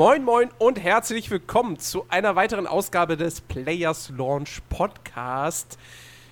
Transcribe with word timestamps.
moin 0.00 0.24
moin 0.24 0.48
und 0.56 0.82
herzlich 0.82 1.30
willkommen 1.30 1.78
zu 1.78 2.06
einer 2.08 2.34
weiteren 2.34 2.66
Ausgabe 2.66 3.18
des 3.18 3.42
Players 3.42 4.10
Launch 4.16 4.62
Podcast. 4.70 5.76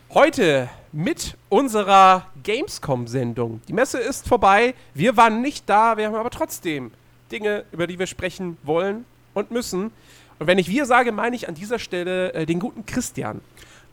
Heute 0.08 0.70
mit 0.90 1.36
unserer 1.50 2.28
Gamescom-Sendung. 2.44 3.60
Die 3.68 3.74
Messe 3.74 3.98
ist 3.98 4.26
vorbei, 4.26 4.74
wir 4.94 5.18
waren 5.18 5.42
nicht 5.42 5.68
da, 5.68 5.98
wir 5.98 6.06
haben 6.06 6.14
aber 6.14 6.30
trotzdem 6.30 6.92
Dinge, 7.30 7.66
über 7.70 7.86
die 7.86 7.98
wir 7.98 8.06
sprechen 8.06 8.56
wollen 8.62 9.04
und 9.34 9.50
müssen. 9.50 9.90
Und 10.38 10.46
wenn 10.46 10.56
ich 10.56 10.70
wir 10.70 10.86
sage, 10.86 11.12
meine 11.12 11.36
ich 11.36 11.46
an 11.46 11.54
dieser 11.54 11.78
Stelle 11.78 12.32
äh, 12.32 12.46
den 12.46 12.60
guten 12.60 12.86
Christian. 12.86 13.42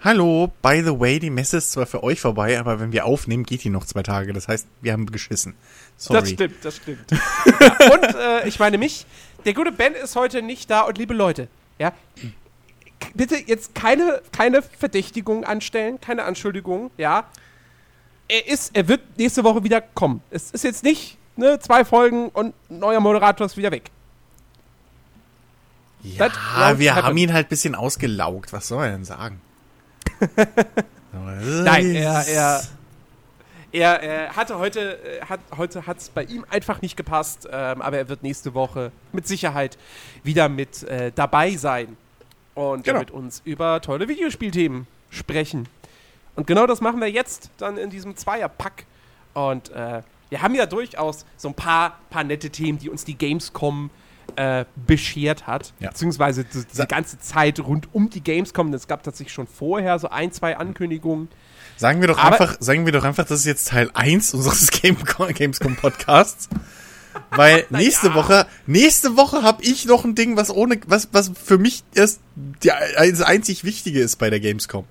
Hallo, 0.05 0.53
by 0.61 0.83
the 0.85 0.99
way, 0.99 1.19
die 1.19 1.29
Messe 1.31 1.57
ist 1.57 1.71
zwar 1.71 1.85
für 1.85 2.03
euch 2.03 2.21
vorbei, 2.21 2.59
aber 2.59 2.79
wenn 2.79 2.91
wir 2.91 3.05
aufnehmen, 3.05 3.43
geht 3.43 3.63
die 3.63 3.69
noch 3.69 3.85
zwei 3.85 4.03
Tage. 4.03 4.33
Das 4.33 4.47
heißt, 4.47 4.67
wir 4.81 4.93
haben 4.93 5.07
geschissen. 5.07 5.55
Sorry. 5.97 6.19
Das 6.19 6.29
stimmt, 6.29 6.55
das 6.63 6.75
stimmt. 6.77 7.11
ja, 7.59 7.93
und 7.93 8.15
äh, 8.15 8.47
ich 8.47 8.59
meine 8.59 8.77
mich, 8.77 9.05
der 9.45 9.53
gute 9.53 9.71
Ben 9.71 9.93
ist 9.93 10.15
heute 10.15 10.41
nicht 10.41 10.69
da 10.69 10.81
und 10.81 10.97
liebe 10.97 11.13
Leute, 11.13 11.47
ja, 11.79 11.93
bitte 13.13 13.37
jetzt 13.37 13.75
keine, 13.75 14.21
keine 14.31 14.61
Verdächtigung 14.61 15.43
anstellen, 15.43 15.99
keine 16.01 16.23
Anschuldigung, 16.23 16.91
ja. 16.97 17.25
Er 18.27 18.47
ist, 18.47 18.75
er 18.75 18.87
wird 18.87 19.01
nächste 19.17 19.43
Woche 19.43 19.63
wieder 19.63 19.81
kommen. 19.81 20.21
Es 20.31 20.49
ist 20.49 20.63
jetzt 20.63 20.83
nicht, 20.83 21.17
ne, 21.35 21.59
zwei 21.59 21.85
Folgen 21.85 22.29
und 22.29 22.55
neuer 22.69 22.99
Moderator 22.99 23.45
ist 23.45 23.55
wieder 23.55 23.71
weg. 23.71 23.91
Ja, 26.01 26.77
wir 26.77 26.95
haben 26.95 27.17
ihn 27.17 27.33
halt 27.33 27.47
ein 27.47 27.49
bisschen 27.49 27.75
ausgelaugt. 27.75 28.53
Was 28.53 28.67
soll 28.67 28.85
er 28.85 28.91
denn 28.91 29.05
sagen? 29.05 29.41
Nein, 31.13 31.95
er, 31.95 32.27
er, 32.27 32.63
er, 33.75 34.01
er 34.01 34.35
hatte 34.35 34.57
heute, 34.57 34.97
äh, 35.03 35.25
hat, 35.25 35.39
heute 35.57 35.85
hat 35.85 35.97
es 35.97 36.09
bei 36.09 36.23
ihm 36.23 36.45
einfach 36.49 36.81
nicht 36.81 36.95
gepasst, 36.95 37.47
ähm, 37.51 37.81
aber 37.81 37.97
er 37.97 38.09
wird 38.09 38.23
nächste 38.23 38.53
Woche 38.53 38.91
mit 39.11 39.27
Sicherheit 39.27 39.77
wieder 40.23 40.49
mit 40.49 40.83
äh, 40.83 41.11
dabei 41.13 41.55
sein 41.57 41.97
und 42.53 42.85
genau. 42.85 42.99
mit 42.99 43.11
uns 43.11 43.41
über 43.43 43.81
tolle 43.81 44.07
Videospielthemen 44.07 44.87
sprechen. 45.09 45.67
Und 46.35 46.47
genau 46.47 46.67
das 46.67 46.81
machen 46.81 46.99
wir 47.01 47.09
jetzt 47.09 47.49
dann 47.57 47.77
in 47.77 47.89
diesem 47.89 48.15
Zweierpack. 48.15 48.85
Und 49.33 49.69
äh, 49.71 50.01
wir 50.29 50.41
haben 50.41 50.55
ja 50.55 50.65
durchaus 50.65 51.25
so 51.37 51.49
ein 51.49 51.53
paar, 51.53 51.99
paar 52.09 52.23
nette 52.23 52.49
Themen, 52.49 52.79
die 52.79 52.89
uns 52.89 53.03
die 53.05 53.17
Gamescom 53.17 53.89
äh, 54.35 54.65
beschert 54.87 55.47
hat. 55.47 55.73
Ja. 55.79 55.89
Beziehungsweise 55.89 56.45
die, 56.45 56.87
ganze 56.87 57.19
Zeit 57.19 57.59
rund 57.59 57.93
um 57.93 58.09
die 58.09 58.21
Gamescom. 58.21 58.73
Es 58.73 58.87
gab 58.87 59.03
tatsächlich 59.03 59.33
schon 59.33 59.47
vorher 59.47 59.99
so 59.99 60.09
ein, 60.09 60.31
zwei 60.31 60.57
Ankündigungen. 60.57 61.29
Sagen 61.77 62.01
wir 62.01 62.07
doch 62.07 62.17
Aber 62.17 62.39
einfach, 62.39 62.57
sagen 62.59 62.85
wir 62.85 62.93
doch 62.93 63.03
einfach, 63.03 63.25
das 63.25 63.39
ist 63.39 63.45
jetzt 63.45 63.69
Teil 63.69 63.89
1 63.93 64.33
unseres 64.33 64.71
Gamescom 64.81 65.75
Podcasts. 65.75 66.47
Weil 67.31 67.65
nächste 67.69 68.07
ja. 68.07 68.15
Woche, 68.15 68.47
nächste 68.65 69.15
Woche 69.17 69.41
habe 69.41 69.63
ich 69.63 69.85
noch 69.85 70.03
ein 70.03 70.15
Ding, 70.15 70.37
was 70.37 70.49
ohne, 70.49 70.79
was, 70.87 71.09
was 71.11 71.31
für 71.41 71.57
mich 71.57 71.83
erst 71.93 72.19
das 72.61 73.21
einzig 73.21 73.63
Wichtige 73.63 74.01
ist 74.01 74.17
bei 74.17 74.29
der 74.29 74.39
Gamescom. 74.39 74.85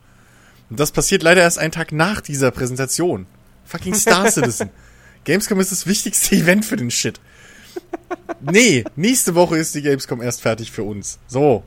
Und 0.70 0.80
das 0.80 0.92
passiert 0.92 1.22
leider 1.22 1.42
erst 1.42 1.58
einen 1.58 1.72
Tag 1.72 1.92
nach 1.92 2.20
dieser 2.20 2.50
Präsentation. 2.50 3.26
Fucking 3.64 3.94
Star 3.94 4.30
Citizen. 4.30 4.70
Gamescom 5.24 5.60
ist 5.60 5.72
das 5.72 5.86
wichtigste 5.86 6.36
Event 6.36 6.64
für 6.64 6.76
den 6.76 6.90
Shit. 6.90 7.20
Nee, 8.40 8.84
nächste 8.96 9.34
Woche 9.34 9.56
ist 9.56 9.74
die 9.74 9.82
Gamescom 9.82 10.20
erst 10.22 10.42
fertig 10.42 10.70
für 10.70 10.82
uns. 10.82 11.18
So. 11.26 11.64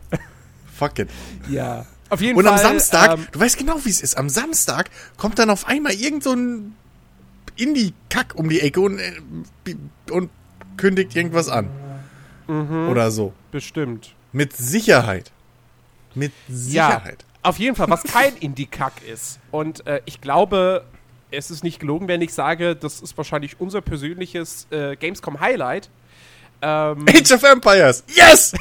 Fuck 0.78 1.00
it. 1.00 1.10
Ja. 1.50 1.86
Auf 2.10 2.22
jeden 2.22 2.38
und 2.38 2.46
Fall. 2.46 2.54
Und 2.54 2.60
am 2.60 2.64
Samstag, 2.64 3.14
ähm, 3.14 3.28
du 3.32 3.40
weißt 3.40 3.58
genau, 3.58 3.80
wie 3.84 3.90
es 3.90 4.02
ist, 4.02 4.18
am 4.18 4.30
Samstag 4.30 4.90
kommt 5.18 5.40
dann 5.40 5.50
auf 5.50 5.68
einmal 5.68 5.94
irgend 5.94 6.24
so 6.24 6.34
ein 6.34 6.76
Indie-Kack 7.56 8.36
um 8.36 8.50
die 8.50 8.62
Ecke 8.62 8.82
und, 8.82 9.00
äh, 9.00 9.76
und 10.12 10.30
kündigt 10.78 11.16
irgendwas 11.16 11.50
an. 11.50 11.70
Mhm, 12.48 12.90
Oder 12.90 13.12
so. 13.12 13.34
Bestimmt. 13.52 14.14
Mit 14.32 14.56
Sicherheit. 14.56 15.32
Mit 16.16 16.32
Sicherheit. 16.48 17.26
Ja, 17.44 17.50
auf 17.50 17.60
jeden 17.60 17.76
Fall, 17.76 17.90
was 17.90 18.04
kein 18.04 18.36
Indie-Kack 18.40 19.02
ist. 19.12 19.40
Und 19.52 19.86
äh, 19.88 20.02
ich 20.06 20.22
glaube, 20.22 20.86
es 21.32 21.52
ist 21.52 21.64
nicht 21.64 21.80
gelogen, 21.80 22.08
wenn 22.08 22.22
ich 22.22 22.34
sage, 22.34 22.76
das 22.76 23.02
ist 23.02 23.18
wahrscheinlich 23.18 23.60
unser 23.60 23.82
persönliches 23.82 24.68
äh, 24.72 24.96
Gamescom-Highlight. 24.96 25.90
Ähm, 26.62 27.06
Age 27.08 27.32
of 27.34 27.44
Empires! 27.44 28.04
Yes! 28.08 28.54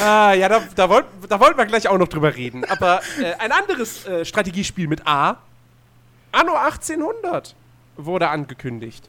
Ah, 0.00 0.32
ja, 0.34 0.48
da, 0.48 0.62
da, 0.74 0.88
wollt, 0.88 1.06
da 1.28 1.40
wollten 1.40 1.58
wir 1.58 1.66
gleich 1.66 1.88
auch 1.88 1.98
noch 1.98 2.08
drüber 2.08 2.34
reden. 2.34 2.64
Aber 2.64 3.00
äh, 3.20 3.34
ein 3.38 3.52
anderes 3.52 4.06
äh, 4.06 4.24
Strategiespiel 4.24 4.88
mit 4.88 5.06
A, 5.06 5.38
Anno 6.32 6.54
1800, 6.54 7.54
wurde 7.96 8.28
angekündigt. 8.28 9.08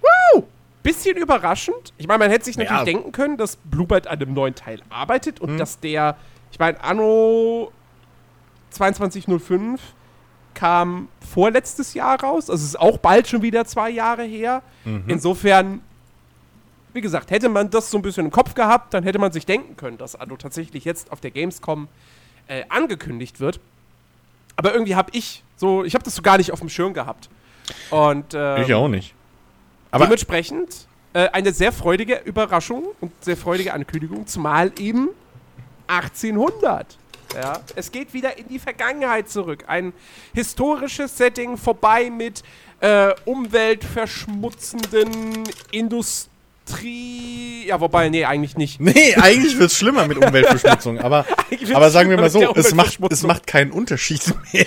Woo! 0.00 0.44
Bisschen 0.82 1.16
überraschend. 1.16 1.92
Ich 1.96 2.08
meine, 2.08 2.18
man 2.18 2.30
hätte 2.30 2.44
sich 2.46 2.56
natürlich 2.56 2.78
ja. 2.78 2.84
denken 2.84 3.12
können, 3.12 3.36
dass 3.36 3.56
Bluebird 3.56 4.06
an 4.06 4.20
einem 4.20 4.34
neuen 4.34 4.54
Teil 4.54 4.80
arbeitet 4.90 5.40
und 5.40 5.50
hm. 5.50 5.58
dass 5.58 5.78
der, 5.78 6.16
ich 6.50 6.58
meine, 6.58 6.82
Anno 6.82 7.70
2205 8.70 9.80
kam 10.54 11.08
vorletztes 11.32 11.94
Jahr 11.94 12.20
raus. 12.22 12.50
Also 12.50 12.62
es 12.62 12.70
ist 12.70 12.80
auch 12.80 12.98
bald 12.98 13.28
schon 13.28 13.42
wieder 13.42 13.64
zwei 13.64 13.90
Jahre 13.90 14.24
her. 14.24 14.62
Mhm. 14.84 15.04
Insofern, 15.06 15.80
wie 16.92 17.00
gesagt, 17.00 17.30
hätte 17.30 17.48
man 17.48 17.70
das 17.70 17.90
so 17.90 17.98
ein 17.98 18.02
bisschen 18.02 18.26
im 18.26 18.32
Kopf 18.32 18.54
gehabt, 18.54 18.94
dann 18.94 19.04
hätte 19.04 19.18
man 19.18 19.32
sich 19.32 19.46
denken 19.46 19.76
können, 19.76 19.98
dass 19.98 20.14
Anno 20.14 20.36
tatsächlich 20.36 20.84
jetzt 20.84 21.10
auf 21.10 21.20
der 21.20 21.30
Gamescom 21.30 21.88
äh, 22.48 22.64
angekündigt 22.68 23.40
wird. 23.40 23.60
Aber 24.56 24.72
irgendwie 24.72 24.94
habe 24.94 25.10
ich 25.12 25.42
so, 25.56 25.84
ich 25.84 25.94
habe 25.94 26.04
das 26.04 26.14
so 26.14 26.22
gar 26.22 26.36
nicht 26.36 26.52
auf 26.52 26.60
dem 26.60 26.68
Schirm 26.68 26.92
gehabt. 26.92 27.30
Und 27.90 28.34
ähm, 28.34 28.62
ich 28.62 28.74
auch 28.74 28.88
nicht. 28.88 29.14
Aber 29.90 30.04
dementsprechend 30.04 30.86
äh, 31.14 31.28
eine 31.28 31.52
sehr 31.52 31.72
freudige 31.72 32.20
Überraschung 32.24 32.84
und 33.00 33.12
sehr 33.22 33.36
freudige 33.36 33.72
Ankündigung, 33.72 34.26
zumal 34.26 34.72
eben 34.78 35.08
1800. 35.86 36.98
Ja, 37.34 37.60
es 37.76 37.92
geht 37.92 38.12
wieder 38.12 38.36
in 38.36 38.46
die 38.48 38.58
Vergangenheit 38.58 39.30
zurück. 39.30 39.64
Ein 39.66 39.94
historisches 40.34 41.16
Setting 41.16 41.56
vorbei 41.56 42.10
mit 42.10 42.42
äh, 42.80 43.14
umweltverschmutzenden 43.24 45.44
Industrie. 45.70 46.31
Ja, 46.80 47.80
wobei, 47.80 48.08
nee, 48.08 48.24
eigentlich 48.24 48.56
nicht. 48.56 48.80
Nee, 48.92 49.14
eigentlich 49.14 49.58
wird 49.58 49.70
es 49.70 49.78
schlimmer 49.78 50.06
mit 50.06 50.18
Umweltverschmutzung. 50.18 50.98
Aber, 50.98 51.26
aber 51.74 51.90
sagen 51.90 52.10
wir 52.10 52.16
mal 52.16 52.30
so, 52.30 52.54
es 52.54 52.74
macht, 52.74 52.98
es 53.10 53.22
macht 53.22 53.46
keinen 53.46 53.70
Unterschied 53.70 54.22
mehr. 54.52 54.66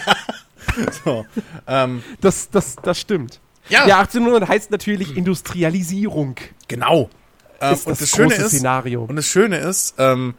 so, 1.03 1.25
ähm. 1.67 2.03
das, 2.21 2.49
das, 2.49 2.75
das 2.81 2.99
stimmt. 2.99 3.39
Ja. 3.69 3.87
ja, 3.87 3.99
1800 3.99 4.47
heißt 4.47 4.71
natürlich 4.71 5.17
Industrialisierung. 5.17 6.35
Genau. 6.67 7.09
Ähm, 7.59 7.73
ist 7.73 7.87
das, 7.87 7.99
das 7.99 8.09
Schöne 8.09 8.35
ist, 8.35 8.49
Szenario. 8.49 9.03
Und 9.03 9.15
das 9.15 9.25
Schöne 9.25 9.57
ist, 9.57 9.95
ähm, 9.97 10.35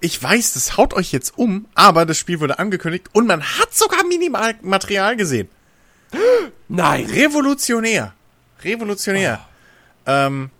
ich 0.00 0.22
weiß, 0.22 0.54
das 0.54 0.76
haut 0.76 0.94
euch 0.94 1.12
jetzt 1.12 1.36
um, 1.36 1.66
aber 1.74 2.06
das 2.06 2.18
Spiel 2.18 2.40
wurde 2.40 2.58
angekündigt 2.58 3.08
und 3.12 3.26
man 3.26 3.42
hat 3.42 3.74
sogar 3.74 4.04
Minimalmaterial 4.04 5.16
gesehen. 5.16 5.48
Nein. 6.68 7.06
Revolutionär. 7.06 8.14
Revolutionär. 8.62 9.40
Oh. 9.42 10.10
Ähm, 10.10 10.50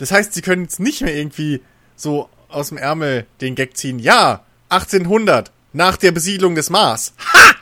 das 0.00 0.12
heißt, 0.12 0.32
sie 0.32 0.40
können 0.40 0.62
jetzt 0.62 0.80
nicht 0.80 1.02
mehr 1.02 1.14
irgendwie 1.14 1.60
so 1.94 2.30
aus 2.48 2.70
dem 2.70 2.78
Ärmel 2.78 3.26
den 3.42 3.54
Gag 3.54 3.76
ziehen. 3.76 3.98
Ja, 3.98 4.44
1800, 4.70 5.52
nach 5.74 5.98
der 5.98 6.10
Besiedlung 6.10 6.54
des 6.54 6.70
Mars. 6.70 7.12
Ha! 7.34 7.54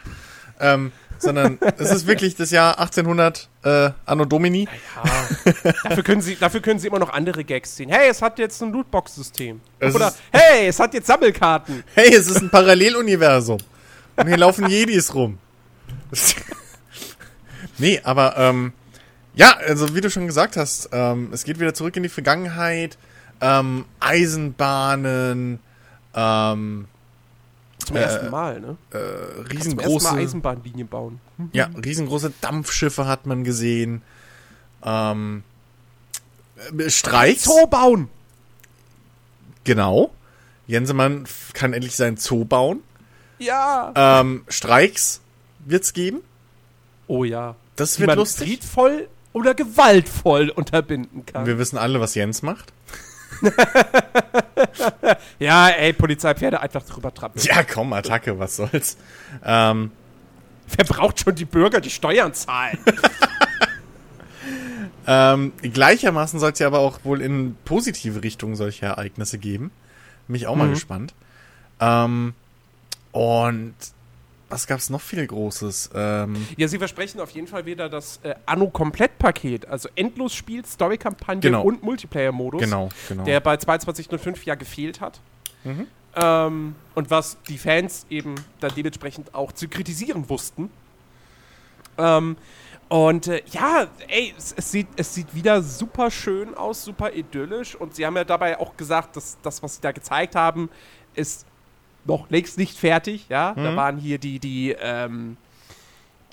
Ähm, 0.60 0.92
sondern 1.18 1.58
es 1.78 1.90
ist 1.90 2.06
wirklich 2.06 2.36
das 2.36 2.52
Jahr 2.52 2.78
1800 2.78 3.48
äh, 3.64 3.90
Anno 4.06 4.24
Domini. 4.24 4.68
Ja, 5.04 5.62
dafür, 5.82 6.04
können 6.04 6.22
sie, 6.22 6.36
dafür 6.36 6.60
können 6.60 6.78
sie 6.78 6.86
immer 6.86 7.00
noch 7.00 7.12
andere 7.12 7.42
Gags 7.42 7.74
ziehen. 7.74 7.90
Hey, 7.90 8.08
es 8.08 8.22
hat 8.22 8.38
jetzt 8.38 8.62
ein 8.62 8.70
Lootbox-System. 8.70 9.60
Oder 9.80 10.14
hey, 10.30 10.68
es 10.68 10.78
hat 10.78 10.94
jetzt 10.94 11.08
Sammelkarten. 11.08 11.82
Hey, 11.96 12.14
es 12.14 12.28
ist 12.28 12.40
ein 12.40 12.50
Paralleluniversum. 12.50 13.58
Und 14.14 14.28
hier 14.28 14.36
laufen 14.36 14.68
Jedis 14.68 15.12
rum. 15.12 15.38
nee, 17.78 18.00
aber 18.04 18.36
ähm, 18.36 18.72
ja, 19.34 19.56
also 19.56 19.94
wie 19.94 20.00
du 20.00 20.10
schon 20.10 20.26
gesagt 20.26 20.56
hast, 20.56 20.90
ähm, 20.92 21.30
es 21.32 21.44
geht 21.44 21.60
wieder 21.60 21.74
zurück 21.74 21.96
in 21.96 22.02
die 22.02 22.08
Vergangenheit. 22.08 22.98
Ähm, 23.40 23.84
Eisenbahnen, 24.00 25.60
ähm, 26.14 26.88
zum 27.84 27.96
äh, 27.96 28.00
ersten 28.00 28.30
Mal, 28.30 28.60
ne? 28.60 28.76
Äh, 28.90 28.98
riesengroße. 29.52 30.04
Zum 30.06 30.16
Mal 30.16 30.22
Eisenbahnlinien 30.22 30.88
bauen. 30.88 31.20
Mhm. 31.36 31.50
Ja, 31.52 31.66
riesengroße 31.66 32.32
Dampfschiffe 32.40 33.06
hat 33.06 33.26
man 33.26 33.44
gesehen. 33.44 34.02
Ähm, 34.82 35.44
äh, 36.76 36.90
Streiks. 36.90 37.44
Zoo 37.44 37.66
bauen! 37.66 38.08
Genau. 39.64 40.10
Jensemann 40.66 41.26
kann 41.54 41.72
endlich 41.72 41.96
seinen 41.96 42.16
Zoo 42.16 42.44
bauen. 42.44 42.82
Ja. 43.38 43.92
Ähm, 43.94 44.44
Streiks 44.48 45.20
wird's 45.60 45.92
geben. 45.92 46.20
Oh 47.06 47.24
ja. 47.24 47.54
Das 47.76 47.94
Die 47.94 48.00
wird 48.00 48.16
lustig. 48.16 48.48
Friedvoll 48.48 49.08
oder 49.38 49.54
gewaltvoll 49.54 50.50
unterbinden 50.50 51.24
kann. 51.26 51.46
Wir 51.46 51.58
wissen 51.58 51.78
alle, 51.78 52.00
was 52.00 52.14
Jens 52.14 52.42
macht. 52.42 52.72
ja, 55.38 55.68
ey, 55.68 55.92
Polizeipferde 55.92 56.60
einfach 56.60 56.82
drüber 56.82 57.12
trappeln. 57.14 57.44
Ja, 57.44 57.62
komm, 57.62 57.92
Attacke, 57.92 58.38
was 58.38 58.56
soll's. 58.56 58.96
Ähm, 59.44 59.92
Wer 60.76 60.84
braucht 60.84 61.20
schon 61.20 61.34
die 61.34 61.44
Bürger, 61.46 61.80
die 61.80 61.90
Steuern 61.90 62.34
zahlen? 62.34 62.78
Ähm, 65.10 65.52
gleichermaßen 65.62 66.38
soll 66.38 66.52
es 66.52 66.58
ja 66.58 66.66
aber 66.66 66.80
auch 66.80 66.98
wohl 67.02 67.22
in 67.22 67.56
positive 67.64 68.22
Richtung 68.22 68.56
solche 68.56 68.84
Ereignisse 68.84 69.38
geben. 69.38 69.70
Bin 70.26 70.36
ich 70.36 70.46
auch 70.46 70.54
mal 70.54 70.66
Mhm. 70.66 70.74
gespannt. 70.74 71.14
Ähm, 71.80 72.34
und 73.12 73.72
was 74.48 74.66
gab's 74.66 74.90
noch 74.90 75.00
viel 75.00 75.26
Großes? 75.26 75.90
Ähm, 75.94 76.46
Ja, 76.56 76.68
sie 76.68 76.78
versprechen 76.78 77.20
auf 77.20 77.30
jeden 77.30 77.46
Fall 77.46 77.66
wieder 77.66 77.88
das 77.88 78.20
äh, 78.22 78.34
Anno-Komplettpaket, 78.46 79.66
also 79.66 79.88
Endlosspiel, 79.94 80.64
Story-Kampagne 80.64 81.40
Genau. 81.40 81.62
und 81.62 81.82
Multiplayer-Modus, 81.82 82.60
genau, 82.62 82.88
genau. 83.08 83.24
der 83.24 83.40
bei 83.40 83.56
2205 83.56 84.44
ja 84.44 84.54
gefehlt 84.54 85.00
hat. 85.00 85.20
Mhm. 85.64 85.86
Ähm, 86.16 86.74
und 86.94 87.10
was 87.10 87.36
die 87.48 87.58
Fans 87.58 88.06
eben 88.10 88.34
dann 88.60 88.72
dementsprechend 88.74 89.34
auch 89.34 89.52
zu 89.52 89.68
kritisieren 89.68 90.28
wussten. 90.28 90.70
Ähm, 91.98 92.36
und 92.88 93.26
äh, 93.26 93.42
ja, 93.52 93.86
ey, 94.08 94.32
es, 94.36 94.54
es, 94.56 94.72
sieht, 94.72 94.88
es 94.96 95.14
sieht 95.14 95.34
wieder 95.34 95.62
super 95.62 96.10
schön 96.10 96.54
aus, 96.54 96.84
super 96.84 97.12
idyllisch. 97.12 97.74
Und 97.74 97.94
sie 97.94 98.06
haben 98.06 98.16
ja 98.16 98.24
dabei 98.24 98.58
auch 98.58 98.76
gesagt, 98.76 99.16
dass 99.16 99.36
das, 99.42 99.62
was 99.62 99.74
sie 99.76 99.80
da 99.82 99.92
gezeigt 99.92 100.34
haben, 100.34 100.70
ist 101.14 101.44
noch 102.08 102.28
längst 102.30 102.58
nicht 102.58 102.76
fertig. 102.76 103.26
Ja, 103.28 103.54
da 103.54 103.70
Mhm. 103.72 103.76
waren 103.76 103.96
hier 103.98 104.18
die, 104.18 104.40
die, 104.40 104.74
ähm, 104.80 105.36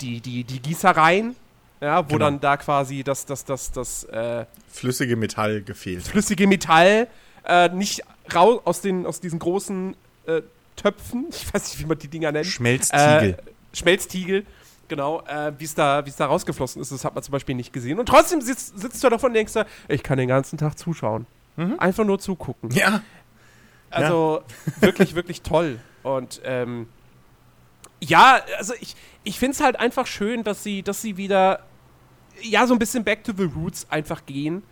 die, 0.00 0.20
die, 0.20 0.42
die 0.44 0.60
Gießereien, 0.60 1.36
ja, 1.80 2.04
wo 2.04 2.14
Genau. 2.14 2.24
dann 2.26 2.40
da 2.40 2.56
quasi 2.56 3.04
das, 3.04 3.24
das, 3.26 3.44
das, 3.44 3.70
das, 3.70 4.04
äh, 4.04 4.44
Flüssige 4.72 5.14
Metall 5.16 5.62
gefehlt. 5.62 6.02
flüssige 6.02 6.46
Metall 6.46 7.06
äh, 7.44 7.68
nicht 7.68 8.02
raus 8.34 8.60
aus, 8.64 8.80
den, 8.80 9.06
aus 9.06 9.20
diesen 9.20 9.38
großen 9.38 9.94
äh, 10.26 10.42
Töpfen, 10.74 11.26
ich 11.30 11.52
weiß 11.54 11.62
nicht, 11.72 11.78
wie 11.80 11.86
man 11.86 11.98
die 11.98 12.08
Dinger 12.08 12.32
nennt. 12.32 12.46
Schmelztiegel. 12.46 13.30
Äh, 13.30 13.36
Schmelztiegel, 13.76 14.44
genau, 14.88 15.20
äh, 15.26 15.52
wie 15.58 15.64
es 15.64 15.74
da, 15.74 16.04
wie 16.04 16.10
es 16.10 16.16
da 16.16 16.26
rausgeflossen 16.26 16.82
ist, 16.82 16.90
das 16.92 17.04
hat 17.04 17.14
man 17.14 17.22
zum 17.22 17.32
Beispiel 17.32 17.54
nicht 17.54 17.72
gesehen. 17.72 17.98
Und 17.98 18.06
trotzdem 18.06 18.40
sitzt, 18.40 18.78
sitzt 18.78 19.02
du 19.04 19.08
davon 19.08 19.30
und 19.30 19.34
denkst, 19.34 19.52
ich 19.88 20.02
kann 20.02 20.18
den 20.18 20.28
ganzen 20.28 20.58
Tag 20.58 20.78
zuschauen. 20.78 21.26
Mhm. 21.56 21.78
Einfach 21.78 22.04
nur 22.04 22.18
zugucken. 22.18 22.70
ja. 22.72 23.02
Also 24.04 24.42
wirklich, 24.80 25.14
wirklich 25.14 25.42
toll. 25.42 25.80
Und 26.02 26.40
ähm, 26.44 26.88
ja, 28.00 28.40
also 28.58 28.74
ich, 28.80 28.94
ich 29.24 29.38
finde 29.38 29.54
es 29.54 29.60
halt 29.60 29.78
einfach 29.78 30.06
schön, 30.06 30.44
dass 30.44 30.62
sie, 30.62 30.82
dass 30.82 31.02
sie 31.02 31.16
wieder 31.16 31.64
ja 32.42 32.66
so 32.66 32.74
ein 32.74 32.78
bisschen 32.78 33.04
back 33.04 33.24
to 33.24 33.32
the 33.36 33.44
roots 33.44 33.86
einfach 33.90 34.26
gehen. 34.26 34.62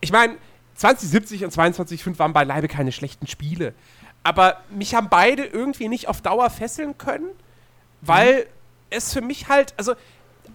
Ich 0.00 0.12
meine, 0.12 0.36
2070 0.74 1.44
und 1.44 1.52
22.5 1.52 2.18
waren 2.18 2.32
beileibe 2.32 2.68
keine 2.68 2.92
schlechten 2.92 3.26
Spiele. 3.26 3.74
Aber 4.22 4.60
mich 4.70 4.94
haben 4.94 5.08
beide 5.08 5.44
irgendwie 5.44 5.88
nicht 5.88 6.08
auf 6.08 6.20
Dauer 6.20 6.50
fesseln 6.50 6.98
können, 6.98 7.30
weil 8.00 8.46
es 8.90 9.12
für 9.12 9.20
mich 9.20 9.48
halt, 9.48 9.74
also 9.76 9.94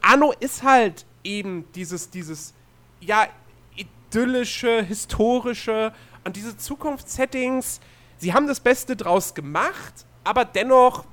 Anno 0.01 0.33
ist 0.39 0.63
halt 0.63 1.06
eben 1.24 1.65
dieses, 1.74 2.09
dieses, 2.09 2.53
ja, 3.00 3.27
idyllische, 3.75 4.83
historische 4.83 5.94
und 6.24 6.35
diese 6.35 6.57
Zukunftssettings, 6.57 7.79
sie 8.21 8.33
haben 8.33 8.47
das 8.47 8.59
Beste 8.59 8.95
draus 8.95 9.33
gemacht, 9.33 10.06
aber 10.23 10.45
dennoch, 10.45 11.06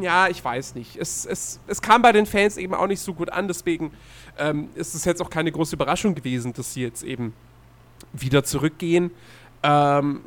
ja, 0.00 0.28
ich 0.28 0.44
weiß 0.44 0.76
nicht. 0.76 0.96
Es, 0.96 1.26
es, 1.26 1.58
es 1.66 1.82
kam 1.82 2.00
bei 2.02 2.12
den 2.12 2.26
Fans 2.26 2.56
eben 2.56 2.74
auch 2.74 2.86
nicht 2.86 3.00
so 3.00 3.12
gut 3.12 3.30
an, 3.30 3.48
deswegen 3.48 3.92
ähm, 4.38 4.68
ist 4.74 4.94
es 4.94 5.04
jetzt 5.04 5.20
auch 5.20 5.30
keine 5.30 5.50
große 5.50 5.74
Überraschung 5.74 6.14
gewesen, 6.14 6.52
dass 6.52 6.74
sie 6.74 6.82
jetzt 6.82 7.02
eben 7.02 7.34
wieder 8.12 8.44
zurückgehen. 8.44 9.10
Ähm, 9.64 10.20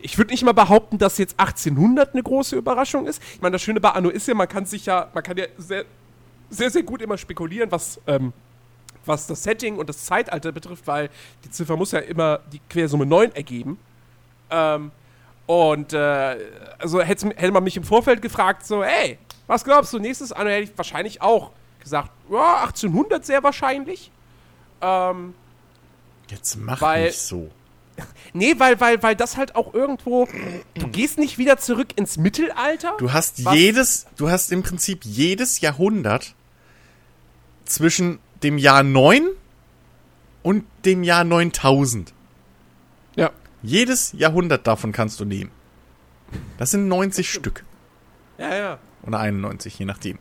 ich 0.00 0.18
würde 0.18 0.32
nicht 0.32 0.42
mal 0.42 0.52
behaupten, 0.52 0.98
dass 0.98 1.16
jetzt 1.18 1.38
1800 1.38 2.14
eine 2.14 2.22
große 2.24 2.56
Überraschung 2.56 3.06
ist. 3.06 3.22
Ich 3.34 3.40
meine, 3.40 3.52
das 3.52 3.62
Schöne 3.62 3.80
bei 3.80 3.90
Anno 3.90 4.08
ist 4.08 4.26
ja, 4.26 4.34
man 4.34 4.48
kann 4.48 4.66
sich 4.66 4.86
ja, 4.86 5.08
man 5.14 5.22
kann 5.22 5.36
ja 5.36 5.44
sehr, 5.58 5.84
sehr, 6.50 6.70
sehr 6.70 6.82
gut 6.82 7.00
immer 7.02 7.16
spekulieren, 7.16 7.70
was, 7.70 8.00
ähm, 8.08 8.32
was 9.06 9.28
das 9.28 9.44
Setting 9.44 9.76
und 9.76 9.88
das 9.88 10.04
Zeitalter 10.04 10.50
betrifft, 10.50 10.88
weil 10.88 11.08
die 11.44 11.50
Ziffer 11.50 11.76
muss 11.76 11.92
ja 11.92 12.00
immer 12.00 12.40
die 12.52 12.60
Quersumme 12.68 13.06
9 13.06 13.32
ergeben. 13.36 13.78
Ähm, 14.52 14.90
und 15.46 15.92
äh, 15.92 16.36
also 16.78 17.00
hätte, 17.00 17.34
man 17.50 17.64
mich 17.64 17.76
im 17.76 17.84
Vorfeld 17.84 18.22
gefragt, 18.22 18.64
so, 18.64 18.82
ey, 18.82 19.18
was 19.46 19.64
glaubst 19.64 19.92
du, 19.92 19.98
nächstes 19.98 20.32
Anno 20.32 20.50
hätte 20.50 20.70
ich 20.70 20.78
wahrscheinlich 20.78 21.20
auch 21.20 21.50
gesagt, 21.80 22.10
ja, 22.30 22.62
1800 22.62 23.26
sehr 23.26 23.42
wahrscheinlich. 23.42 24.10
Ähm, 24.80 25.34
Jetzt 26.28 26.56
mach 26.56 26.80
Weil- 26.80 27.06
nicht 27.06 27.18
so. 27.18 27.50
nee, 28.32 28.54
weil, 28.56 28.80
weil, 28.80 29.02
weil 29.02 29.14
das 29.14 29.36
halt 29.36 29.54
auch 29.54 29.74
irgendwo, 29.74 30.26
du 30.74 30.88
gehst 30.88 31.18
nicht 31.18 31.36
wieder 31.36 31.58
zurück 31.58 31.88
ins 31.96 32.16
Mittelalter. 32.16 32.94
Du 32.98 33.12
hast 33.12 33.38
jedes, 33.38 34.06
du 34.16 34.30
hast 34.30 34.50
im 34.50 34.62
Prinzip 34.62 35.04
jedes 35.04 35.60
Jahrhundert 35.60 36.34
zwischen 37.66 38.18
dem 38.42 38.56
Jahr 38.56 38.82
9 38.82 39.28
und 40.42 40.64
dem 40.86 41.02
Jahr 41.02 41.24
9000. 41.24 42.14
Jedes 43.62 44.12
Jahrhundert 44.12 44.66
davon 44.66 44.92
kannst 44.92 45.20
du 45.20 45.24
nehmen. 45.24 45.50
Das 46.58 46.70
sind 46.70 46.88
90 46.88 47.30
Stück. 47.30 47.64
Ja, 48.38 48.54
ja. 48.54 48.78
Oder 49.06 49.20
91, 49.20 49.78
je 49.78 49.84
nachdem. 49.84 50.18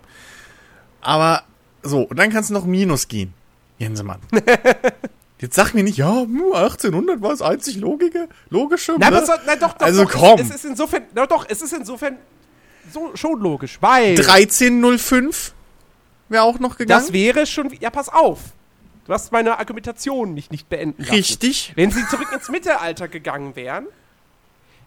Aber 1.02 1.44
so, 1.82 2.02
und 2.02 2.18
dann 2.20 2.30
kannst 2.32 2.50
du 2.50 2.54
noch 2.54 2.66
Minus 2.66 3.08
gehen. 3.08 3.34
Jensemann. 3.78 4.20
Jetzt 5.40 5.56
sag 5.56 5.74
mir 5.74 5.84
nicht, 5.84 5.98
ja, 5.98 6.24
nur 6.26 6.56
1800 6.56 7.20
war 7.22 7.32
das 7.32 7.42
einzig 7.42 7.78
Logische. 7.78 8.30
Logische 8.50 8.96
Na, 9.00 9.10
ne? 9.10 9.24
na 9.48 9.56
doch, 9.56 9.74
doch, 9.74 9.86
Also 9.86 10.04
doch, 10.04 10.12
komm. 10.12 10.40
Es, 10.40 10.50
es 10.50 10.56
ist 10.58 10.66
insofern, 10.66 11.04
na 11.16 11.26
doch, 11.26 11.48
es 11.50 11.64
ist 11.64 11.74
insofern 11.74 12.18
so, 12.92 13.16
schon 13.16 13.40
logisch, 13.40 13.80
weil 13.82 14.12
1305 14.20 15.54
wäre 16.30 16.44
auch 16.44 16.60
noch 16.60 16.78
gegangen. 16.78 17.02
das 17.02 17.12
wäre 17.12 17.48
schon, 17.48 17.72
ja, 17.80 17.90
pass 17.90 18.10
auf. 18.10 18.40
Du 19.12 19.16
hast 19.16 19.34
meine 19.34 19.60
Argumentation 19.60 20.34
mich 20.34 20.52
nicht 20.52 20.69
beenden 20.69 21.02
lassen. 21.04 21.16
Richtig. 21.16 21.74
Wenn 21.75 21.92
sie 21.92 22.08
zurück 22.08 22.31
ins 22.31 22.48
Mittelalter 22.48 23.10
gegangen 23.10 23.58
wären, 23.58 23.88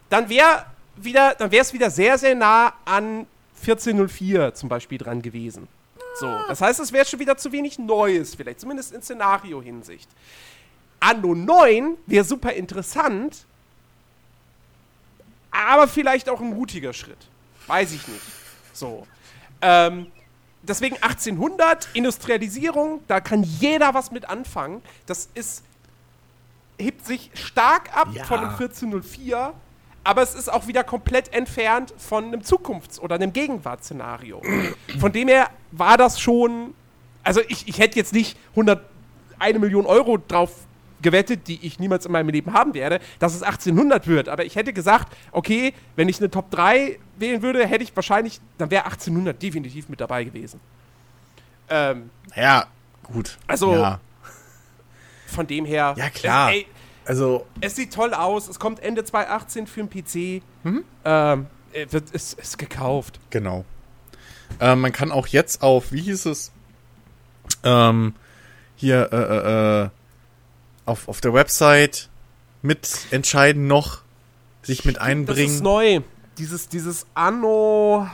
dann 0.08 0.30
wäre 0.30 0.64
wieder, 0.96 1.34
dann 1.34 1.52
wäre 1.52 1.60
es 1.60 1.74
wieder 1.74 1.90
sehr, 1.90 2.16
sehr 2.16 2.34
nah 2.34 2.72
an 2.86 3.26
1404 3.60 4.54
zum 4.54 4.70
Beispiel 4.70 4.96
dran 4.96 5.20
gewesen. 5.20 5.68
So, 6.18 6.34
das 6.48 6.62
heißt, 6.62 6.80
es 6.80 6.90
wäre 6.90 7.04
schon 7.04 7.20
wieder 7.20 7.36
zu 7.36 7.52
wenig 7.52 7.78
Neues, 7.78 8.34
vielleicht, 8.34 8.60
zumindest 8.60 8.94
in 8.94 9.02
Szenario-Hinsicht. 9.02 10.08
Anno 11.00 11.34
9 11.34 11.98
wäre 12.06 12.24
super 12.24 12.54
interessant, 12.54 13.44
aber 15.50 15.86
vielleicht 15.86 16.30
auch 16.30 16.40
ein 16.40 16.48
mutiger 16.48 16.94
Schritt. 16.94 17.28
Weiß 17.66 17.92
ich 17.92 18.08
nicht. 18.08 18.24
So. 18.72 19.06
Ähm, 19.60 20.06
deswegen 20.68 20.96
1800, 20.96 21.88
Industrialisierung, 21.94 23.00
da 23.08 23.20
kann 23.20 23.42
jeder 23.42 23.94
was 23.94 24.10
mit 24.10 24.28
anfangen. 24.28 24.82
Das 25.06 25.28
ist, 25.34 25.62
hebt 26.78 27.06
sich 27.06 27.30
stark 27.34 27.96
ab 27.96 28.08
Ja. 28.12 28.24
von 28.24 28.38
einem 28.38 28.50
1404, 28.50 29.52
aber 30.02 30.22
es 30.22 30.34
ist 30.34 30.52
auch 30.52 30.66
wieder 30.66 30.84
komplett 30.84 31.32
entfernt 31.32 31.94
von 31.96 32.24
einem 32.24 32.42
Zukunfts- 32.42 32.98
oder 33.00 33.14
einem 33.14 33.32
Gegenwartsszenario. 33.32 34.42
Von 35.00 35.12
dem 35.12 35.28
her 35.28 35.48
war 35.72 35.96
das 35.96 36.20
schon, 36.20 36.74
also 37.22 37.40
ich, 37.48 37.66
ich 37.68 37.78
hätte 37.78 37.96
jetzt 37.96 38.12
nicht 38.12 38.36
100, 38.50 38.84
eine 39.38 39.58
Million 39.58 39.86
Euro 39.86 40.18
drauf 40.18 40.52
gewettet, 41.04 41.46
die 41.46 41.64
ich 41.64 41.78
niemals 41.78 42.04
in 42.06 42.10
meinem 42.10 42.30
Leben 42.30 42.52
haben 42.52 42.74
werde, 42.74 42.98
dass 43.20 43.34
es 43.36 43.44
1800 43.44 44.08
wird. 44.08 44.28
Aber 44.28 44.44
ich 44.44 44.56
hätte 44.56 44.72
gesagt, 44.72 45.16
okay, 45.30 45.72
wenn 45.94 46.08
ich 46.08 46.18
eine 46.18 46.28
Top 46.30 46.50
3 46.50 46.98
wählen 47.18 47.42
würde, 47.42 47.64
hätte 47.64 47.84
ich 47.84 47.94
wahrscheinlich, 47.94 48.40
dann 48.58 48.72
wäre 48.72 48.84
1800 48.86 49.40
definitiv 49.40 49.88
mit 49.88 50.00
dabei 50.00 50.24
gewesen. 50.24 50.58
Ähm, 51.68 52.10
Ja, 52.34 52.66
gut. 53.04 53.38
Also- 53.46 53.72
Ja, 53.72 54.00
von 55.28 55.46
dem 55.46 55.64
her. 55.64 55.94
Ja, 55.96 56.10
klar. 56.10 56.50
Es, 56.50 56.56
ey, 56.56 56.66
also, 57.06 57.46
es 57.60 57.76
sieht 57.76 57.92
toll 57.92 58.14
aus. 58.14 58.48
Es 58.48 58.58
kommt 58.58 58.80
Ende 58.80 59.04
2018 59.04 59.66
für 59.66 59.84
den 59.84 59.90
PC. 59.90 60.42
Mhm. 60.64 60.84
Ähm, 61.04 61.46
äh, 61.72 61.86
wird, 61.90 62.10
ist, 62.10 62.38
ist 62.38 62.58
gekauft. 62.58 63.20
genau. 63.30 63.64
Äh, 64.60 64.76
man 64.76 64.92
kann 64.92 65.10
auch 65.10 65.26
jetzt 65.26 65.62
auf, 65.62 65.90
wie 65.90 66.02
hieß 66.02 66.26
es? 66.26 66.52
Ähm, 67.64 68.14
hier, 68.76 69.08
äh, 69.12 69.16
äh, 69.16 69.82
äh, 69.84 69.88
auf, 70.86 71.08
auf 71.08 71.20
der 71.20 71.32
Website 71.34 72.08
mitentscheiden 72.62 73.66
noch, 73.66 74.00
sich 74.62 74.84
mit 74.84 74.96
Das 74.96 75.02
ist 75.04 75.08
einbringen. 75.08 75.62
neu. 75.62 76.00
Dieses, 76.38 76.68
dieses 76.68 77.06
Anno. 77.14 78.08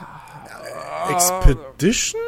Expedition? 1.10 2.20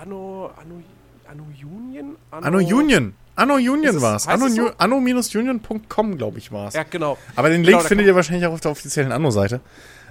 Anno. 0.00 0.50
Anno. 0.60 0.82
Anno 1.30 1.44
Union? 1.44 2.16
Anno 2.30 2.58
Union. 2.58 3.14
Anno 3.34 3.54
Union 3.54 3.96
es- 3.96 4.02
war's. 4.02 4.28
Anno, 4.28 4.46
es 4.46 4.54
so? 4.54 4.70
Anno-union.com, 4.76 6.18
glaube 6.18 6.38
ich, 6.38 6.52
war's. 6.52 6.74
Ja, 6.74 6.82
genau. 6.82 7.16
Aber 7.34 7.48
den 7.48 7.64
Link 7.64 7.78
Genau, 7.78 7.88
findet 7.88 8.06
ihr 8.06 8.14
wahrscheinlich 8.14 8.46
auch 8.46 8.52
auf 8.52 8.60
der 8.60 8.70
offiziellen 8.70 9.10
Anno-Seite. 9.12 9.60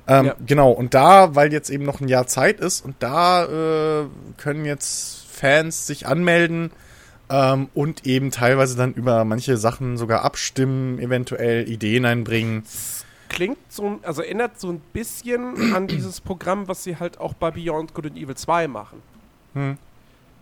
Ähm, 0.07 0.25
Ja. 0.25 0.35
Genau, 0.45 0.71
und 0.71 0.95
da, 0.95 1.35
weil 1.35 1.53
jetzt 1.53 1.69
eben 1.69 1.83
noch 1.83 2.01
ein 2.01 2.07
Jahr 2.07 2.25
Zeit 2.25 2.59
ist 2.59 2.83
und 2.83 2.95
da 2.99 3.45
äh, 4.01 4.05
können 4.37 4.65
jetzt 4.65 5.25
Fans 5.31 5.85
sich 5.85 6.07
anmelden 6.07 6.71
ähm, 7.31 7.69
und 7.73 8.05
eben 8.05 8.31
teilweise 8.31 8.75
dann 8.75 8.93
über 8.93 9.23
manche 9.25 9.57
Sachen 9.57 9.97
sogar 9.97 10.23
abstimmen, 10.23 10.99
eventuell 10.99 11.67
Ideen 11.69 12.05
einbringen. 12.05 12.63
Klingt 13.29 13.57
so, 13.69 13.99
also 14.03 14.21
erinnert 14.21 14.59
so 14.59 14.69
ein 14.69 14.81
bisschen 14.91 15.73
an 15.73 15.87
dieses 15.87 16.19
Programm, 16.19 16.67
was 16.67 16.83
sie 16.83 16.97
halt 16.97 17.19
auch 17.19 17.33
bei 17.33 17.49
Beyond 17.51 17.93
Good 17.93 18.07
and 18.07 18.17
Evil 18.17 18.35
2 18.35 18.67
machen. 18.67 19.01
Hm. 19.53 19.77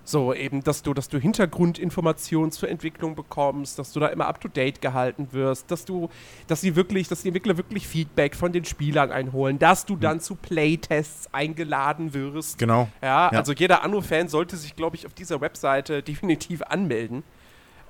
So 0.09 0.33
eben, 0.33 0.63
dass 0.63 0.81
du, 0.81 0.95
dass 0.95 1.07
du 1.07 1.19
Hintergrundinformationen 1.19 2.51
zur 2.51 2.67
Entwicklung 2.67 3.13
bekommst, 3.13 3.77
dass 3.77 3.91
du 3.93 3.99
da 3.99 4.07
immer 4.07 4.25
up 4.25 4.41
to 4.41 4.47
date 4.47 4.81
gehalten 4.81 5.27
wirst, 5.33 5.69
dass 5.69 5.85
du, 5.85 6.09
dass 6.47 6.61
sie 6.61 6.75
wirklich, 6.75 7.07
dass 7.07 7.21
die 7.21 7.27
Entwickler 7.27 7.57
wirklich 7.57 7.87
Feedback 7.87 8.35
von 8.35 8.51
den 8.51 8.65
Spielern 8.65 9.11
einholen, 9.11 9.59
dass 9.59 9.85
du 9.85 9.95
dann 9.95 10.19
zu 10.19 10.33
Playtests 10.33 11.31
eingeladen 11.31 12.15
wirst. 12.15 12.57
Genau. 12.57 12.89
Ja, 13.03 13.29
Ja. 13.31 13.37
also 13.37 13.53
jeder 13.53 13.83
Anno-Fan 13.83 14.29
sollte 14.29 14.57
sich, 14.57 14.75
glaube 14.75 14.95
ich, 14.95 15.05
auf 15.05 15.13
dieser 15.13 15.41
Webseite 15.41 16.01
definitiv 16.09 16.63
anmelden. 16.63 17.21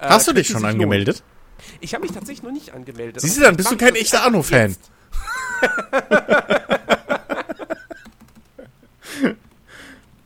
Äh, 0.02 0.10
Hast 0.10 0.28
du 0.28 0.32
könnte 0.32 0.42
dich 0.42 0.52
schon 0.52 0.66
angemeldet? 0.66 1.20
lohnen. 1.20 1.78
Ich 1.80 1.94
habe 1.94 2.02
mich 2.02 2.12
tatsächlich 2.12 2.44
noch 2.44 2.52
nicht 2.52 2.74
angemeldet. 2.74 3.22
Siehst 3.22 3.38
du, 3.38 3.42
dann 3.44 3.56
bist 3.56 3.72
du 3.72 3.78
kein 3.78 3.96
echter 3.96 4.26
Anno-Fan. 4.26 4.72
jetzt. 4.76 4.92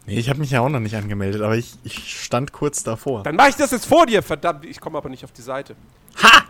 Nee, 0.06 0.16
ich 0.20 0.30
habe 0.30 0.40
mich 0.40 0.52
ja 0.52 0.60
auch 0.62 0.70
noch 0.70 0.80
nicht 0.82 0.96
angemeldet, 0.96 1.42
aber 1.42 1.56
ich, 1.56 1.76
ich 1.84 2.22
stand 2.24 2.52
kurz 2.52 2.84
davor. 2.84 3.24
Dann 3.24 3.36
mache 3.38 3.50
ich 3.50 3.56
das 3.56 3.72
jetzt 3.72 3.86
vor 3.86 4.06
dir, 4.06 4.22
verdammt. 4.22 4.66
Ich 4.66 4.82
komme 4.82 4.98
aber 4.98 5.08
nicht 5.10 5.24
auf 5.24 5.32
die 5.32 5.42
Seite. 5.42 5.76
Ha! 6.22 6.44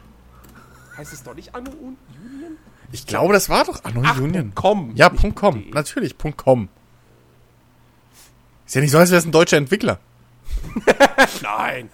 Heißt 0.97 1.13
es 1.13 1.23
doch 1.23 1.35
nicht 1.35 1.53
Anno 1.53 1.69
Un- 1.71 1.97
Union? 2.33 2.57
Ich 2.91 3.05
glaube, 3.05 3.33
das 3.33 3.49
war 3.49 3.63
doch 3.65 3.83
Anno 3.83 4.01
Ach, 4.05 4.19
Union. 4.19 4.51
komm. 4.55 4.91
Ja, 4.95 5.09
Punkt 5.09 5.35
.com. 5.35 5.65
Natürlich, 5.71 6.17
Punkt 6.17 6.37
.com. 6.37 6.67
Ist 8.65 8.75
ja 8.75 8.81
nicht 8.81 8.91
so, 8.91 8.97
als 8.97 9.09
wäre 9.11 9.19
es 9.19 9.25
ein 9.25 9.31
deutscher 9.31 9.57
Entwickler. 9.57 9.99
Nein. 11.41 11.89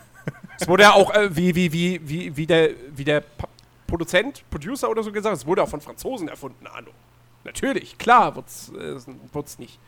Es 0.60 0.68
wurde 0.68 0.84
ja 0.84 0.94
auch, 0.94 1.13
äh, 1.13 1.36
wie, 1.36 1.56
wie, 1.56 1.72
wie, 1.74 2.01
wie, 2.08 2.36
wie 2.38 2.46
der, 2.48 2.70
wie 2.96 3.04
der 3.06 3.22
Pa- 3.22 3.48
Produzent, 3.88 4.44
Producer 4.50 4.89
oder 4.89 5.01
so 5.04 5.12
gesagt, 5.12 5.36
es 5.36 5.46
wurde 5.46 5.63
auch 5.63 5.70
von 5.70 5.82
Franzosen 5.82 6.28
erfunden, 6.28 6.68
Anno. 6.68 6.92
Natürlich, 7.46 7.98
klar, 7.98 8.36
wird's, 8.36 8.70
äh, 8.78 8.98
wird's 9.34 9.58
nicht. 9.58 9.80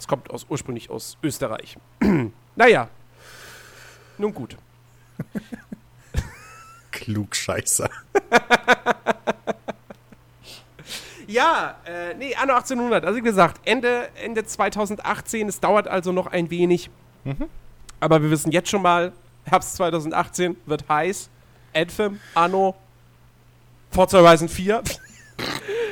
Es 0.00 0.08
kommt 0.08 0.30
aus, 0.30 0.46
ursprünglich 0.48 0.88
aus 0.88 1.18
Österreich. 1.22 1.76
naja. 2.56 2.88
Nun 4.16 4.32
gut. 4.32 4.56
Klugscheißer. 6.90 7.88
Ja, 11.26 11.76
äh, 11.84 12.14
nee, 12.14 12.34
Anno 12.34 12.54
1800. 12.54 13.04
Also 13.04 13.16
wie 13.18 13.22
gesagt, 13.22 13.60
Ende, 13.64 14.08
Ende 14.20 14.44
2018. 14.44 15.46
Es 15.46 15.60
dauert 15.60 15.86
also 15.86 16.10
noch 16.10 16.26
ein 16.26 16.50
wenig. 16.50 16.90
Aber 18.00 18.20
wir 18.20 18.32
wissen 18.32 18.50
jetzt 18.50 18.68
schon 18.68 18.82
mal, 18.82 19.12
Herbst 19.44 19.76
2018 19.76 20.56
wird 20.66 20.88
heiß. 20.88 21.30
Anthem, 21.72 22.18
Anno, 22.34 22.74
Forza 23.92 24.18
Horizon 24.18 24.48
4. 24.48 24.82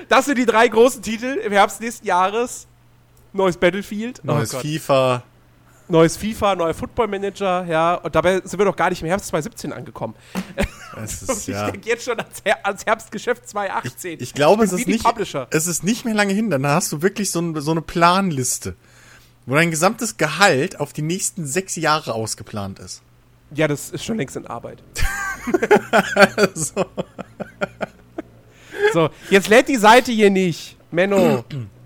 Das 0.08 0.24
sind 0.24 0.38
die 0.38 0.46
drei 0.46 0.66
großen 0.68 1.02
Titel 1.02 1.26
im 1.44 1.52
Herbst 1.52 1.80
nächsten 1.80 2.06
Jahres. 2.06 2.66
Neues 3.32 3.56
Battlefield. 3.56 4.24
Neues 4.24 4.54
oh. 4.54 4.60
FIFA. 4.60 5.22
Neues 5.90 6.18
FIFA, 6.18 6.54
neuer 6.54 6.74
Football 6.74 7.08
Manager, 7.08 7.64
ja. 7.64 7.94
Und 7.94 8.14
dabei 8.14 8.42
sind 8.44 8.58
wir 8.58 8.66
doch 8.66 8.76
gar 8.76 8.90
nicht 8.90 9.00
im 9.00 9.08
Herbst 9.08 9.28
2017 9.28 9.72
angekommen. 9.72 10.14
Ist, 11.02 11.30
ich 11.30 11.46
ja. 11.46 11.70
denke 11.70 11.88
jetzt 11.88 12.04
schon 12.04 12.18
ans, 12.18 12.42
Her 12.44 12.66
ans 12.66 12.84
Herbstgeschäft 12.84 13.48
2018. 13.48 14.18
Ich 14.20 14.34
glaube, 14.34 14.58
bin 14.58 14.66
es 14.66 14.72
ist 14.72 14.86
nicht, 14.86 15.04
Publisher. 15.04 15.46
es 15.50 15.66
ist 15.66 15.84
nicht 15.84 16.04
mehr 16.04 16.14
lange 16.14 16.34
hin. 16.34 16.50
Dann 16.50 16.66
hast 16.66 16.92
du 16.92 17.02
wirklich 17.02 17.30
so, 17.30 17.40
ein, 17.40 17.58
so 17.60 17.70
eine 17.70 17.80
Planliste, 17.80 18.74
wo 19.46 19.54
dein 19.54 19.70
gesamtes 19.70 20.16
Gehalt 20.16 20.80
auf 20.80 20.92
die 20.92 21.02
nächsten 21.02 21.46
sechs 21.46 21.76
Jahre 21.76 22.14
ausgeplant 22.14 22.80
ist. 22.80 23.02
Ja, 23.54 23.68
das 23.68 23.90
ist 23.90 24.04
schon 24.04 24.18
längst 24.18 24.36
in 24.36 24.46
Arbeit. 24.46 24.82
so. 26.54 26.84
So, 28.92 29.10
jetzt 29.30 29.48
lädt 29.48 29.68
die 29.68 29.76
Seite 29.76 30.12
hier 30.12 30.30
nicht. 30.30 30.76
Menno. 30.90 31.44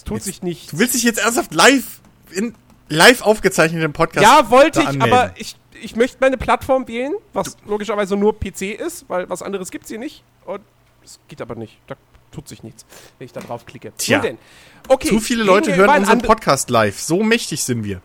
Es 0.00 0.04
tut 0.04 0.22
sich 0.22 0.42
nicht. 0.42 0.72
Du 0.72 0.78
willst 0.78 0.94
dich 0.94 1.02
jetzt 1.02 1.18
ernsthaft 1.18 1.52
live 1.52 2.00
in 2.30 2.54
live 2.88 3.20
aufgezeichneten 3.20 3.92
Podcast 3.92 4.24
Ja, 4.26 4.48
wollte 4.50 4.80
ich, 4.80 4.88
anmelden. 4.88 5.12
aber 5.18 5.34
ich, 5.36 5.56
ich 5.82 5.94
möchte 5.94 6.16
meine 6.20 6.38
Plattform 6.38 6.88
wählen, 6.88 7.12
was 7.34 7.58
logischerweise 7.66 8.16
nur 8.16 8.38
PC 8.38 8.62
ist, 8.80 9.04
weil 9.08 9.28
was 9.28 9.42
anderes 9.42 9.70
gibt's 9.70 9.90
hier 9.90 9.98
nicht. 9.98 10.24
Und 10.46 10.62
es 11.04 11.20
geht 11.28 11.42
aber 11.42 11.54
nicht. 11.54 11.78
Da 11.86 11.96
tut 12.32 12.48
sich 12.48 12.62
nichts, 12.62 12.86
wenn 13.18 13.26
ich 13.26 13.32
da 13.32 13.40
drauf 13.40 13.66
klicke. 13.66 13.92
Tja. 13.98 14.24
Okay, 14.88 15.08
Zu 15.08 15.20
viele 15.20 15.44
Leute 15.44 15.76
hören 15.76 15.98
unseren 15.98 16.22
Podcast 16.22 16.70
live. 16.70 16.98
So 16.98 17.22
mächtig 17.22 17.62
sind 17.62 17.84
wir. 17.84 18.00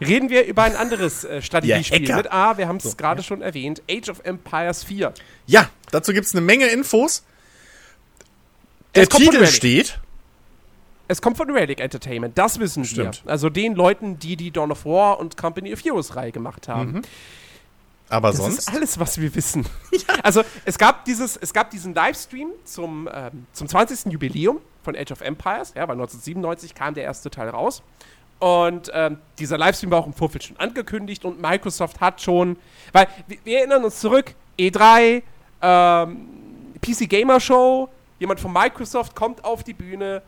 Reden 0.00 0.30
wir 0.30 0.44
über 0.46 0.62
ein 0.62 0.76
anderes 0.76 1.24
äh, 1.24 1.42
Strategiespiel 1.42 2.08
Ja, 2.08 2.16
mit 2.16 2.30
A, 2.30 2.56
wir 2.56 2.68
haben 2.68 2.76
es 2.76 2.84
So, 2.84 2.96
gerade 2.96 3.22
schon 3.24 3.42
erwähnt, 3.42 3.82
Age 3.90 4.10
of 4.10 4.20
Empires 4.24 4.84
4. 4.84 5.12
Ja, 5.46 5.70
dazu 5.90 6.12
gibt's 6.12 6.34
eine 6.34 6.42
Menge 6.42 6.66
Infos. 6.66 7.24
Der 8.94 9.02
Es 9.04 9.08
Titel 9.08 9.46
steht. 9.46 9.98
Es 11.08 11.22
kommt 11.22 11.36
von 11.36 11.50
Relic 11.50 11.80
Entertainment, 11.80 12.36
das 12.36 12.58
wissen 12.58 12.84
Stimmt. 12.84 13.22
wir. 13.24 13.30
Also 13.30 13.48
den 13.48 13.74
Leuten, 13.74 14.18
die 14.18 14.36
die 14.36 14.50
Dawn 14.50 14.72
of 14.72 14.84
War 14.84 15.18
und 15.20 15.36
Company 15.36 15.72
of 15.72 15.84
Heroes 15.84 16.16
Reihe 16.16 16.32
gemacht 16.32 16.68
haben. 16.68 16.92
Mhm. 16.92 17.02
Aber 18.08 18.28
Das 18.28 18.38
sonst. 18.38 18.58
ist 18.58 18.72
alles, 18.72 18.98
was 18.98 19.20
wir 19.20 19.34
wissen. 19.34 19.66
Also 20.22 20.42
es 20.64 20.78
gab 20.78 21.04
dieses, 21.04 21.36
es 21.36 21.52
gab 21.52 21.70
diesen 21.70 21.94
Livestream 21.94 22.48
zum, 22.64 23.08
ähm, 23.12 23.46
zum 23.52 23.68
20. 23.68 24.12
Jubiläum 24.12 24.60
von 24.82 24.96
Age 24.96 25.12
of 25.12 25.20
Empires, 25.20 25.72
ja, 25.74 25.82
weil 25.82 25.94
1997 25.94 26.74
kam 26.74 26.94
der 26.94 27.04
erste 27.04 27.30
Teil 27.30 27.48
raus. 27.48 27.82
Und 28.38 28.90
ähm, 28.92 29.18
dieser 29.38 29.56
Livestream 29.58 29.90
war 29.90 30.00
auch 30.00 30.06
im 30.06 30.12
Vorfeld 30.12 30.44
schon 30.44 30.56
angekündigt 30.58 31.24
und 31.24 31.40
Microsoft 31.40 32.00
hat 32.00 32.20
schon, 32.20 32.56
weil 32.92 33.08
wir, 33.28 33.38
wir 33.44 33.58
erinnern 33.58 33.84
uns 33.84 34.00
zurück, 34.00 34.34
E3, 34.58 35.22
ähm, 35.62 36.26
PC 36.80 37.08
Gamer 37.08 37.40
Show, 37.40 37.88
jemand 38.18 38.40
von 38.40 38.52
Microsoft 38.52 39.14
kommt 39.16 39.44
auf 39.44 39.64
die 39.64 39.74
Bühne, 39.74 40.22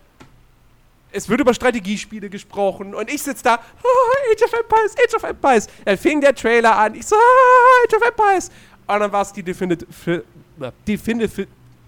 es 1.12 1.28
wird 1.28 1.40
über 1.40 1.54
Strategiespiele 1.54 2.28
gesprochen 2.28 2.94
und 2.94 3.10
ich 3.10 3.22
sitze 3.22 3.44
da, 3.44 3.54
"Ah, 3.54 4.32
Age 4.32 4.42
of 4.44 4.52
Empires, 4.52 4.94
Age 4.96 5.14
of 5.14 5.22
Empires. 5.22 5.66
Dann 5.84 5.96
fing 5.98 6.20
der 6.20 6.34
Trailer 6.34 6.76
an, 6.76 6.94
ich 6.94 7.06
so, 7.06 7.16
"Ah, 7.16 7.84
Age 7.86 7.94
of 7.96 8.02
Empires. 8.08 8.50
Und 8.86 9.00
dann 9.00 9.12
war 9.12 9.22
es 9.22 9.32
die 9.32 9.42
Definitive, 9.42 10.24
äh, 10.60 10.70
Definitive, 10.86 11.46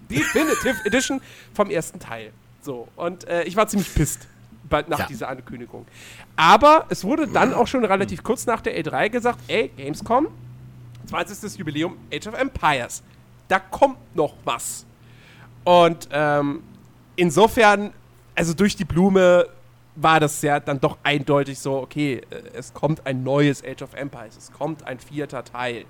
Definitive 0.09 0.75
Edition 0.85 1.21
vom 1.53 1.69
ersten 1.69 1.99
Teil. 1.99 2.31
So, 2.61 2.87
und 2.95 3.27
äh, 3.27 3.43
ich 3.43 3.55
war 3.55 3.67
ziemlich 3.67 3.93
pisst 3.93 4.27
bald 4.69 4.87
nach 4.87 4.99
Ja. 4.99 5.05
dieser 5.07 5.27
Ankündigung. 5.29 5.85
Aber 6.35 6.85
es 6.89 7.03
wurde 7.03 7.27
dann 7.27 7.53
auch 7.53 7.67
schon 7.67 7.83
relativ 7.83 8.23
kurz 8.23 8.45
nach 8.45 8.61
der 8.61 8.77
E3 8.79 9.09
gesagt, 9.09 9.39
ey, 9.47 9.69
Gamescom, 9.75 10.27
20. 11.07 11.57
Jubiläum 11.57 11.97
Age 12.13 12.27
of 12.27 12.35
Empires. 12.35 13.01
Da 13.47 13.59
kommt 13.59 13.97
noch 14.15 14.33
was. 14.45 14.85
Und 15.63 16.07
ähm, 16.11 16.63
insofern, 17.15 17.91
also 18.35 18.53
durch 18.53 18.75
die 18.75 18.85
Blume 18.85 19.47
war 19.95 20.19
das 20.19 20.41
ja 20.41 20.59
dann 20.59 20.79
doch 20.79 20.97
eindeutig 21.03 21.59
so, 21.59 21.77
okay, 21.77 22.21
äh, 22.29 22.41
es 22.53 22.73
kommt 22.73 23.05
ein 23.05 23.23
neues 23.23 23.63
Age 23.63 23.81
of 23.81 23.93
Empires, 23.93 24.37
es 24.37 24.51
kommt 24.51 24.85
ein 24.87 24.99
vierter 24.99 25.43
Teil. 25.43 25.85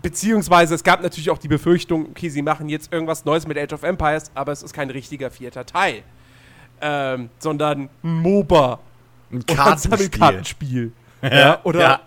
Beziehungsweise 0.00 0.74
es 0.74 0.82
gab 0.82 1.02
natürlich 1.02 1.30
auch 1.30 1.38
die 1.38 1.48
Befürchtung, 1.48 2.06
okay, 2.10 2.30
sie 2.30 2.40
machen 2.40 2.68
jetzt 2.68 2.92
irgendwas 2.92 3.24
Neues 3.24 3.46
mit 3.46 3.58
Age 3.58 3.74
of 3.74 3.82
Empires, 3.82 4.30
aber 4.34 4.52
es 4.52 4.62
ist 4.62 4.72
kein 4.72 4.88
richtiger 4.88 5.30
vierter 5.30 5.66
Teil. 5.66 6.02
Ähm, 6.80 7.28
sondern 7.38 7.90
ein 8.02 8.22
MOBA. 8.22 8.80
Ein 9.30 9.42
Oder 9.42 9.66
ein 9.66 10.10
Kartenspiel. 10.10 10.92
Ja, 11.22 11.60
oder 11.62 11.80
ja. 11.80 12.00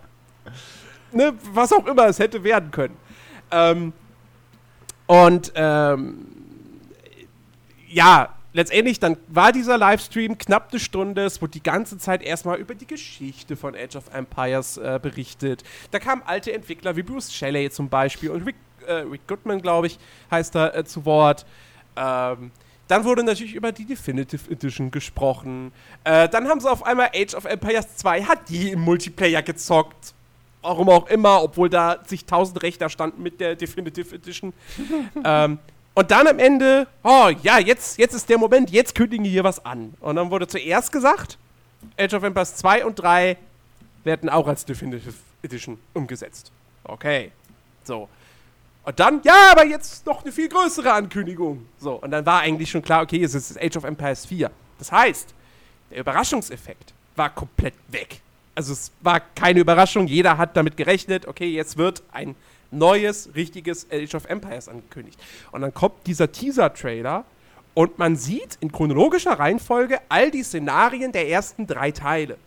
ne, 1.14 1.32
was 1.54 1.72
auch 1.72 1.86
immer 1.88 2.08
es 2.08 2.20
hätte 2.20 2.44
werden 2.44 2.70
können. 2.70 2.98
Ähm, 3.50 3.94
und 5.08 5.54
ähm, 5.56 6.26
ja, 7.88 8.36
letztendlich 8.56 9.00
dann 9.00 9.18
war 9.28 9.52
dieser 9.52 9.78
Livestream 9.78 10.38
knapp 10.38 10.70
eine 10.72 10.80
Stunde. 10.80 11.26
Es 11.26 11.42
wurde 11.42 11.52
die 11.52 11.64
ganze 11.64 11.98
Zeit 11.98 12.24
erstmal 12.24 12.58
über 12.58 12.74
die 12.74 12.88
Geschichte 12.88 13.56
von 13.58 13.76
Age 13.76 13.98
of 13.98 14.14
Empires 14.14 14.78
äh, 14.78 14.98
berichtet. 15.02 15.64
Da 15.92 16.00
kamen 16.00 16.24
alte 16.26 16.54
Entwickler 16.54 16.96
wie 16.96 17.04
Bruce 17.04 17.34
Shelley 17.34 17.70
zum 17.70 17.90
Beispiel 17.90 18.32
und 18.32 18.46
Rick, 18.46 18.56
äh, 18.88 18.94
Rick 18.94 19.28
Goodman, 19.28 19.62
glaube 19.62 19.88
ich, 19.88 20.00
heißt 20.32 20.56
er 20.56 20.76
äh, 20.76 20.86
zu 20.86 21.06
Wort. 21.06 21.46
Ähm, 21.98 22.52
dann 22.88 23.04
wurde 23.04 23.24
natürlich 23.24 23.56
über 23.56 23.72
die 23.72 23.86
Definitive 23.86 24.50
Edition 24.50 24.90
gesprochen. 24.90 25.74
Äh, 26.06 26.30
dann 26.30 26.48
haben 26.48 26.62
sie 26.62 26.72
auf 26.72 26.86
einmal 26.86 27.10
Age 27.14 27.34
of 27.34 27.46
Empires 27.46 27.98
2 27.98 28.24
hat 28.24 28.48
die 28.48 28.72
im 28.72 28.82
Multiplayer 28.82 29.42
gezockt. 29.42 30.14
Warum 30.62 30.90
auch 30.90 31.08
immer, 31.08 31.44
obwohl 31.44 31.70
da 31.70 32.04
zigtausend 32.04 32.64
Rechner 32.64 32.90
standen 32.90 33.22
mit 33.22 33.40
der 33.40 33.56
Definitive 33.56 34.16
Edition. 34.16 34.54
ähm, 35.24 35.60
und 35.96 36.12
dann 36.12 36.28
am 36.28 36.40
Ende, 36.40 36.88
oh 37.04 37.32
ja, 37.42 37.58
jetzt, 37.58 37.98
jetzt 37.98 38.14
ist 38.14 38.30
der 38.30 38.38
Moment, 38.38 38.70
jetzt 38.70 38.94
kündigen 38.96 39.24
die 39.24 39.30
hier 39.30 39.46
was 39.46 39.66
an. 39.66 39.94
Und 40.02 40.18
dann 40.18 40.30
wurde 40.30 40.48
zuerst 40.48 40.92
gesagt, 40.92 41.38
Age 41.98 42.14
of 42.14 42.24
Empires 42.24 42.56
2 42.58 42.86
und 42.86 42.96
3 43.00 43.38
werden 44.04 44.30
auch 44.30 44.48
als 44.48 44.66
Definitive 44.66 45.14
Edition 45.42 45.80
umgesetzt. 45.94 46.52
Okay. 46.84 47.32
So. 47.84 48.10
Und 48.84 49.00
dann, 49.00 49.22
ja, 49.24 49.52
aber 49.52 49.66
jetzt 49.66 50.06
noch 50.06 50.22
eine 50.24 50.32
viel 50.32 50.50
größere 50.50 50.92
Ankündigung. 50.92 51.66
So, 51.80 51.94
und 51.94 52.12
dann 52.12 52.26
war 52.26 52.42
eigentlich 52.42 52.70
schon 52.70 52.82
klar, 52.82 53.02
okay, 53.02 53.24
es 53.24 53.34
ist 53.34 53.58
Age 53.60 53.78
of 53.78 53.84
Empires 53.86 54.26
4. 54.26 54.52
Das 54.78 54.92
heißt, 54.92 55.34
der 55.92 56.00
Überraschungseffekt 56.00 56.94
war 57.16 57.30
komplett 57.30 57.74
weg. 57.88 58.22
Also 58.54 58.74
es 58.74 58.92
war 59.02 59.20
keine 59.20 59.62
Überraschung, 59.62 60.08
jeder 60.08 60.38
hat 60.38 60.56
damit 60.56 60.78
gerechnet, 60.78 61.28
okay, 61.28 61.48
jetzt 61.48 61.78
wird 61.78 62.04
ein 62.12 62.36
neues, 62.78 63.30
richtiges 63.36 63.88
Age 63.92 64.14
of 64.16 64.26
Empires 64.26 64.68
angekündigt. 64.70 65.20
Und 65.52 65.62
dann 65.62 65.74
kommt 65.74 65.96
dieser 66.08 66.32
Teaser-Trailer 66.32 67.26
und 67.74 67.98
man 68.00 68.16
sieht 68.16 68.58
in 68.62 68.72
chronologischer 68.72 69.34
Reihenfolge 69.40 70.00
all 70.10 70.32
die 70.32 70.44
Szenarien 70.44 71.12
der 71.12 71.28
ersten 71.30 71.68
drei 71.68 71.92
Teile. 71.92 72.38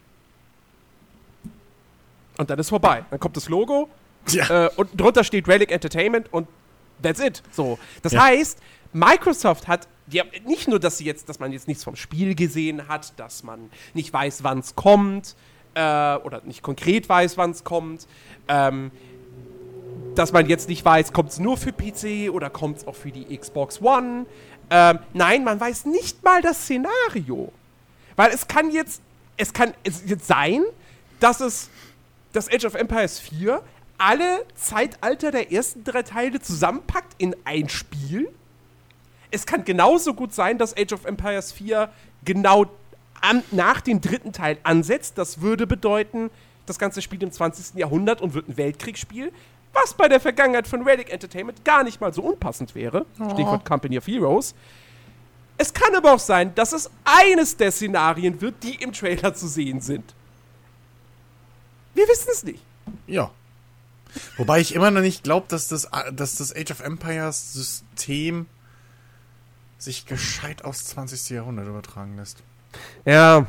Und 2.38 2.50
dann 2.50 2.58
ist 2.58 2.68
vorbei. 2.68 3.04
Dann 3.10 3.18
kommt 3.20 3.36
das 3.36 3.48
Logo 3.48 3.88
Ja. 4.30 4.66
äh, 4.66 4.70
und 4.76 4.90
drunter 5.00 5.24
steht 5.24 5.48
Relic 5.48 5.72
Entertainment 5.72 6.32
und 6.32 6.46
that's 7.02 7.20
it. 7.20 7.42
So. 7.52 7.78
Das 8.02 8.12
Ja. 8.12 8.24
heißt, 8.24 8.58
Microsoft 8.92 9.66
hat, 9.68 9.88
die 10.06 10.20
haben 10.20 10.30
nicht 10.46 10.68
nur, 10.68 10.78
dass 10.80 10.98
sie 10.98 11.04
jetzt, 11.04 11.28
dass 11.28 11.38
man 11.38 11.52
jetzt 11.52 11.68
nichts 11.68 11.84
vom 11.84 11.96
Spiel 11.96 12.34
gesehen 12.34 12.88
hat, 12.88 13.18
dass 13.18 13.42
man 13.42 13.70
nicht 13.92 14.12
weiß, 14.12 14.44
wann 14.44 14.60
es 14.60 14.74
kommt, 14.74 15.34
äh, 15.74 15.80
oder 15.80 16.40
nicht 16.44 16.62
konkret 16.62 17.08
weiß, 17.08 17.36
wann 17.36 17.50
es 17.50 17.64
kommt, 17.64 18.06
ähm, 18.48 18.90
dass 20.18 20.32
man 20.32 20.46
jetzt 20.46 20.68
nicht 20.68 20.84
weiß, 20.84 21.12
kommt 21.12 21.30
es 21.30 21.38
nur 21.38 21.56
für 21.56 21.72
PC 21.72 22.32
oder 22.32 22.50
kommt 22.50 22.78
es 22.78 22.86
auch 22.88 22.96
für 22.96 23.12
die 23.12 23.36
Xbox 23.36 23.80
One. 23.80 24.26
Ähm, 24.68 24.98
nein, 25.14 25.44
man 25.44 25.60
weiß 25.60 25.84
nicht 25.86 26.24
mal 26.24 26.42
das 26.42 26.64
Szenario. 26.64 27.52
Weil 28.16 28.32
es 28.32 28.48
kann 28.48 28.72
jetzt, 28.72 29.00
es 29.36 29.52
kann 29.52 29.74
jetzt 29.84 30.26
sein, 30.26 30.64
dass 31.20 31.40
es 31.40 31.70
das 32.32 32.52
Age 32.52 32.64
of 32.64 32.74
Empires 32.74 33.20
4 33.20 33.62
alle 33.96 34.44
Zeitalter 34.56 35.30
der 35.30 35.52
ersten 35.52 35.84
drei 35.84 36.02
Teile 36.02 36.40
zusammenpackt 36.40 37.14
in 37.18 37.36
ein 37.44 37.68
Spiel. 37.68 38.28
Es 39.30 39.46
kann 39.46 39.64
genauso 39.64 40.14
gut 40.14 40.34
sein, 40.34 40.58
dass 40.58 40.76
Age 40.76 40.94
of 40.94 41.04
Empires 41.04 41.52
4 41.52 41.90
genau 42.24 42.66
an, 43.20 43.44
nach 43.52 43.80
dem 43.80 44.00
dritten 44.00 44.32
Teil 44.32 44.58
ansetzt. 44.64 45.16
Das 45.16 45.40
würde 45.40 45.68
bedeuten, 45.68 46.30
das 46.66 46.80
ganze 46.80 47.02
spielt 47.02 47.22
im 47.22 47.30
20. 47.30 47.76
Jahrhundert 47.76 48.20
und 48.20 48.34
wird 48.34 48.48
ein 48.48 48.56
Weltkriegsspiel. 48.56 49.32
Was 49.82 49.94
bei 49.94 50.08
der 50.08 50.20
Vergangenheit 50.20 50.66
von 50.66 50.82
Relic 50.82 51.12
Entertainment 51.12 51.64
gar 51.64 51.84
nicht 51.84 52.00
mal 52.00 52.12
so 52.12 52.22
unpassend 52.22 52.74
wäre. 52.74 53.06
Stichwort 53.14 53.64
Company 53.64 53.98
of 53.98 54.06
Heroes. 54.06 54.54
Es 55.56 55.74
kann 55.74 55.94
aber 55.94 56.14
auch 56.14 56.18
sein, 56.20 56.54
dass 56.54 56.72
es 56.72 56.90
eines 57.04 57.56
der 57.56 57.72
Szenarien 57.72 58.40
wird, 58.40 58.62
die 58.62 58.76
im 58.76 58.92
Trailer 58.92 59.34
zu 59.34 59.48
sehen 59.48 59.80
sind. 59.80 60.14
Wir 61.94 62.06
wissen 62.06 62.28
es 62.32 62.44
nicht. 62.44 62.62
Ja. 63.06 63.30
Wobei 64.36 64.60
ich 64.60 64.74
immer 64.74 64.90
noch 64.90 65.00
nicht 65.00 65.24
glaube, 65.24 65.46
dass 65.48 65.68
das, 65.68 65.88
dass 66.12 66.36
das 66.36 66.54
Age 66.54 66.70
of 66.70 66.80
Empires 66.80 67.52
System 67.52 68.46
sich 69.78 70.06
gescheit 70.06 70.64
aufs 70.64 70.86
20. 70.86 71.30
Jahrhundert 71.30 71.66
übertragen 71.66 72.16
lässt. 72.16 72.42
Ja. 73.04 73.46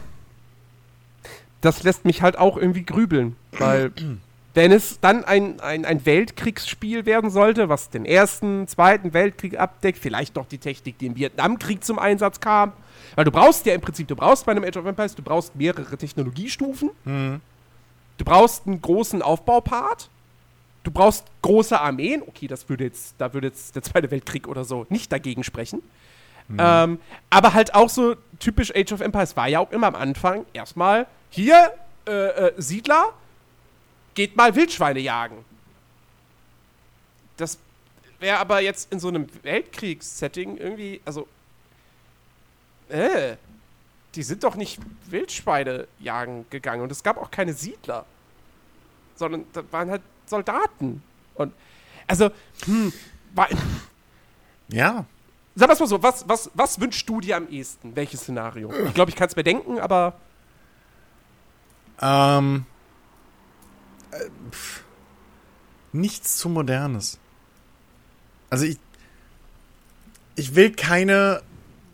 Das 1.61 1.83
lässt 1.83 2.05
mich 2.05 2.21
halt 2.21 2.37
auch 2.37 2.57
irgendwie 2.57 2.83
grübeln, 2.83 3.35
weil 3.51 3.91
wenn 4.53 4.71
es 4.71 4.99
dann 4.99 5.23
ein, 5.23 5.59
ein, 5.59 5.85
ein 5.85 6.05
Weltkriegsspiel 6.05 7.05
werden 7.05 7.29
sollte, 7.29 7.69
was 7.69 7.89
den 7.89 8.05
ersten, 8.05 8.67
zweiten 8.67 9.13
Weltkrieg 9.13 9.59
abdeckt, 9.59 9.99
vielleicht 9.99 10.35
noch 10.35 10.47
die 10.47 10.57
Technik, 10.57 10.97
die 10.97 11.05
im 11.05 11.15
Vietnamkrieg 11.15 11.83
zum 11.83 11.99
Einsatz 11.99 12.39
kam, 12.39 12.73
weil 13.15 13.25
du 13.25 13.31
brauchst 13.31 13.65
ja 13.65 13.73
im 13.73 13.81
Prinzip, 13.81 14.07
du 14.07 14.15
brauchst 14.15 14.45
bei 14.45 14.51
einem 14.51 14.63
Age 14.63 14.77
of 14.77 14.85
Empires, 14.85 15.15
du 15.15 15.21
brauchst 15.21 15.55
mehrere 15.55 15.97
Technologiestufen, 15.97 16.89
du 18.17 18.25
brauchst 18.25 18.65
einen 18.65 18.81
großen 18.81 19.21
Aufbaupart, 19.21 20.09
du 20.83 20.91
brauchst 20.91 21.25
große 21.41 21.79
Armeen, 21.79 22.23
okay, 22.25 22.47
das 22.47 22.67
würde 22.69 22.85
jetzt, 22.85 23.15
da 23.17 23.33
würde 23.33 23.47
jetzt 23.47 23.75
der 23.75 23.83
Zweite 23.83 24.09
Weltkrieg 24.11 24.47
oder 24.47 24.63
so 24.63 24.85
nicht 24.89 25.11
dagegen 25.11 25.43
sprechen. 25.43 25.81
Ähm, 26.57 26.99
aber 27.29 27.53
halt 27.53 27.75
auch 27.75 27.89
so 27.89 28.15
typisch 28.39 28.73
Age 28.75 28.93
of 28.93 29.01
Empires 29.01 29.37
war 29.37 29.47
ja 29.47 29.59
auch 29.59 29.71
immer 29.71 29.87
am 29.87 29.95
Anfang 29.95 30.45
erstmal 30.53 31.05
hier 31.29 31.73
äh, 32.07 32.11
äh, 32.11 32.53
Siedler, 32.57 33.13
geht 34.13 34.35
mal 34.35 34.55
Wildschweine 34.55 34.99
jagen. 34.99 35.45
Das 37.37 37.57
wäre 38.19 38.37
aber 38.37 38.59
jetzt 38.59 38.91
in 38.91 38.99
so 38.99 39.07
einem 39.07 39.27
Weltkriegssetting 39.43 40.57
irgendwie, 40.57 41.01
also 41.05 41.27
äh, 42.89 43.35
die 44.15 44.23
sind 44.23 44.43
doch 44.43 44.55
nicht 44.55 44.79
Wildschweine 45.05 45.87
jagen 45.99 46.45
gegangen 46.49 46.81
und 46.81 46.91
es 46.91 47.03
gab 47.03 47.17
auch 47.17 47.31
keine 47.31 47.53
Siedler, 47.53 48.05
sondern 49.15 49.45
das 49.53 49.65
waren 49.71 49.89
halt 49.89 50.01
Soldaten 50.25 51.01
und 51.35 51.53
also 52.07 52.31
hm, 52.65 52.91
war, 53.33 53.47
Ja. 54.69 55.05
Sag 55.55 55.67
mal 55.67 55.87
so, 55.87 56.01
was, 56.01 56.27
was, 56.27 56.49
was 56.53 56.79
wünschst 56.79 57.07
du 57.09 57.19
dir 57.19 57.37
am 57.37 57.49
ehesten? 57.49 57.95
Welches 57.95 58.21
Szenario? 58.21 58.71
Ich 58.85 58.93
glaube, 58.93 59.11
ich 59.11 59.15
kann 59.15 59.27
es 59.27 59.35
mir 59.35 59.43
denken, 59.43 59.79
aber 59.79 60.13
Ähm. 62.01 62.65
Äh, 64.11 64.29
pff. 64.51 64.83
nichts 65.91 66.37
zu 66.37 66.49
modernes. 66.49 67.19
Also 68.49 68.65
ich. 68.65 68.77
Ich 70.35 70.55
will 70.55 70.71
keine. 70.71 71.43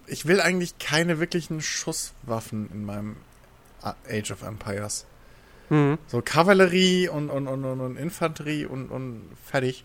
Ich 0.08 0.28
will 0.28 0.40
eigentlich 0.40 0.78
keine 0.78 1.20
wirklichen 1.20 1.62
Schusswaffen 1.62 2.70
in 2.72 2.86
meinem 2.86 3.16
Age 3.82 4.32
of 4.32 4.44
Empires. 4.44 5.06
So 6.08 6.22
Kavallerie 6.22 7.10
und, 7.10 7.30
und, 7.32 7.48
und, 7.48 7.66
und, 7.66 7.82
und 7.82 7.98
Infanterie 7.98 8.66
und, 8.66 8.90
und 8.90 9.24
fertig. 9.44 9.84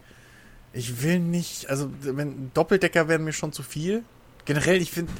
Ich 0.72 1.02
will 1.02 1.18
nicht, 1.18 1.70
also 1.70 1.90
wenn 2.00 2.52
Doppeldecker 2.52 3.08
wären 3.08 3.24
mir 3.24 3.32
schon 3.32 3.52
zu 3.52 3.62
viel. 3.62 4.04
Generell, 4.44 4.80
ich 4.80 4.90
finde, 4.90 5.12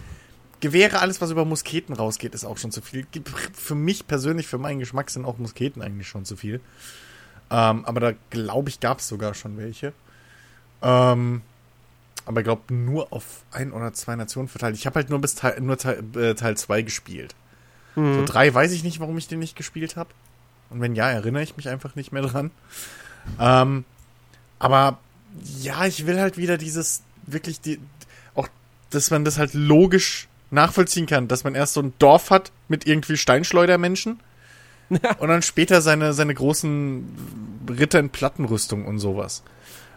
Gewehre, 0.61 1.01
alles 1.01 1.20
was 1.20 1.31
über 1.31 1.44
Musketen 1.44 1.94
rausgeht, 1.94 2.35
ist 2.35 2.44
auch 2.44 2.59
schon 2.59 2.70
zu 2.70 2.83
viel. 2.83 3.07
Für 3.53 3.75
mich 3.75 4.07
persönlich, 4.07 4.46
für 4.46 4.59
meinen 4.59 4.79
Geschmack 4.79 5.11
sind 5.11 5.25
auch 5.25 5.38
Musketen 5.38 5.83
eigentlich 5.83 6.09
schon 6.09 6.25
zu 6.25 6.37
viel. 6.37 6.61
Ähm, 7.51 7.85
aber 7.85 8.01
da 8.01 8.12
glaube 8.31 8.68
ich, 8.68 8.81
gab 8.81 8.99
es 8.99 9.09
sogar 9.09 9.35
schon 9.35 9.57
welche. 9.57 9.92
Ähm, 10.83 11.42
aber 12.27 12.40
ich 12.40 12.44
glaube 12.44 12.73
nur 12.73 13.12
auf 13.12 13.42
ein 13.51 13.73
oder 13.73 13.92
zwei 13.92 14.16
Nationen 14.16 14.49
verteilt. 14.49 14.77
Ich 14.77 14.87
habe 14.87 14.96
halt 14.96 15.11
nur 15.11 15.20
bis 15.20 15.35
Teil, 15.35 15.61
nur 15.61 15.79
Teil, 15.79 16.05
äh, 16.16 16.35
Teil 16.35 16.57
2 16.57 16.83
gespielt. 16.83 17.35
So 17.96 18.25
drei 18.25 18.55
weiß 18.55 18.73
ich 18.73 18.85
nicht, 18.85 19.01
warum 19.01 19.18
ich 19.18 19.29
den 19.29 19.40
nicht 19.40 19.57
gespielt 19.57 19.96
habe. 19.96 20.11
Und 20.70 20.81
wenn 20.81 20.94
ja, 20.94 21.11
erinnere 21.11 21.42
ich 21.42 21.57
mich 21.57 21.68
einfach 21.68 21.96
nicht 21.96 22.12
mehr 22.12 22.23
dran. 22.23 22.51
Ähm, 23.38 23.85
aber 24.59 24.99
ja, 25.61 25.85
ich 25.87 26.07
will 26.07 26.20
halt 26.20 26.37
wieder 26.37 26.57
dieses, 26.57 27.03
wirklich 27.27 27.61
die, 27.61 27.81
auch, 28.35 28.49
dass 28.90 29.11
man 29.11 29.25
das 29.25 29.38
halt 29.38 29.55
logisch 29.55 30.29
nachvollziehen 30.51 31.07
kann, 31.07 31.29
dass 31.29 31.45
man 31.45 31.55
erst 31.55 31.75
so 31.75 31.81
ein 31.81 31.93
Dorf 31.99 32.31
hat 32.31 32.53
mit 32.69 32.87
irgendwie 32.87 33.17
Steinschleudermenschen 33.17 34.21
und 34.89 35.29
dann 35.29 35.43
später 35.43 35.81
seine, 35.81 36.13
seine 36.13 36.35
großen 36.35 37.65
Ritter 37.69 38.01
in 38.01 38.11
Plattenrüstung 38.11 38.85
und 38.87 38.99
sowas. 38.99 39.43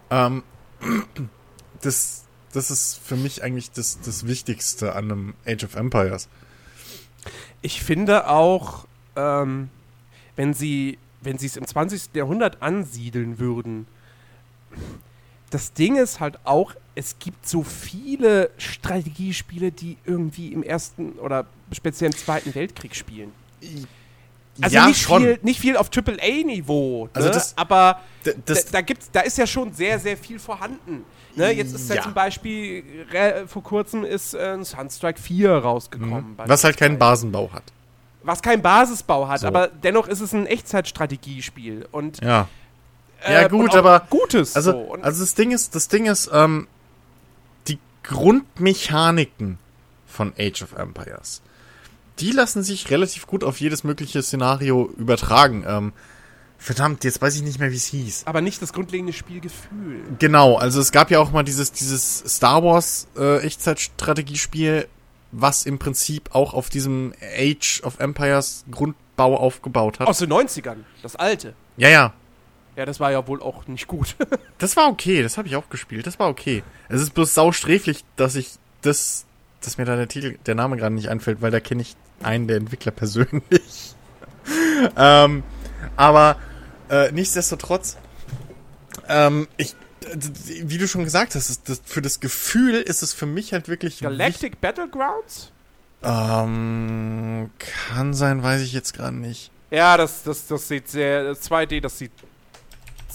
Ähm, 0.10 0.44
das, 1.82 2.26
das 2.52 2.72
ist 2.72 3.00
für 3.04 3.16
mich 3.16 3.44
eigentlich 3.44 3.72
das, 3.72 4.00
das 4.02 4.28
Wichtigste 4.28 4.96
an 4.96 5.12
einem 5.12 5.34
Age 5.48 5.64
of 5.64 5.76
Empires. 5.76 6.30
ich 7.62 7.82
finde 7.82 8.28
auch, 8.30 8.86
ähm, 9.16 9.70
wenn 10.36 10.54
sie 10.54 10.98
wenn 11.24 11.38
sie 11.38 11.48
es 11.48 11.58
im 11.58 11.66
20. 11.66 12.14
Jahrhundert 12.14 12.62
ansiedeln 12.62 13.40
würden, 13.40 13.88
das 15.54 15.74
Ding 15.74 15.96
ist 15.98 16.20
halt 16.20 16.40
auch, 16.46 16.74
es 16.96 17.18
gibt 17.20 17.48
so 17.48 17.64
viele 17.64 18.52
Strategiespiele, 18.58 19.72
die 19.72 19.98
irgendwie 20.06 20.54
im 20.54 20.64
Ersten 20.64 21.14
oder 21.14 21.46
speziell 21.72 22.12
im 22.12 22.18
Zweiten 22.18 22.54
Weltkrieg 22.56 22.96
spielen. 22.96 23.32
Also 24.62 24.76
ja, 24.76 24.86
nicht, 24.88 25.02
schon. 25.02 25.24
Viel, 25.24 25.40
nicht 25.42 25.60
viel 25.60 25.78
auf 25.78 25.90
AAA-Niveau, 25.90 27.06
ne? 27.06 27.10
Also 27.14 27.30
das- 27.30 27.58
aber 27.58 28.00
das- 28.46 28.66
da, 28.66 28.72
da, 28.74 28.82
gibt's, 28.82 29.10
da 29.12 29.22
ist 29.22 29.38
ja 29.38 29.48
schon 29.48 29.74
sehr, 29.74 29.98
sehr 30.00 30.16
viel 30.16 30.38
vorhanden. 30.38 31.04
Ne? 31.36 31.52
Jetzt 31.52 31.74
ist 31.74 31.90
ja, 31.90 31.96
Ja. 31.96 32.02
zum 32.04 32.14
Beispiel, 32.14 32.84
re- 33.12 33.46
vor 33.48 33.64
kurzem 33.64 34.04
ist 34.04 34.36
äh, 34.36 34.54
ein 34.54 34.64
Sunstrike 34.64 35.20
4 35.20 35.52
rausgekommen. 35.52 36.36
Was 36.38 36.64
halt 36.64 36.78
keinen. 36.78 37.00
Basenbau 37.00 37.50
hat. 37.52 37.64
Was 38.22 38.42
keinen 38.44 38.62
Basisbau 38.62 39.28
hat, 39.28 39.40
So. 39.40 39.48
aber 39.48 39.68
dennoch 39.68 40.08
ist 40.08 40.22
es 40.22 40.32
ein 40.34 40.46
Echtzeitstrategiespiel. 40.46 41.88
Und, 41.92 42.22
Ja. 42.24 42.48
Äh, 43.26 43.34
Ja, 43.34 43.48
gut, 43.48 43.66
und 43.66 43.70
auch 43.72 43.76
aber- 43.76 44.08
Gutes. 44.10 44.56
Also, 44.56 44.72
so. 44.72 44.98
Also 45.02 45.22
das 45.24 45.36
Ding 45.36 45.52
ist, 45.52 45.76
das 45.76 45.88
Ding 45.88 46.06
ist, 46.06 46.30
ähm, 46.34 46.68
die 47.68 47.80
Grundmechaniken 48.04 49.58
von 50.08 50.34
Age 50.38 50.62
of 50.64 50.74
Empires, 50.74 51.42
die 52.20 52.32
lassen 52.32 52.64
sich 52.64 52.90
relativ 52.92 53.26
gut 53.28 53.44
auf 53.44 53.60
jedes 53.60 53.84
mögliche 53.84 54.22
Szenario 54.22 54.92
übertragen. 54.98 55.64
Ähm, 55.68 55.94
verdammt, 56.60 57.04
jetzt 57.04 57.22
weiß 57.22 57.36
ich 57.36 57.42
nicht 57.42 57.60
mehr, 57.60 57.72
wie 57.72 57.76
es 57.76 57.86
hieß. 57.88 58.24
aber 58.26 58.42
nicht 58.42 58.62
das 58.62 58.72
grundlegende 58.74 59.14
Spielgefühl. 59.14 60.02
Genau, 60.20 60.56
also 60.58 60.80
es 60.80 60.92
gab 60.92 61.10
ja 61.12 61.20
auch 61.20 61.32
mal 61.32 61.44
dieses, 61.44 61.72
dieses 61.72 62.20
Star 62.28 62.64
Wars 62.64 63.08
äh, 63.18 63.40
Echtzeitstrategiespiel, 63.40 64.88
was 65.32 65.66
im 65.66 65.80
Prinzip 65.80 66.30
auch 66.36 66.54
auf 66.54 66.70
diesem 66.70 67.14
Age 67.38 67.82
of 67.84 68.00
Empires 68.00 68.64
Grundbau 68.70 69.36
aufgebaut 69.38 70.00
hat. 70.00 70.08
Aus 70.08 70.20
den 70.20 70.32
90ern, 70.32 70.78
das 71.02 71.16
alte. 71.16 71.56
ja, 71.78 71.90
ja, 71.90 72.14
Ja, 72.76 72.86
das 72.86 73.00
war 73.00 73.12
ja 73.12 73.28
wohl 73.28 73.42
auch 73.42 73.68
nicht 73.68 73.88
gut. 73.88 74.16
Das 74.60 74.78
war 74.78 74.88
okay, 74.88 75.22
das 75.22 75.38
habe 75.38 75.48
ich 75.50 75.58
auch 75.58 75.70
gespielt, 75.70 76.08
das 76.08 76.20
war 76.20 76.30
okay. 76.30 76.64
Es 76.88 77.02
ist 77.02 77.14
bloß 77.14 77.34
sausträflich, 77.34 78.06
dass 78.16 78.36
ich 78.36 78.52
das, 78.82 79.26
dass 79.60 79.78
mir 79.78 79.84
da 79.84 79.98
der 79.98 80.08
Titel, 80.08 80.38
der 80.46 80.56
Name 80.56 80.78
gerade 80.78 80.96
nicht 80.96 81.10
einfällt, 81.10 81.42
weil 81.42 81.52
da 81.52 81.60
kenne 81.60 81.82
ich 81.82 81.98
einen 82.22 82.48
der 82.48 82.58
Entwickler 82.58 82.92
persönlich. 82.96 83.96
ähm, 84.96 85.44
aber 85.98 86.38
äh, 86.90 87.12
nichtsdestotrotz, 87.12 87.98
ähm, 89.10 89.50
ich, 89.58 89.76
wie 90.64 90.78
du 90.78 90.88
schon 90.88 91.04
gesagt 91.04 91.36
hast, 91.36 91.50
ist 91.50 91.68
das, 91.68 91.82
für 91.84 92.02
das 92.02 92.22
Gefühl 92.22 92.76
ist 92.76 93.04
es 93.04 93.12
für 93.12 93.26
mich 93.26 93.52
halt 93.52 93.68
wirklich 93.68 94.00
Galactic 94.00 94.62
Battlegrounds? 94.62 95.52
Ähm, 96.04 97.50
kann 97.60 98.14
sein, 98.14 98.44
weiß 98.44 98.62
ich 98.62 98.72
jetzt 98.72 98.94
gerade 98.94 99.16
nicht. 99.16 99.52
Ja, 99.72 99.98
das, 99.98 100.24
das, 100.24 100.48
das 100.48 100.68
sieht 100.68 100.88
sehr. 100.88 101.24
Das 101.24 101.50
2D, 101.50 101.82
das 101.82 101.98
sieht 101.98 102.12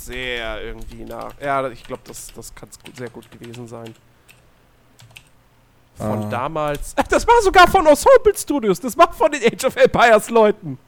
sehr 0.07 0.63
irgendwie 0.63 1.05
nach. 1.05 1.33
Ja, 1.41 1.69
ich 1.69 1.83
glaube, 1.85 2.03
das, 2.07 2.33
das 2.35 2.55
kann 2.55 2.69
sehr 2.95 3.11
gut 3.11 3.31
gewesen 3.31 3.67
sein. 3.69 3.95
Von 5.97 6.25
Ah. 6.25 6.31
damals. 6.31 6.95
Das 7.09 7.27
war 7.27 7.41
sogar 7.43 7.67
von 7.69 7.85
Ensemble 7.87 8.37
Studios. 8.37 8.79
Das 8.81 8.97
war 8.97 9.13
von 9.13 9.33
den 9.33 9.43
Age 9.45 9.65
of 9.65 9.75
Empires 9.77 10.31
Leuten. 10.31 10.79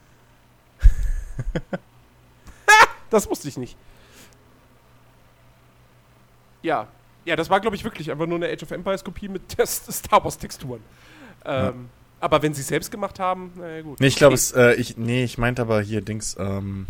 Ha, 1.54 2.86
das 3.10 3.28
wusste 3.28 3.48
ich 3.48 3.56
nicht. 3.56 3.76
Ja. 6.62 6.86
Ja, 7.24 7.36
das 7.36 7.50
war, 7.50 7.60
glaube 7.60 7.76
ich, 7.76 7.84
wirklich 7.84 8.10
einfach 8.10 8.26
nur 8.26 8.36
eine 8.36 8.48
Age 8.48 8.62
of 8.62 8.70
Empires 8.70 9.04
Kopie 9.04 9.28
mit 9.28 9.48
Test 9.48 9.92
Star 9.92 10.22
Wars 10.24 10.38
Texturen. 10.38 10.80
Ähm, 11.44 11.88
Aber 12.20 12.42
wenn 12.42 12.54
sie 12.54 12.60
es 12.62 12.68
selbst 12.68 12.90
gemacht 12.90 13.18
haben, 13.18 13.52
naja, 13.56 13.82
gut. 13.82 13.98
Nee, 14.00 14.06
ich 14.06 14.16
glaube, 14.16 14.34
Okay. 14.34 14.42
es, 14.42 14.52
äh, 14.52 14.74
ich, 14.74 14.96
nee, 14.96 15.24
ich 15.24 15.38
meinte 15.38 15.62
aber 15.62 15.80
hier 15.82 16.02
Dings, 16.02 16.36
ähm, 16.38 16.86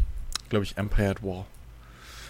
glaube 0.49 0.65
ich, 0.65 0.77
Empire 0.77 1.11
at 1.11 1.23
War. 1.23 1.47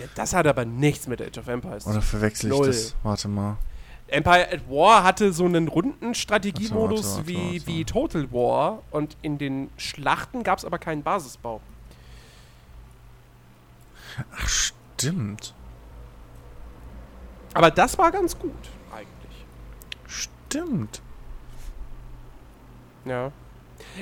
Ja, 0.01 0.07
das 0.15 0.35
hat 0.35 0.47
aber 0.47 0.65
nichts 0.65 1.07
mit 1.07 1.21
Age 1.21 1.39
of 1.39 1.47
Empires 1.49 1.85
zu 1.85 1.91
Oder 1.91 2.03
verwechsel 2.03 2.51
ich 2.51 2.57
Null. 2.59 2.67
das? 2.69 2.95
Warte 3.03 3.29
mal. 3.29 3.57
Empire 4.09 4.53
at 4.53 4.69
War 4.69 5.05
hatte 5.05 5.33
so 5.33 5.45
einen 5.45 5.69
runden 5.69 6.15
Strategiemodus 6.15 7.21
wie, 7.27 7.65
wie 7.67 7.85
Total 7.85 8.33
War 8.33 8.83
und 8.91 9.17
in 9.23 9.39
den 9.39 9.71
Schlachten 9.77 10.43
gab 10.43 10.59
es 10.59 10.65
aber 10.65 10.79
keinen 10.79 11.03
Basisbau. 11.05 11.61
Ach, 14.37 14.49
stimmt. 14.49 15.55
Aber 17.55 17.71
das 17.71 17.99
war 17.99 18.11
ganz 18.11 18.39
gut, 18.39 18.53
eigentlich. 18.93 19.45
Stimmt. 20.07 21.01
Ja. 23.05 23.33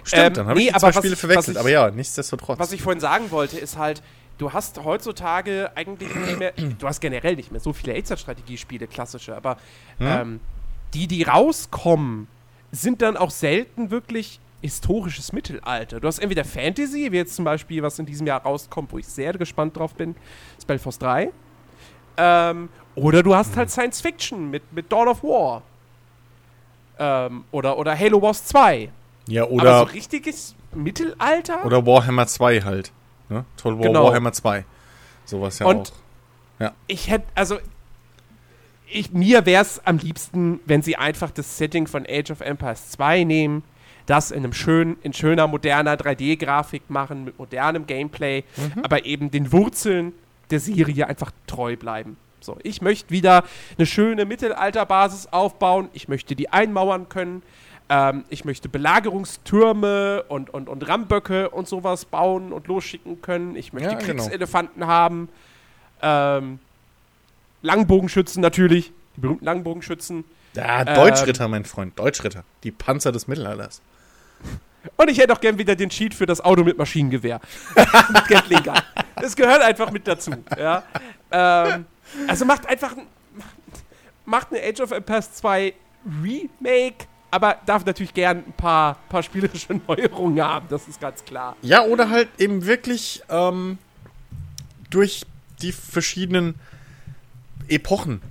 Stimmt, 0.04 0.22
Ähm, 0.26 0.34
dann 0.34 0.46
habe 0.48 0.58
nee, 0.58 0.66
ich 0.68 0.72
die 0.72 0.78
zwei 0.80 0.88
was 0.88 0.96
Spiele 0.96 1.14
ich- 1.14 1.20
verwechselt. 1.20 1.56
ich- 1.56 1.60
aber 1.60 1.70
ja, 1.70 1.90
nichtsdestotrotz. 1.90 2.58
Was 2.58 2.72
ich 2.72 2.82
vorhin 2.82 3.00
sagen 3.00 3.30
wollte, 3.30 3.58
ist 3.58 3.76
halt, 3.78 4.02
du 4.38 4.52
hast 4.52 4.82
heutzutage 4.84 5.70
eigentlich 5.74 6.14
nicht 6.14 6.38
mehr, 6.38 6.52
du 6.78 6.86
hast 6.86 7.00
generell 7.00 7.36
nicht 7.36 7.50
mehr 7.52 7.60
so 7.60 7.72
viele 7.72 7.94
Echtzeit-Strategiespiele, 7.94 8.86
klassische, 8.86 9.36
aber 9.36 9.56
Hm? 9.98 10.06
ähm, 10.06 10.40
die, 10.94 11.06
die 11.06 11.22
rauskommen, 11.24 12.28
sind 12.72 13.02
dann 13.02 13.16
auch 13.16 13.30
selten 13.30 13.90
wirklich 13.90 14.40
historisches 14.62 15.32
Mittelalter. 15.32 16.00
Du 16.00 16.08
hast 16.08 16.18
entweder 16.18 16.44
Fantasy, 16.44 17.12
wie 17.12 17.16
jetzt 17.16 17.36
zum 17.36 17.44
Beispiel, 17.44 17.82
was 17.82 17.98
in 17.98 18.06
diesem 18.06 18.26
Jahr 18.26 18.42
rauskommt, 18.42 18.92
wo 18.92 18.98
ich 18.98 19.06
sehr 19.06 19.32
gespannt 19.34 19.76
drauf 19.76 19.94
bin, 19.94 20.16
Spellforce 20.60 20.98
3. 20.98 21.30
Ähm, 22.16 22.68
oder 22.94 23.22
du 23.22 23.34
hast 23.36 23.56
halt 23.56 23.70
Science 23.70 24.00
Fiction 24.00 24.50
mit, 24.50 24.72
mit 24.72 24.90
Dawn 24.90 25.08
of 25.08 25.22
War. 25.22 25.62
Ähm, 26.98 27.44
oder, 27.52 27.78
oder 27.78 27.96
Halo 27.96 28.20
Wars 28.20 28.44
2. 28.46 28.90
ja, 29.28 29.44
Aber 29.44 29.52
oder, 29.52 29.78
so 29.80 29.84
richtiges 29.92 30.54
Mittelalter? 30.74 31.64
oder 31.64 31.86
Warhammer 31.86 32.26
2 32.26 32.62
halt. 32.62 32.92
Ne? 33.28 33.44
Total 33.56 33.78
War 33.78 33.86
Genau. 33.86 34.04
Warhammer 34.06 34.32
2. 34.32 34.64
Sowas 35.24 35.58
ja 35.58 35.66
Und 35.66 35.92
auch. 36.60 36.72
ich 36.86 37.10
hätte, 37.10 37.26
also, 37.34 37.58
ich, 38.86 39.12
mir 39.12 39.44
wäre 39.46 39.62
es 39.62 39.84
am 39.84 39.98
liebsten, 39.98 40.60
wenn 40.64 40.82
sie 40.82 40.96
einfach 40.96 41.30
das 41.30 41.58
Setting 41.58 41.86
von 41.86 42.06
Age 42.08 42.30
of 42.30 42.40
Empires 42.40 42.90
2 42.92 43.24
nehmen, 43.24 43.62
das 44.06 44.30
in 44.30 44.38
einem 44.38 44.54
schönen, 44.54 44.96
in 45.02 45.12
schöner, 45.12 45.46
moderner 45.46 45.94
3D-Grafik 45.96 46.88
machen, 46.88 47.24
mit 47.24 47.38
modernem 47.38 47.86
Gameplay, 47.86 48.44
aber 48.82 49.04
eben 49.04 49.30
den 49.30 49.52
Wurzeln 49.52 50.14
der 50.50 50.60
Serie 50.60 51.06
einfach 51.06 51.30
treu 51.46 51.76
bleiben. 51.76 52.16
So, 52.40 52.56
ich 52.62 52.80
möchte 52.80 53.10
wieder 53.10 53.44
eine 53.76 53.84
schöne 53.86 54.24
Mittelalterbasis 54.24 55.26
aufbauen, 55.26 55.90
ich 55.92 56.08
möchte 56.08 56.34
die 56.36 56.48
einmauern 56.48 57.10
können, 57.10 57.42
ähm, 57.88 58.24
ich 58.28 58.44
möchte 58.44 58.68
Belagerungstürme 58.68 60.24
und, 60.28 60.50
und, 60.50 60.68
und 60.68 60.88
Ramböcke 60.88 61.50
und 61.50 61.66
sowas 61.68 62.04
bauen 62.04 62.52
und 62.52 62.66
losschicken 62.66 63.22
können, 63.22 63.56
ich 63.56 63.72
möchte 63.72 63.90
Ja, 63.92 63.98
genau. 63.98 64.22
Kriegselefanten 64.24 64.86
haben, 64.86 65.28
ähm, 66.02 66.58
Langbogenschützen 67.62 68.40
natürlich, 68.42 68.92
die 69.16 69.20
berühmten 69.20 69.44
Langbogenschützen. 69.44 70.24
Ja, 70.54 70.80
Ähm, 70.86 70.94
Deutschritter, 70.94 71.48
mein 71.48 71.64
Freund. 71.64 71.98
Deutschritter. 71.98 72.44
Die 72.62 72.70
Panzer 72.70 73.12
des 73.12 73.26
Mittelalters. 73.28 73.80
Und 74.96 75.10
ich 75.10 75.18
hätte 75.18 75.32
auch 75.32 75.40
gern 75.40 75.58
wieder 75.58 75.74
den 75.74 75.90
Cheat 75.90 76.14
für 76.14 76.24
das 76.26 76.40
Auto 76.40 76.62
mit 76.62 76.78
Maschinengewehr. 76.78 77.40
mit 77.74 78.28
Gatling-Gun. 78.28 78.74
Das 79.16 79.34
gehört 79.34 79.60
einfach 79.62 79.90
mit 79.90 80.06
dazu. 80.06 80.30
Ja? 80.56 80.84
Ähm, 81.32 81.84
also 82.28 82.44
macht 82.44 82.66
einfach 82.68 82.96
ein- 82.96 83.06
macht 84.24 84.48
eine 84.52 84.62
Age 84.62 84.80
of 84.80 84.92
Empires 84.92 85.32
2 85.34 85.74
Remake, 86.22 87.06
aber 87.30 87.58
darf 87.66 87.84
natürlich 87.84 88.14
gern 88.14 88.38
ein 88.38 88.52
paar, 88.52 88.98
paar 89.08 89.22
spielerische 89.22 89.74
Neuerungen 89.88 90.42
haben, 90.42 90.66
das 90.68 90.88
ist 90.88 91.00
ganz 91.00 91.24
klar. 91.24 91.56
Ja, 91.62 91.84
oder 91.84 92.10
halt 92.10 92.28
eben 92.38 92.66
wirklich 92.66 93.22
ähm, 93.28 93.78
durch 94.90 95.26
die 95.60 95.72
verschiedenen 95.72 96.54
Epochen 97.68 98.22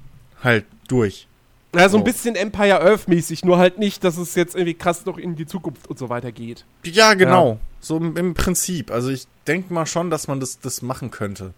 halt 0.44 0.66
durch. 0.88 1.28
Ja, 1.76 1.90
so 1.90 1.98
ein 1.98 2.04
bisschen 2.04 2.36
Empire 2.36 2.82
Earth-mäßig, 2.82 3.44
nur 3.44 3.58
halt 3.58 3.78
nicht, 3.78 4.04
dass 4.04 4.18
es 4.18 4.34
jetzt 4.36 4.56
irgendwie 4.56 4.74
krass 4.74 5.06
noch 5.06 5.18
in 5.18 5.36
die 5.36 5.46
Zukunft 5.46 5.88
und 5.88 6.00
so 6.00 6.10
weiter 6.10 6.32
geht. 6.32 6.66
Ja, 6.86 7.14
genau. 7.14 7.60
So 7.80 7.98
im, 7.98 8.34
Prinzip. 8.34 8.90
Also 8.90 9.10
ich 9.10 9.28
denke 9.46 9.74
mal 9.74 9.86
schon, 9.86 10.10
dass 10.10 10.28
man 10.28 10.40
das, 10.40 10.60
das 10.60 10.82
machen 10.82 11.12
könnte. 11.12 11.54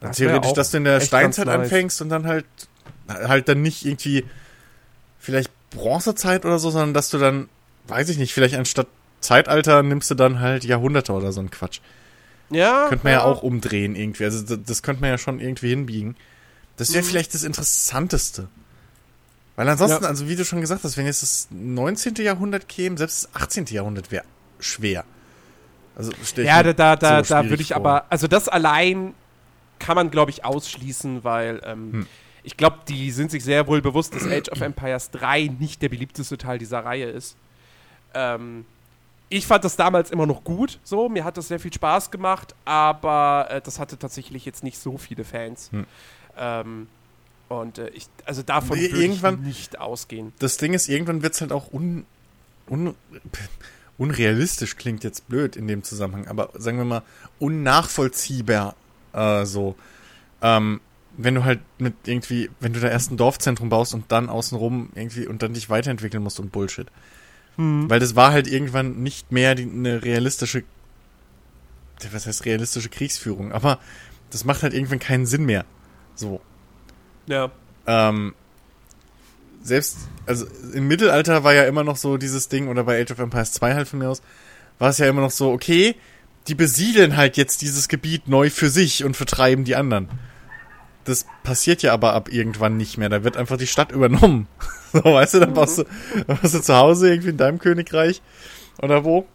Das 0.00 0.16
Theoretisch, 0.16 0.52
dass 0.52 0.72
du 0.72 0.78
in 0.78 0.84
der 0.84 1.00
Steinzeit 1.00 1.46
nice. 1.46 1.60
anfängst 1.60 2.02
und 2.02 2.08
dann 2.08 2.26
halt 2.26 2.46
halt 3.08 3.48
dann 3.48 3.62
nicht 3.62 3.84
irgendwie 3.84 4.24
vielleicht 5.18 5.50
Bronzezeit 5.70 6.44
oder 6.44 6.58
so, 6.58 6.70
sondern 6.70 6.94
dass 6.94 7.10
du 7.10 7.18
dann, 7.18 7.48
weiß 7.88 8.08
ich 8.08 8.18
nicht, 8.18 8.32
vielleicht 8.34 8.54
anstatt 8.54 8.86
Zeitalter 9.20 9.82
nimmst 9.82 10.10
du 10.10 10.14
dann 10.14 10.40
halt 10.40 10.64
Jahrhunderte 10.64 11.12
oder 11.12 11.32
so 11.32 11.40
ein 11.40 11.50
Quatsch. 11.50 11.80
Ja. 12.50 12.86
Könnte 12.88 13.04
man 13.04 13.12
ja 13.12 13.24
auch 13.24 13.42
umdrehen 13.42 13.94
irgendwie. 13.96 14.24
Also 14.24 14.42
das, 14.42 14.58
das 14.64 14.82
könnte 14.82 15.00
man 15.02 15.10
ja 15.10 15.18
schon 15.18 15.40
irgendwie 15.40 15.70
hinbiegen. 15.70 16.16
Das 16.76 16.92
wäre 16.92 17.02
Mhm. 17.02 17.08
vielleicht 17.08 17.34
das 17.34 17.42
Interessanteste. 17.42 18.48
Weil 19.56 19.68
ansonsten, 19.68 20.04
Ja. 20.04 20.08
also 20.08 20.28
wie 20.28 20.36
du 20.36 20.44
schon 20.44 20.60
gesagt 20.60 20.84
hast, 20.84 20.96
wenn 20.96 21.06
jetzt 21.06 21.22
das 21.22 21.48
19. 21.50 22.14
Jahrhundert 22.24 22.68
käme, 22.68 22.96
selbst 22.96 23.24
das 23.24 23.34
18. 23.42 23.66
Jahrhundert 23.74 24.10
wäre 24.12 24.24
schwer. 24.60 25.04
Also 25.96 26.12
stell 26.24 26.44
ich 26.44 26.48
Ja, 26.48 26.62
da, 26.62 26.72
da, 26.72 26.94
da, 26.96 27.24
so 27.24 27.34
da 27.34 27.50
würde 27.50 27.60
ich 27.60 27.68
vor. 27.68 27.76
aber, 27.78 28.04
also 28.08 28.28
das 28.28 28.48
allein 28.48 29.14
kann 29.80 29.96
man, 29.96 30.10
glaube 30.12 30.30
ich, 30.30 30.44
ausschließen, 30.44 31.24
weil 31.24 31.60
ähm, 31.64 31.92
Hm. 31.92 32.06
Ich 32.48 32.56
glaube, 32.56 32.78
die 32.88 33.10
sind 33.10 33.30
sich 33.30 33.44
sehr 33.44 33.66
wohl 33.66 33.82
bewusst, 33.82 34.14
dass 34.14 34.26
Age 34.26 34.48
of 34.48 34.62
Empires 34.62 35.10
3 35.10 35.50
nicht 35.58 35.82
der 35.82 35.90
beliebteste 35.90 36.38
Teil 36.38 36.56
dieser 36.56 36.82
Reihe 36.82 37.04
ist. 37.04 37.36
Ähm, 38.14 38.64
ich 39.28 39.46
fand 39.46 39.64
das 39.64 39.76
damals 39.76 40.10
immer 40.10 40.24
noch 40.24 40.42
gut, 40.44 40.80
so, 40.82 41.10
mir 41.10 41.24
hat 41.24 41.36
das 41.36 41.48
sehr 41.48 41.60
viel 41.60 41.74
Spaß 41.74 42.10
gemacht, 42.10 42.54
aber 42.64 43.48
äh, 43.50 43.60
das 43.60 43.78
hatte 43.78 43.98
tatsächlich 43.98 44.46
jetzt 44.46 44.64
nicht 44.64 44.78
so 44.78 44.96
viele 44.96 45.24
Fans. 45.24 45.70
Hm. 45.72 45.86
Ähm, 46.38 46.88
und 47.50 47.76
äh, 47.76 47.90
ich, 47.90 48.06
also 48.24 48.42
davon 48.42 48.78
Nee, 48.78 48.92
würde 48.92 49.04
ich 49.04 49.22
nicht 49.44 49.78
ausgehen. 49.78 50.32
Das 50.38 50.56
Ding 50.56 50.72
ist, 50.72 50.88
irgendwann 50.88 51.22
wird 51.22 51.34
es 51.34 51.42
halt 51.42 51.52
auch 51.52 51.70
un, 51.70 52.06
un, 52.70 52.94
unrealistisch, 53.98 54.78
klingt 54.78 55.04
jetzt 55.04 55.28
blöd 55.28 55.54
in 55.54 55.68
dem 55.68 55.82
Zusammenhang, 55.82 56.28
aber 56.28 56.48
sagen 56.54 56.78
wir 56.78 56.86
mal, 56.86 57.02
unnachvollziehbar 57.40 58.74
äh, 59.12 59.44
so. 59.44 59.74
Ähm, 60.40 60.80
wenn 61.18 61.34
du 61.34 61.44
halt 61.44 61.58
mit 61.78 61.94
irgendwie, 62.06 62.48
wenn 62.60 62.72
du 62.72 62.80
da 62.80 62.88
erst 62.88 63.10
ein 63.10 63.16
Dorfzentrum 63.16 63.68
baust 63.68 63.92
und 63.92 64.10
dann 64.10 64.30
außenrum 64.30 64.90
irgendwie 64.94 65.26
und 65.26 65.42
dann 65.42 65.52
dich 65.52 65.68
weiterentwickeln 65.68 66.22
musst 66.22 66.38
und 66.38 66.52
Bullshit. 66.52 66.86
Hm. 67.56 67.90
Weil 67.90 67.98
das 67.98 68.14
war 68.14 68.32
halt 68.32 68.46
irgendwann 68.46 69.02
nicht 69.02 69.32
mehr 69.32 69.56
die, 69.56 69.64
eine 69.64 70.04
realistische, 70.04 70.62
was 72.12 72.26
heißt 72.26 72.44
realistische 72.44 72.88
Kriegsführung, 72.88 73.52
aber 73.52 73.80
das 74.30 74.44
macht 74.44 74.62
halt 74.62 74.74
irgendwann 74.74 75.00
keinen 75.00 75.26
Sinn 75.26 75.44
mehr. 75.44 75.64
So. 76.14 76.40
Ja. 77.26 77.50
Ähm, 77.86 78.34
selbst, 79.60 79.98
also 80.24 80.46
im 80.72 80.86
Mittelalter 80.86 81.42
war 81.42 81.52
ja 81.52 81.64
immer 81.64 81.82
noch 81.82 81.96
so 81.96 82.16
dieses 82.16 82.48
Ding, 82.48 82.68
oder 82.68 82.84
bei 82.84 83.02
Age 83.02 83.10
of 83.10 83.18
Empires 83.18 83.52
2 83.52 83.74
halt 83.74 83.88
von 83.88 83.98
mir 83.98 84.08
aus, 84.08 84.22
war 84.78 84.90
es 84.90 84.98
ja 84.98 85.08
immer 85.08 85.22
noch 85.22 85.32
so, 85.32 85.50
okay, 85.50 85.96
die 86.46 86.54
besiedeln 86.54 87.16
halt 87.16 87.36
jetzt 87.36 87.60
dieses 87.62 87.88
Gebiet 87.88 88.28
neu 88.28 88.50
für 88.50 88.70
sich 88.70 89.02
und 89.02 89.16
vertreiben 89.16 89.64
die 89.64 89.74
anderen. 89.74 90.08
Das 91.08 91.26
passiert 91.42 91.82
ja 91.82 91.92
aber 91.92 92.12
ab 92.14 92.28
irgendwann 92.32 92.76
nicht 92.76 92.98
mehr. 92.98 93.08
Da 93.08 93.24
wird 93.24 93.36
einfach 93.36 93.56
die 93.56 93.66
Stadt 93.66 93.92
übernommen. 93.92 94.46
So, 94.90 95.04
weißt 95.04 95.34
du, 95.34 95.40
dann 95.40 95.52
baust 95.52 95.76
du, 95.76 95.84
dann 96.26 96.38
baust 96.38 96.54
du 96.54 96.62
zu 96.62 96.74
Hause 96.74 97.10
irgendwie 97.10 97.28
in 97.28 97.36
deinem 97.36 97.58
Königreich 97.58 98.22
oder 98.80 99.04
wo 99.04 99.26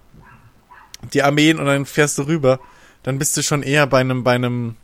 die 1.14 1.22
Armeen 1.22 1.60
und 1.60 1.68
dann 1.68 1.86
fährst 1.86 2.18
du 2.18 2.24
rüber. 2.24 2.60
Dann 3.04 3.20
bist 3.20 3.38
du 3.38 3.44
schon 3.44 3.62
eher 3.62 3.86
bei 3.86 4.00
einem, 4.00 4.24
bei 4.24 4.34
einem, 4.34 4.78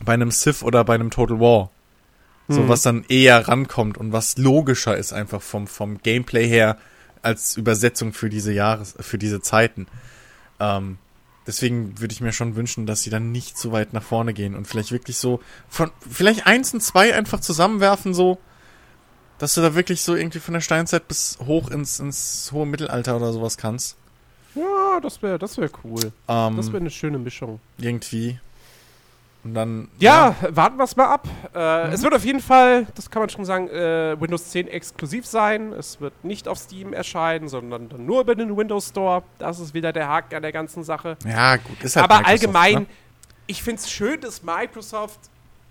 bei 0.00 0.12
einem 0.14 0.30
Civ 0.30 0.62
oder 0.62 0.84
bei 0.84 0.94
einem 0.94 1.10
Total 1.10 1.40
War. 1.40 1.70
So 2.46 2.60
Mhm. 2.62 2.68
was 2.68 2.82
dann 2.82 3.04
eher 3.08 3.48
rankommt 3.48 3.98
und 3.98 4.12
was 4.12 4.38
logischer 4.38 4.96
ist 4.96 5.12
einfach 5.12 5.42
vom, 5.42 5.66
vom 5.66 5.98
Gameplay 5.98 6.46
her 6.46 6.78
als 7.22 7.56
Übersetzung 7.56 8.12
für 8.12 8.28
diese 8.28 8.52
Jahres, 8.52 8.94
für 9.00 9.18
diese 9.18 9.40
Zeiten. 9.40 9.88
Ähm, 10.60 10.98
deswegen 11.46 11.98
würde 12.00 12.12
ich 12.12 12.20
mir 12.20 12.32
schon 12.32 12.56
wünschen, 12.56 12.86
dass 12.86 13.02
sie 13.02 13.10
dann 13.10 13.32
nicht 13.32 13.58
so 13.58 13.72
weit 13.72 13.92
nach 13.92 14.02
vorne 14.02 14.32
gehen 14.34 14.54
und 14.54 14.66
vielleicht 14.66 14.92
wirklich 14.92 15.16
so 15.16 15.40
von, 15.68 15.90
vielleicht 16.08 16.46
eins 16.46 16.72
und 16.74 16.80
zwei 16.82 17.14
einfach 17.14 17.40
zusammenwerfen, 17.40 18.14
so, 18.14 18.38
dass 19.38 19.54
du 19.54 19.60
da 19.60 19.74
wirklich 19.74 20.02
so 20.02 20.14
irgendwie 20.14 20.38
von 20.38 20.54
der 20.54 20.60
Steinzeit 20.60 21.08
bis 21.08 21.38
hoch 21.44 21.70
ins, 21.70 21.98
ins 22.00 22.50
hohe 22.52 22.66
Mittelalter 22.66 23.16
oder 23.16 23.32
sowas 23.32 23.56
kannst. 23.56 23.96
Ja, 24.54 25.00
das 25.00 25.22
wäre 25.22 25.38
das 25.38 25.56
wär 25.58 25.70
cool. 25.84 26.12
Ähm, 26.28 26.56
Das 26.56 26.66
wäre 26.68 26.78
eine 26.78 26.90
schöne 26.90 27.18
Mischung. 27.18 27.58
irgendwie. 27.78 28.38
Und 29.44 29.54
dann. 29.54 29.88
Ja, 29.98 30.36
warten 30.50 30.76
wir 30.76 30.84
es 30.84 30.94
mal 30.94 31.06
ab. 31.06 31.26
Äh, 31.54 31.88
Es 31.92 32.02
wird 32.02 32.14
auf 32.14 32.24
jeden 32.24 32.40
Fall, 32.40 32.86
das 32.94 33.10
kann 33.10 33.20
man 33.22 33.28
schon 33.28 33.44
sagen, 33.44 33.68
äh, 33.68 34.14
Windows 34.20 34.50
10 34.50 34.68
exklusiv 34.68 35.26
sein. 35.26 35.72
Es 35.72 36.00
wird 36.00 36.12
nicht 36.24 36.46
auf 36.46 36.58
Steam 36.58 36.92
erscheinen, 36.92 37.48
sondern 37.48 37.88
dann 37.88 38.06
nur 38.06 38.20
über 38.20 38.36
den 38.36 38.56
Windows 38.56 38.90
Store. 38.90 39.24
Das 39.40 39.58
ist 39.58 39.74
wieder 39.74 39.92
der 39.92 40.08
Haken 40.08 40.36
an 40.36 40.42
der 40.42 40.52
ganzen 40.52 40.84
Sache. 40.84 41.16
Ja, 41.26 41.56
gut, 41.56 41.82
ist 41.82 41.96
halt 41.96 42.04
Aber 42.04 42.18
Microsoft, 42.20 42.30
allgemein, 42.44 42.74
Ne? 42.82 42.86
ich 43.48 43.62
finde 43.64 43.80
es 43.80 43.90
schön, 43.90 44.20
dass 44.20 44.42
Microsoft 44.44 45.18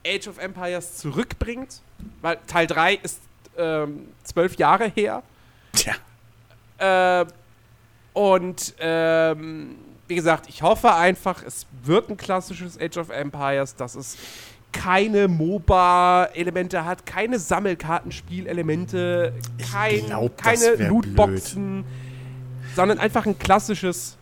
Age 0.06 0.28
of 0.28 0.38
Empires 0.40 0.98
zurückbringt, 0.98 1.80
weil 2.22 2.40
Teil 2.48 2.68
3 2.68 2.96
ist 2.96 3.22
ähm, 3.58 4.10
zwölf 4.24 4.58
Jahre 4.58 4.88
her. 4.94 5.24
Tja. 5.74 5.94
Äh, 7.22 7.26
und 8.14 8.74
ähm, 8.80 9.76
wie 10.12 10.16
gesagt, 10.16 10.50
ich 10.50 10.62
hoffe 10.62 10.94
einfach, 10.94 11.42
es 11.42 11.66
wird 11.84 12.10
ein 12.10 12.18
klassisches 12.18 12.78
Age 12.78 12.98
of 12.98 13.10
Empires, 13.12 13.78
dass 13.78 13.96
es 13.96 14.18
keine 14.74 15.30
MOBA-Elemente 15.30 16.84
hat, 16.84 17.06
keine 17.06 17.40
Sammelkartenspielelemente, 17.40 19.34
kein, 19.72 20.06
glaub, 20.08 20.38
keine 20.38 20.76
Lootboxen, 20.76 21.86
sondern 22.76 23.00
einfach 23.00 23.26
ein 23.26 23.40
klassisches 23.40 24.18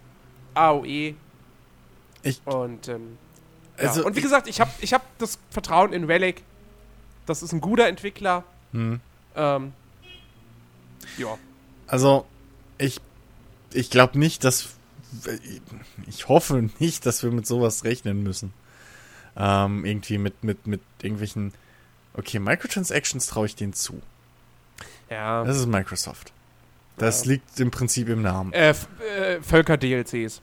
AOE. 0.54 1.16
Ich, 2.22 2.40
Und, 2.46 2.88
ähm, 2.88 3.18
Also 3.76 4.02
ja. 4.02 4.06
und 4.06 4.16
wie 4.16 4.22
gesagt, 4.22 4.48
ich 4.48 4.62
habe 4.62 4.70
ich 4.82 4.94
hab 4.94 5.02
das 5.18 5.40
Vertrauen 5.50 5.92
in 5.92 6.04
Relic. 6.04 6.44
Das 7.26 7.42
ist 7.42 7.52
ein 7.52 7.62
guter 7.62 7.88
Entwickler. 7.88 8.44
hm. 8.74 9.00
Ähm, 9.36 9.74
ja. 11.18 11.36
Also, 11.88 12.28
ich, 12.78 13.02
ich 13.74 13.90
glaube 13.90 14.20
nicht, 14.20 14.44
dass. 14.44 14.76
Ich 16.08 16.28
hoffe 16.28 16.70
nicht, 16.80 17.06
dass 17.06 17.24
wir 17.24 17.32
mit 17.32 17.48
sowas 17.48 17.84
rechnen 17.84 18.24
müssen. 18.24 18.54
Ähm, 19.36 19.86
irgendwie 19.86 20.18
mit, 20.18 20.44
mit, 20.44 20.68
mit 20.68 20.82
irgendwelchen. 21.02 21.54
Okay, 22.14 22.40
Microtransactions 22.40 23.28
traue 23.28 23.46
ich 23.46 23.56
denen 23.56 23.74
zu. 23.74 24.02
Ja. 25.10 25.44
Das 25.44 25.58
ist 25.58 25.68
Microsoft. 25.68 26.34
Das 26.98 27.26
Ja. 27.26 27.32
liegt 27.32 27.60
im 27.60 27.72
Prinzip 27.72 28.10
im 28.10 28.22
Namen. 28.22 28.52
Äh, 28.54 28.72
äh, 28.72 29.42
Völker-DLCs. 29.42 30.42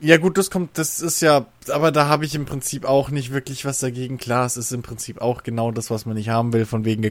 Ja, 0.00 0.18
gut, 0.18 0.36
das 0.36 0.50
kommt, 0.50 0.76
das 0.76 1.00
ist 1.00 1.22
ja, 1.22 1.46
aber 1.70 1.90
da 1.90 2.08
habe 2.08 2.26
ich 2.26 2.34
im 2.34 2.44
Prinzip 2.44 2.84
auch 2.84 3.08
nicht 3.10 3.32
wirklich 3.32 3.64
was 3.64 3.78
dagegen. 3.78 4.18
Klar, 4.18 4.44
es 4.44 4.56
ist 4.56 4.72
im 4.72 4.82
Prinzip 4.82 5.20
auch 5.22 5.44
genau 5.44 5.70
das, 5.70 5.90
was 5.90 6.04
man 6.04 6.16
nicht 6.16 6.28
haben 6.28 6.52
will, 6.52 6.66
von 6.66 6.84
wegen 6.84 7.10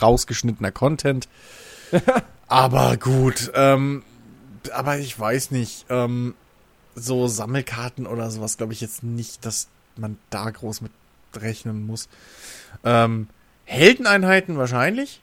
rausgeschnittener 0.00 0.70
Content. 0.70 1.28
aber 2.46 2.96
gut, 2.98 3.50
ähm, 3.54 4.04
aber 4.72 4.98
ich 4.98 5.18
weiß 5.18 5.50
nicht, 5.50 5.86
ähm, 5.88 6.34
so 6.94 7.26
Sammelkarten 7.28 8.06
oder 8.06 8.30
sowas 8.30 8.56
glaube 8.56 8.72
ich 8.72 8.80
jetzt 8.80 9.02
nicht, 9.02 9.44
dass 9.46 9.68
man 9.96 10.18
da 10.30 10.50
groß 10.50 10.80
mit 10.82 10.92
rechnen 11.36 11.86
muss. 11.86 12.08
Ähm, 12.84 13.28
Heldeneinheiten 13.64 14.56
wahrscheinlich, 14.58 15.20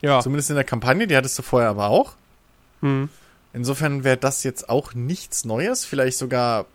Ja. 0.00 0.20
zumindest 0.20 0.48
in 0.50 0.56
der 0.56 0.64
Kampagne, 0.64 1.06
die 1.06 1.16
hattest 1.16 1.38
du 1.38 1.42
vorher 1.42 1.68
aber 1.70 1.88
auch. 1.88 2.14
Hm. 2.80 3.08
Insofern 3.52 4.04
wäre 4.04 4.16
das 4.16 4.42
jetzt 4.44 4.68
auch 4.70 4.94
nichts 4.94 5.44
Neues, 5.44 5.84
vielleicht 5.84 6.16
sogar 6.16 6.66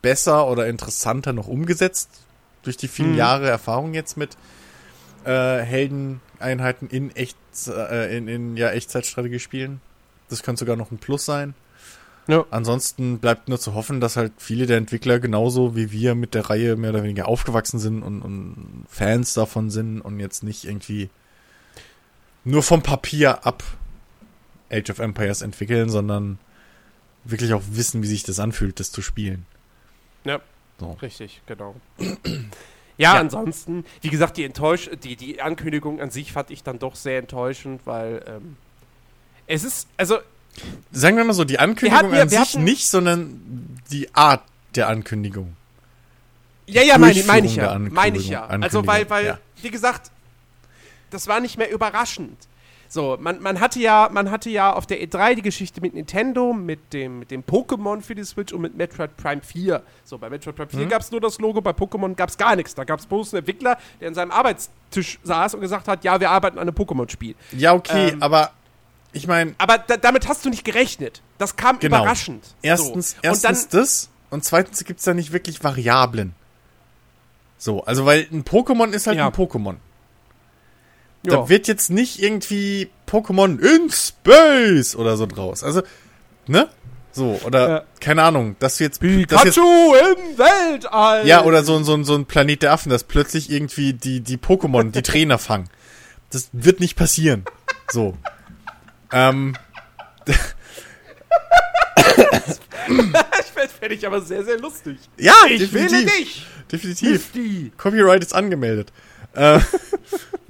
besser 0.00 0.46
oder 0.48 0.66
interessanter 0.68 1.32
noch 1.32 1.48
umgesetzt 1.48 2.08
durch 2.62 2.76
die 2.76 2.88
vielen 2.88 3.12
Mhm. 3.12 3.18
Jahre 3.18 3.48
Erfahrung 3.48 3.92
jetzt 3.92 4.16
mit 4.16 4.36
äh, 5.24 5.58
Heldeneinheiten 5.60 6.88
in 6.88 7.14
echt 7.14 7.36
äh, 7.68 8.16
in, 8.16 8.28
in 8.28 8.56
ja 8.56 8.70
Echtzeitstrategie 8.70 9.38
spielen. 9.40 9.80
Das 10.32 10.42
könnte 10.42 10.60
sogar 10.60 10.76
noch 10.76 10.90
ein 10.90 10.98
Plus 10.98 11.24
sein. 11.24 11.54
Ja. 12.28 12.44
Ansonsten 12.50 13.18
bleibt 13.18 13.48
nur 13.48 13.58
zu 13.58 13.74
hoffen, 13.74 14.00
dass 14.00 14.16
halt 14.16 14.32
viele 14.38 14.66
der 14.66 14.76
Entwickler 14.78 15.18
genauso 15.18 15.74
wie 15.74 15.90
wir 15.90 16.14
mit 16.14 16.34
der 16.34 16.48
Reihe 16.48 16.76
mehr 16.76 16.90
oder 16.90 17.02
weniger 17.02 17.26
aufgewachsen 17.26 17.78
sind 17.78 18.02
und, 18.02 18.22
und 18.22 18.86
Fans 18.88 19.34
davon 19.34 19.70
sind 19.70 20.00
und 20.00 20.20
jetzt 20.20 20.42
nicht 20.42 20.64
irgendwie 20.64 21.10
nur 22.44 22.62
vom 22.62 22.82
Papier 22.82 23.44
ab 23.44 23.62
Age 24.70 24.90
of 24.90 24.98
Empires 25.00 25.42
entwickeln, 25.42 25.90
sondern 25.90 26.38
wirklich 27.24 27.52
auch 27.54 27.62
wissen, 27.70 28.02
wie 28.02 28.06
sich 28.06 28.22
das 28.22 28.38
anfühlt, 28.38 28.80
das 28.80 28.90
zu 28.92 29.02
spielen. 29.02 29.46
Ja. 30.24 30.40
So. 30.78 30.92
Richtig, 31.02 31.42
genau. 31.46 31.74
ja, 31.98 33.14
Ja. 33.14 33.14
ansonsten, 33.14 33.84
wie 34.00 34.08
gesagt, 34.08 34.36
die, 34.36 34.44
Enttäusch 34.44 34.90
die, 35.02 35.16
die 35.16 35.40
Ankündigung 35.40 36.00
an 36.00 36.10
sich 36.10 36.32
fand 36.32 36.50
ich 36.50 36.62
dann 36.62 36.78
doch 36.78 36.96
sehr 36.96 37.18
enttäuschend, 37.18 37.82
weil 37.84 38.24
ähm, 38.26 38.56
es 39.54 39.64
ist, 39.64 39.88
also, 39.96 40.18
Sagen 40.90 41.16
wir 41.16 41.24
mal 41.24 41.32
so, 41.32 41.44
die 41.44 41.58
Ankündigung 41.58 41.98
hatten 41.98 42.14
ja- 42.14 42.22
an 42.22 42.30
wir 42.30 42.38
sich 42.38 42.54
hatten- 42.54 42.64
nicht, 42.64 42.86
sondern 42.88 43.40
die 43.90 44.14
Art 44.14 44.42
der 44.74 44.88
Ankündigung. 44.88 45.56
ja, 46.66 46.82
ja, 46.82 46.98
meine 46.98 47.22
mein 47.24 47.44
ich 47.44 47.56
ja, 47.56 47.78
meine 47.78 48.18
ich 48.18 48.28
ja. 48.28 48.44
Also, 48.46 48.86
weil, 48.86 49.08
weil, 49.08 49.26
ja. 49.26 49.38
wie 49.62 49.70
gesagt, 49.70 50.10
das 51.10 51.26
war 51.26 51.40
nicht 51.40 51.56
mehr 51.58 51.70
überraschend. 51.70 52.36
So, 52.88 53.16
man, 53.18 53.40
man 53.40 53.58
hatte 53.60 53.80
ja, 53.80 54.10
man 54.12 54.30
hatte 54.30 54.50
ja 54.50 54.70
auf 54.74 54.86
der 54.86 55.02
E3 55.02 55.34
die 55.36 55.40
Geschichte 55.42 55.80
mit 55.80 55.94
Nintendo, 55.94 56.52
mit 56.52 56.92
dem, 56.92 57.20
mit 57.20 57.30
dem 57.30 57.42
Pokémon 57.42 58.02
für 58.02 58.14
die 58.14 58.22
Switch 58.24 58.52
und 58.52 58.60
mit 58.60 58.76
Metroid 58.76 59.16
Prime 59.16 59.40
4. 59.40 59.82
So, 60.04 60.18
bei 60.18 60.28
Metroid 60.28 60.54
Prime 60.56 60.68
4 60.68 60.80
Mhm. 60.84 60.88
gab 60.90 61.00
es 61.00 61.10
nur 61.10 61.22
das 61.22 61.38
Logo, 61.38 61.62
bei 61.62 61.70
Pokémon 61.70 62.14
gab 62.14 62.28
es 62.28 62.36
gar 62.36 62.54
nichts. 62.54 62.74
Da 62.74 62.84
gab 62.84 63.00
es 63.00 63.06
bloß 63.06 63.32
einen 63.32 63.38
Entwickler, 63.38 63.78
der 63.98 64.08
an 64.08 64.14
seinem 64.14 64.30
Arbeitstisch 64.30 65.18
saß 65.24 65.54
und 65.54 65.62
gesagt 65.62 65.88
hat, 65.88 66.04
ja, 66.04 66.20
wir 66.20 66.28
arbeiten 66.30 66.58
an 66.58 66.68
einem 66.68 66.76
Pokémon-Spiel. 66.76 67.34
Ja, 67.52 67.72
okay, 67.72 68.10
Ähm, 68.10 68.22
aber 68.22 68.50
ich 69.12 69.26
meine, 69.26 69.54
Aber 69.58 69.78
da, 69.78 69.96
damit 69.96 70.28
hast 70.28 70.44
du 70.44 70.50
nicht 70.50 70.64
gerechnet. 70.64 71.22
Das 71.38 71.56
kam 71.56 71.78
Genau. 71.78 71.98
überraschend. 71.98 72.44
erstens, 72.62 73.10
so. 73.12 73.16
erstens 73.22 73.60
und 73.62 73.72
dann, 73.74 73.80
das 73.80 74.08
und 74.30 74.44
zweitens 74.44 74.84
gibt's 74.84 75.04
da 75.04 75.14
nicht 75.14 75.32
wirklich 75.32 75.62
Variablen. 75.62 76.34
So, 77.58 77.84
also 77.84 78.06
weil 78.06 78.26
ein 78.32 78.44
Pokémon 78.44 78.90
ist 78.90 79.06
halt 79.06 79.18
Ja. 79.18 79.26
ein 79.28 79.32
Pokémon. 79.32 79.76
ja. 81.24 81.36
Da 81.36 81.48
wird 81.48 81.68
jetzt 81.68 81.90
nicht 81.90 82.20
irgendwie 82.22 82.90
Pokémon 83.08 83.58
in 83.60 83.90
Space 83.90 84.96
oder 84.96 85.16
so 85.16 85.26
draus. 85.26 85.62
Also, 85.62 85.82
ne? 86.46 86.68
So, 87.14 87.38
oder, 87.44 87.68
Ja. 87.68 87.82
keine 88.00 88.22
Ahnung, 88.22 88.56
dass 88.58 88.78
du 88.78 88.84
jetzt, 88.84 89.02
dass 89.02 89.44
jetzt 89.44 89.54
Pikachu 89.56 89.94
im 89.94 90.38
Weltall! 90.38 91.26
Ja, 91.26 91.44
oder 91.44 91.62
so, 91.62 91.80
so, 91.82 92.02
so 92.02 92.14
ein 92.14 92.24
Planet 92.24 92.62
der 92.62 92.72
Affen, 92.72 92.88
dass 92.88 93.04
plötzlich 93.04 93.50
irgendwie 93.50 93.92
die, 93.92 94.20
die 94.22 94.38
Pokémon, 94.38 94.90
die 94.92 95.02
Trainer 95.02 95.38
fangen. 95.38 95.68
Das 96.30 96.48
wird 96.52 96.80
nicht 96.80 96.96
passieren. 96.96 97.44
So. 97.90 98.16
Ähm, 99.12 99.54
Das 103.56 103.72
fände 103.72 103.94
ich 103.94 104.06
aber 104.06 104.20
sehr, 104.20 104.44
sehr 104.44 104.58
lustig. 104.58 104.98
ja, 105.16 105.32
Ich 105.48 105.58
definitiv. 105.70 106.04
nicht! 106.18 106.46
Definitiv. 106.70 107.32
Die. 107.32 107.70
Copyright 107.76 108.22
ist 108.22 108.34
angemeldet. 108.34 108.92
Äh, 109.34 109.60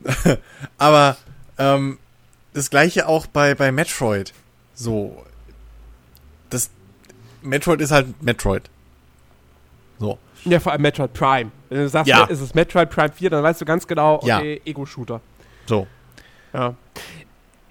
aber 0.78 1.16
ähm, 1.58 1.98
das 2.54 2.70
gleiche 2.70 3.08
auch 3.08 3.26
bei, 3.26 3.54
bei 3.54 3.72
Metroid. 3.72 4.32
So. 4.74 5.24
Das 6.50 6.70
Metroid 7.42 7.80
ist 7.80 7.90
halt 7.90 8.22
Metroid. 8.22 8.70
So. 9.98 10.18
Ja, 10.44 10.60
vor 10.60 10.72
allem 10.72 10.82
Metroid 10.82 11.12
Prime. 11.12 11.50
Wenn 11.68 11.78
du 11.78 11.88
sagst, 11.88 12.08
Ja. 12.08 12.26
es 12.30 12.40
ist 12.40 12.54
Metroid 12.54 12.90
Prime 12.90 13.12
4, 13.12 13.30
dann 13.30 13.42
weißt 13.42 13.60
du 13.60 13.64
ganz 13.64 13.86
genau, 13.86 14.20
Ja. 14.24 14.38
okay, 14.38 14.60
Ego-Shooter. 14.64 15.20
So. 15.66 15.86
Ja. 16.52 16.74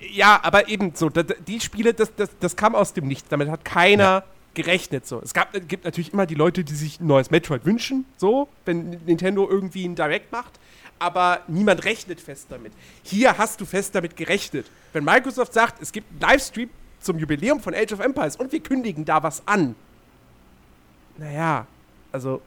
Ja, 0.09 0.39
aber 0.43 0.67
eben 0.67 0.93
so, 0.95 1.09
die 1.09 1.59
Spiele, 1.59 1.93
das, 1.93 2.15
das, 2.15 2.29
das 2.39 2.55
kam 2.55 2.75
aus 2.75 2.93
dem 2.93 3.07
Nichts. 3.07 3.29
Damit 3.29 3.49
hat 3.49 3.63
keiner 3.63 4.23
gerechnet. 4.53 5.05
So. 5.05 5.21
Es 5.21 5.33
gab, 5.33 5.53
gibt 5.67 5.85
natürlich 5.85 6.13
immer 6.13 6.25
die 6.25 6.35
Leute, 6.35 6.63
die 6.63 6.75
sich 6.75 6.99
ein 6.99 7.07
neues 7.07 7.31
Metroid 7.31 7.65
wünschen, 7.65 8.05
so, 8.17 8.49
wenn 8.65 8.89
Nintendo 9.05 9.47
irgendwie 9.49 9.85
ein 9.85 9.95
Direct 9.95 10.31
macht. 10.31 10.59
Aber 10.99 11.41
niemand 11.47 11.83
rechnet 11.83 12.21
fest 12.21 12.47
damit. 12.49 12.73
Hier 13.03 13.37
hast 13.37 13.59
du 13.59 13.65
fest 13.65 13.95
damit 13.95 14.15
gerechnet. 14.15 14.67
Wenn 14.93 15.03
Microsoft 15.03 15.53
sagt, 15.53 15.81
es 15.81 15.91
gibt 15.91 16.11
einen 16.11 16.19
Livestream 16.19 16.69
zum 16.99 17.17
Jubiläum 17.17 17.59
von 17.59 17.73
Age 17.73 17.93
of 17.93 17.99
Empires 17.99 18.35
und 18.35 18.51
wir 18.51 18.59
kündigen 18.59 19.03
da 19.03 19.23
was 19.23 19.41
an. 19.47 19.75
Naja, 21.17 21.65
also, 22.11 22.41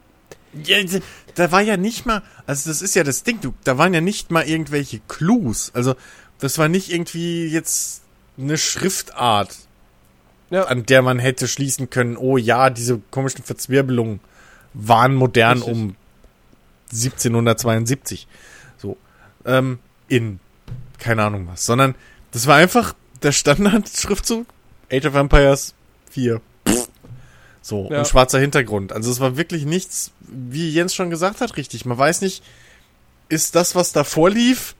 Ja, 0.62 0.78
da 1.34 1.50
war 1.50 1.60
ja 1.60 1.76
nicht 1.76 2.06
mal, 2.06 2.22
also 2.46 2.70
das 2.70 2.82
ist 2.82 2.94
ja 2.94 3.04
das 3.04 3.22
Ding, 3.22 3.40
du, 3.40 3.54
da 3.64 3.78
waren 3.78 3.92
ja 3.94 4.00
nicht 4.00 4.30
mal 4.30 4.46
irgendwelche 4.46 5.00
Clues. 5.08 5.72
Also, 5.74 5.94
das 6.38 6.58
war 6.58 6.68
nicht 6.68 6.92
irgendwie 6.92 7.46
jetzt 7.46 8.02
eine 8.38 8.58
Schriftart, 8.58 9.56
ja, 10.50 10.64
an 10.64 10.86
der 10.86 11.02
man 11.02 11.18
hätte 11.18 11.48
schließen 11.48 11.90
können, 11.90 12.16
oh 12.16 12.36
ja, 12.36 12.70
diese 12.70 13.00
komischen 13.10 13.44
Verzwirbelungen 13.44 14.20
waren 14.72 15.14
modern 15.14 15.58
Richtig. 15.58 15.74
um 15.74 15.96
1772. 16.92 18.28
So. 18.76 18.96
Ähm, 19.44 19.78
in 20.08 20.38
keine 20.98 21.24
Ahnung 21.24 21.48
was. 21.48 21.66
Sondern 21.66 21.94
das 22.32 22.46
war 22.46 22.56
einfach 22.56 22.94
der 23.22 23.32
Standard-Schriftzug 23.32 24.46
Age 24.90 25.06
of 25.06 25.14
Empires 25.14 25.74
4. 26.10 26.40
So, 27.66 27.88
Ja. 27.90 28.00
und 28.00 28.06
schwarzer 28.06 28.38
Hintergrund. 28.38 28.92
Also 28.92 29.10
es 29.10 29.20
war 29.20 29.38
wirklich 29.38 29.64
nichts, 29.64 30.10
wie 30.20 30.68
Jens 30.68 30.94
schon 30.94 31.08
gesagt 31.08 31.40
hat, 31.40 31.56
richtig. 31.56 31.86
Man 31.86 31.96
weiß 31.96 32.20
nicht, 32.20 32.44
ist 33.30 33.54
das, 33.54 33.74
was 33.74 33.92
da 33.92 34.04
vorlief, 34.04 34.74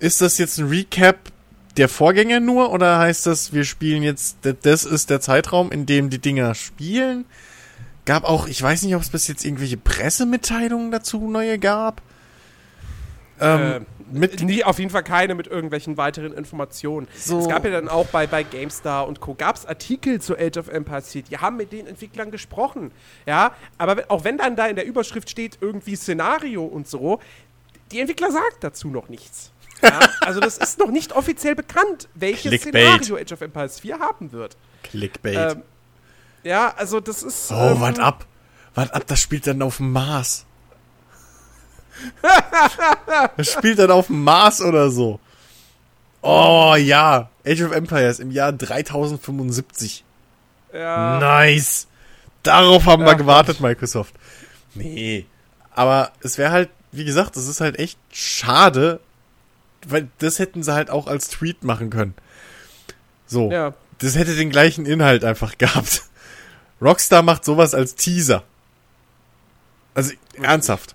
ist 0.00 0.20
das 0.20 0.36
jetzt 0.36 0.58
ein 0.58 0.68
Recap 0.68 1.16
der 1.78 1.88
Vorgänger 1.88 2.38
nur 2.40 2.72
oder 2.72 2.98
heißt 2.98 3.24
das, 3.24 3.54
wir 3.54 3.64
spielen 3.64 4.02
jetzt, 4.02 4.36
das 4.62 4.84
ist 4.84 5.08
der 5.08 5.22
Zeitraum, 5.22 5.72
in 5.72 5.86
dem 5.86 6.10
die 6.10 6.18
Dinger 6.18 6.54
spielen? 6.54 7.24
Gab 8.04 8.24
auch, 8.24 8.46
ich 8.46 8.60
weiß 8.62 8.82
nicht, 8.82 8.94
ob 8.94 9.00
es 9.00 9.08
bis 9.08 9.26
jetzt 9.26 9.46
irgendwelche 9.46 9.78
Pressemitteilungen 9.78 10.90
dazu 10.90 11.26
neue 11.26 11.58
gab. 11.58 12.02
Ähm, 13.40 13.60
äh, 13.60 13.80
mit 14.12 14.42
nie, 14.42 14.64
auf 14.64 14.78
jeden 14.78 14.90
Fall 14.90 15.04
keine 15.04 15.34
mit 15.34 15.46
irgendwelchen 15.46 15.96
weiteren 15.96 16.32
Informationen. 16.32 17.06
So. 17.16 17.40
Es 17.40 17.48
gab 17.48 17.64
ja 17.64 17.70
dann 17.70 17.88
auch 17.88 18.06
bei, 18.06 18.26
bei 18.26 18.42
GameStar 18.42 19.06
und 19.06 19.20
Co. 19.20 19.34
gab 19.34 19.56
es 19.56 19.66
Artikel 19.66 20.20
zu 20.20 20.36
Age 20.36 20.56
of 20.56 20.68
Empires 20.68 21.10
4, 21.12 21.22
die 21.22 21.38
haben 21.38 21.56
mit 21.56 21.72
den 21.72 21.86
Entwicklern 21.86 22.30
gesprochen. 22.30 22.90
Ja, 23.26 23.52
aber 23.78 24.04
auch 24.08 24.24
wenn 24.24 24.38
dann 24.38 24.56
da 24.56 24.66
in 24.66 24.76
der 24.76 24.86
Überschrift 24.86 25.30
steht 25.30 25.58
irgendwie 25.60 25.96
Szenario 25.96 26.64
und 26.64 26.88
so, 26.88 27.20
die 27.92 28.00
Entwickler 28.00 28.30
sagen 28.30 28.54
dazu 28.60 28.88
noch 28.88 29.08
nichts. 29.08 29.52
Ja, 29.82 30.00
also 30.20 30.40
das 30.40 30.58
ist 30.58 30.78
noch 30.78 30.90
nicht 30.90 31.12
offiziell 31.12 31.54
bekannt, 31.54 32.08
welches 32.14 32.62
Clickbait. 32.62 33.04
Szenario 33.04 33.16
Age 33.16 33.32
of 33.32 33.40
Empires 33.40 33.80
4 33.80 33.98
haben 33.98 34.32
wird. 34.32 34.56
Clickbait. 34.82 35.52
Ähm, 35.52 35.62
ja, 36.42 36.74
also 36.76 37.00
das 37.00 37.22
ist. 37.22 37.50
Oh, 37.52 37.54
ähm, 37.54 37.80
wart 37.80 37.98
ab. 37.98 38.26
Wart 38.74 38.94
ab, 38.94 39.04
das 39.06 39.20
spielt 39.20 39.46
dann 39.46 39.62
auf 39.62 39.78
dem 39.78 39.92
Mars. 39.92 40.46
Das 43.36 43.52
spielt 43.52 43.78
dann 43.78 43.90
auf 43.90 44.06
dem 44.08 44.24
Mars 44.24 44.60
oder 44.60 44.90
so. 44.90 45.20
Oh 46.22 46.74
ja. 46.78 47.30
Age 47.46 47.62
of 47.62 47.72
Empires 47.72 48.18
im 48.20 48.30
Jahr 48.30 48.52
3075. 48.52 50.04
Ja. 50.72 51.18
Nice. 51.18 51.86
Darauf 52.42 52.86
haben 52.86 53.02
ja, 53.02 53.08
wir 53.08 53.14
gewartet, 53.16 53.58
Gott. 53.58 53.68
Microsoft. 53.68 54.14
Nee. 54.74 55.26
Aber 55.74 56.12
es 56.20 56.38
wäre 56.38 56.52
halt, 56.52 56.70
wie 56.92 57.04
gesagt, 57.04 57.36
es 57.36 57.48
ist 57.48 57.60
halt 57.60 57.78
echt 57.78 57.98
schade, 58.12 59.00
weil 59.86 60.08
das 60.18 60.38
hätten 60.38 60.62
sie 60.62 60.74
halt 60.74 60.90
auch 60.90 61.06
als 61.06 61.28
Tweet 61.28 61.64
machen 61.64 61.90
können. 61.90 62.14
So. 63.26 63.50
Ja. 63.50 63.74
Das 63.98 64.16
hätte 64.16 64.34
den 64.34 64.50
gleichen 64.50 64.86
Inhalt 64.86 65.24
einfach 65.24 65.58
gehabt. 65.58 66.02
Rockstar 66.80 67.22
macht 67.22 67.44
sowas 67.44 67.74
als 67.74 67.94
Teaser. 67.94 68.42
Also 69.94 70.12
ernsthaft. 70.40 70.94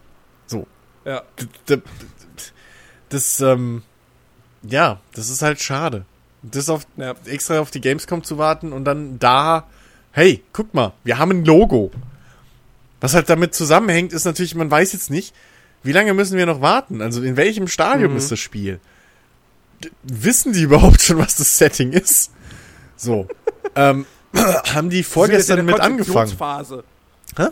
Ja. 1.05 1.23
Das, 1.67 1.79
das, 3.09 3.41
ähm, 3.41 3.83
ja, 4.63 4.99
das 5.13 5.29
ist 5.29 5.41
halt 5.41 5.61
schade. 5.61 6.05
Das 6.41 6.69
auf, 6.69 6.85
ja. 6.97 7.13
extra 7.25 7.59
auf 7.59 7.71
die 7.71 7.81
Gamescom 7.81 8.23
zu 8.23 8.37
warten 8.37 8.73
und 8.73 8.85
dann 8.85 9.19
da, 9.19 9.67
hey, 10.11 10.43
guck 10.53 10.73
mal, 10.73 10.93
wir 11.03 11.17
haben 11.17 11.31
ein 11.31 11.45
Logo. 11.45 11.91
Was 13.01 13.13
halt 13.13 13.29
damit 13.29 13.53
zusammenhängt, 13.53 14.13
ist 14.13 14.25
natürlich, 14.25 14.55
man 14.55 14.69
weiß 14.69 14.93
jetzt 14.93 15.09
nicht, 15.09 15.33
wie 15.83 15.91
lange 15.91 16.13
müssen 16.13 16.37
wir 16.37 16.45
noch 16.45 16.61
warten? 16.61 17.01
Also 17.01 17.21
in 17.21 17.37
welchem 17.37 17.67
Stadium 17.67 18.11
mhm. 18.11 18.17
ist 18.17 18.31
das 18.31 18.39
Spiel? 18.39 18.79
D 19.83 19.91
wissen 20.03 20.53
die 20.53 20.61
überhaupt 20.63 21.01
schon, 21.01 21.17
was 21.17 21.35
das 21.35 21.57
Setting 21.57 21.93
ist? 21.93 22.31
So. 22.95 23.27
ähm, 23.75 24.05
haben 24.35 24.89
die 24.89 25.03
vorgestern 25.03 25.65
mit 25.65 25.79
angefangen. 25.79 26.35
Phase. 26.35 26.83
Hä? 27.37 27.47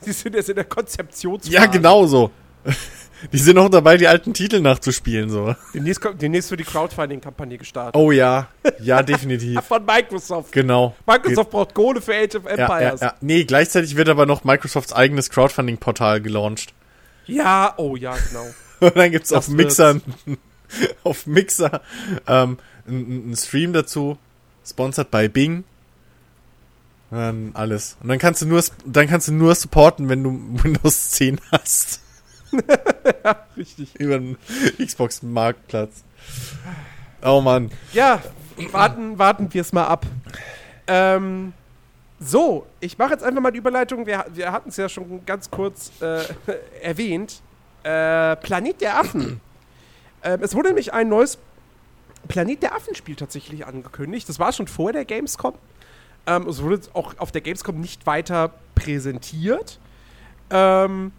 Sie 0.00 0.12
sind 0.12 0.34
jetzt 0.34 0.48
in 0.48 0.56
der 0.56 0.64
Konzeptionsphase. 0.64 1.54
Ja, 1.54 1.66
genau 1.66 2.06
so. 2.06 2.30
Die 3.30 3.38
sind 3.38 3.54
noch 3.54 3.68
dabei, 3.68 3.96
die 3.96 4.08
alten 4.08 4.34
Titel 4.34 4.60
nachzuspielen, 4.60 5.30
so. 5.30 5.54
Demnächst, 5.72 6.00
demnächst 6.20 6.50
wird 6.50 6.60
die 6.60 6.64
Crowdfunding-Kampagne 6.64 7.56
gestartet. 7.56 7.94
Oh 7.94 8.10
ja, 8.10 8.48
ja, 8.80 9.02
definitiv. 9.02 9.60
Von 9.68 9.84
Microsoft. 9.84 10.50
Genau. 10.50 10.96
Microsoft 11.06 11.50
Ge 11.50 11.58
braucht 11.58 11.74
Kohle 11.74 12.00
für 12.00 12.14
Age 12.14 12.34
of 12.36 12.46
Empires. 12.46 13.00
Ja, 13.00 13.06
ja, 13.06 13.12
ja. 13.12 13.14
Nee, 13.20 13.44
gleichzeitig 13.44 13.96
wird 13.96 14.08
aber 14.08 14.26
noch 14.26 14.42
Microsofts 14.44 14.92
eigenes 14.92 15.30
Crowdfunding-Portal 15.30 16.20
gelauncht. 16.20 16.74
Ja, 17.26 17.74
oh 17.76 17.94
ja, 17.94 18.16
genau. 18.28 18.46
Und 18.80 18.96
dann 18.96 19.12
gibt's 19.12 19.28
das 19.28 19.38
auf 19.38 19.48
Mixer, 19.48 20.00
auf 21.04 21.26
Mixer 21.26 21.82
ähm, 22.26 22.58
einen 22.88 23.36
Stream 23.36 23.72
dazu, 23.72 24.18
sponsored 24.66 25.10
bei 25.12 25.28
Bing. 25.28 25.62
Und 27.10 27.18
dann 27.18 27.50
alles. 27.54 27.96
Und 28.02 28.08
dann 28.08 28.18
kannst 28.18 28.42
du 28.42 28.46
nur, 28.46 28.64
dann 28.84 29.06
kannst 29.06 29.28
du 29.28 29.32
nur 29.32 29.54
supporten, 29.54 30.08
wenn 30.08 30.24
du 30.24 30.30
Windows 30.64 31.10
10 31.10 31.40
hast. 31.52 32.01
ja, 33.24 33.36
richtig. 33.56 33.94
Über 33.98 34.18
den 34.18 34.36
Xbox-Marktplatz. 34.78 36.04
Oh 37.22 37.40
Mann. 37.40 37.70
Ja, 37.92 38.22
warten, 38.70 39.18
warten 39.18 39.52
wir 39.52 39.60
es 39.60 39.72
mal 39.72 39.86
ab. 39.86 40.06
Ähm, 40.86 41.52
so, 42.20 42.66
ich 42.80 42.98
mache 42.98 43.12
jetzt 43.12 43.24
einfach 43.24 43.40
mal 43.40 43.50
die 43.50 43.58
Überleitung. 43.58 44.06
Wir, 44.06 44.24
wir 44.32 44.52
hatten 44.52 44.68
es 44.68 44.76
ja 44.76 44.88
schon 44.88 45.24
ganz 45.26 45.50
kurz 45.50 45.92
äh, 46.00 46.22
erwähnt. 46.82 47.40
Äh, 47.82 48.36
Planet 48.36 48.80
der 48.80 48.98
Affen. 48.98 49.40
äh, 50.22 50.38
es 50.40 50.54
wurde 50.54 50.68
nämlich 50.68 50.92
ein 50.92 51.08
neues 51.08 51.38
Planet 52.28 52.62
der 52.62 52.74
Affen-Spiel 52.74 53.16
tatsächlich 53.16 53.66
angekündigt. 53.66 54.28
Das 54.28 54.38
war 54.38 54.52
schon 54.52 54.68
vor 54.68 54.92
der 54.92 55.04
Gamescom. 55.04 55.54
Ähm, 56.26 56.46
es 56.46 56.62
wurde 56.62 56.80
auch 56.92 57.14
auf 57.18 57.32
der 57.32 57.40
Gamescom 57.40 57.80
nicht 57.80 58.06
weiter 58.06 58.52
präsentiert. 58.74 59.80
Ähm, 60.50 61.12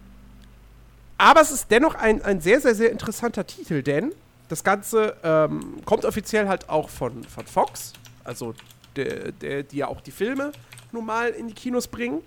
aber 1.18 1.40
es 1.40 1.50
ist 1.50 1.70
dennoch 1.70 1.94
ein, 1.94 2.22
ein 2.22 2.40
sehr, 2.40 2.60
sehr, 2.60 2.74
sehr 2.74 2.90
interessanter 2.90 3.46
Titel, 3.46 3.82
denn 3.82 4.12
das 4.48 4.64
Ganze 4.64 5.16
ähm, 5.22 5.80
kommt 5.84 6.04
offiziell 6.04 6.48
halt 6.48 6.68
auch 6.68 6.88
von, 6.88 7.24
von 7.24 7.46
Fox, 7.46 7.92
also 8.24 8.54
der, 8.96 9.32
der, 9.32 9.62
die 9.62 9.78
ja 9.78 9.88
auch 9.88 10.00
die 10.00 10.10
Filme 10.10 10.52
nun 10.92 11.06
mal 11.06 11.30
in 11.30 11.48
die 11.48 11.54
Kinos 11.54 11.88
bringen. 11.88 12.22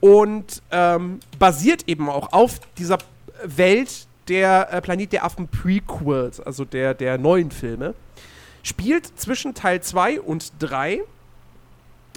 Und 0.00 0.62
ähm, 0.70 1.20
basiert 1.38 1.88
eben 1.88 2.08
auch 2.10 2.32
auf 2.32 2.60
dieser 2.76 2.98
Welt 3.44 4.06
der 4.28 4.72
äh, 4.72 4.80
Planet 4.80 5.12
der 5.12 5.24
Affen 5.24 5.48
Prequels, 5.48 6.40
also 6.40 6.64
der, 6.64 6.94
der 6.94 7.18
neuen 7.18 7.50
Filme. 7.50 7.94
Spielt 8.62 9.18
zwischen 9.18 9.54
Teil 9.54 9.80
2 9.80 10.20
und 10.20 10.52
3, 10.58 11.02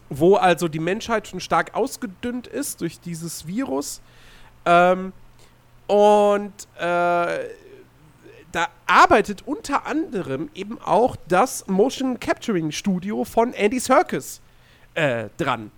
wo 0.10 0.36
also 0.36 0.67
die 0.67 0.79
Menschheit 0.79 1.27
schon 1.27 1.39
stark 1.39 1.75
ausgedünnt 1.75 2.47
ist 2.47 2.82
durch 2.82 2.99
dieses 2.99 3.47
Virus. 3.47 4.01
Ähm, 4.65 5.13
und 5.89 6.54
äh, 6.78 7.49
da 8.52 8.67
arbeitet 8.86 9.41
unter 9.47 9.88
anderem 9.88 10.52
eben 10.54 10.80
auch 10.80 11.15
das 11.28 11.65
Motion 11.65 12.19
Capturing 12.19 12.71
Studio 12.71 13.25
von 13.25 13.54
Andy 13.54 13.80
Serkis 13.80 14.39
äh, 14.93 15.30
dran. 15.38 15.71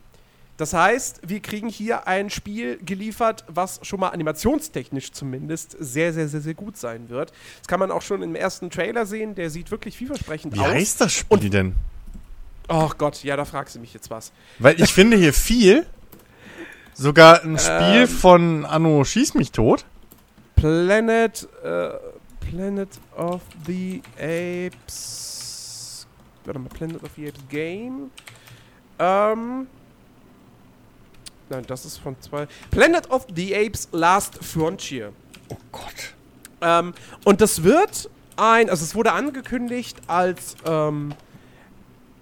Das 0.57 0.73
heißt, 0.73 1.21
wir 1.25 1.39
kriegen 1.39 1.69
hier 1.69 2.07
ein 2.07 2.29
Spiel 2.29 2.77
geliefert, 2.83 3.45
was 3.47 3.79
schon 3.83 4.01
mal 4.01 4.09
animationstechnisch 4.09 5.13
zumindest 5.13 5.77
sehr, 5.79 6.11
sehr, 6.11 6.27
sehr, 6.27 6.41
sehr 6.41 6.55
gut 6.55 6.75
sein 6.75 7.07
wird. 7.07 7.31
Das 7.59 7.69
kann 7.69 7.79
man 7.79 7.89
auch 7.89 8.01
schon 8.01 8.21
im 8.21 8.35
ersten 8.35 8.69
Trailer 8.69 9.05
sehen. 9.05 9.33
Der 9.35 9.49
sieht 9.49 9.71
wirklich 9.71 9.95
vielversprechend 9.95 10.53
Wie 10.53 10.59
aus. 10.59 10.67
Wie 10.67 10.71
heißt 10.71 10.99
das 10.99 11.13
Spiel 11.13 11.37
Und, 11.37 11.53
denn? 11.53 11.75
Oh 12.67 12.91
Gott, 12.97 13.23
ja, 13.23 13.37
da 13.37 13.45
fragst 13.45 13.75
du 13.75 13.79
mich 13.79 13.93
jetzt 13.93 14.09
was. 14.09 14.33
Weil 14.59 14.79
ich 14.81 14.91
finde 14.91 15.15
hier 15.15 15.33
viel. 15.33 15.85
Sogar 16.95 17.43
ein 17.43 17.57
Spiel 17.59 18.01
ähm, 18.01 18.07
von 18.09 18.65
Anno 18.65 19.05
Schieß 19.05 19.35
mich 19.35 19.53
tot. 19.53 19.85
Planet, 20.61 21.49
äh, 21.63 21.89
Planet 22.39 22.89
of 23.17 23.41
the 23.65 24.03
Apes. 24.15 26.05
Warte 26.45 26.59
mal, 26.59 26.69
Planet 26.69 27.03
of 27.03 27.09
the 27.15 27.29
Apes 27.29 27.41
Game. 27.49 28.11
Ähm. 28.99 29.65
Nein, 31.49 31.65
das 31.65 31.85
ist 31.85 31.97
von 31.97 32.15
zwei. 32.21 32.47
Planet 32.69 33.09
of 33.09 33.25
the 33.35 33.55
Apes 33.55 33.87
Last 33.91 34.43
Frontier. 34.43 35.11
Oh 35.49 35.57
Gott. 35.71 36.13
Ähm, 36.61 36.93
und 37.25 37.41
das 37.41 37.63
wird 37.63 38.07
ein, 38.35 38.69
also 38.69 38.85
es 38.85 38.93
wurde 38.93 39.13
angekündigt 39.13 39.97
als 40.05 40.55
ähm, 40.63 41.15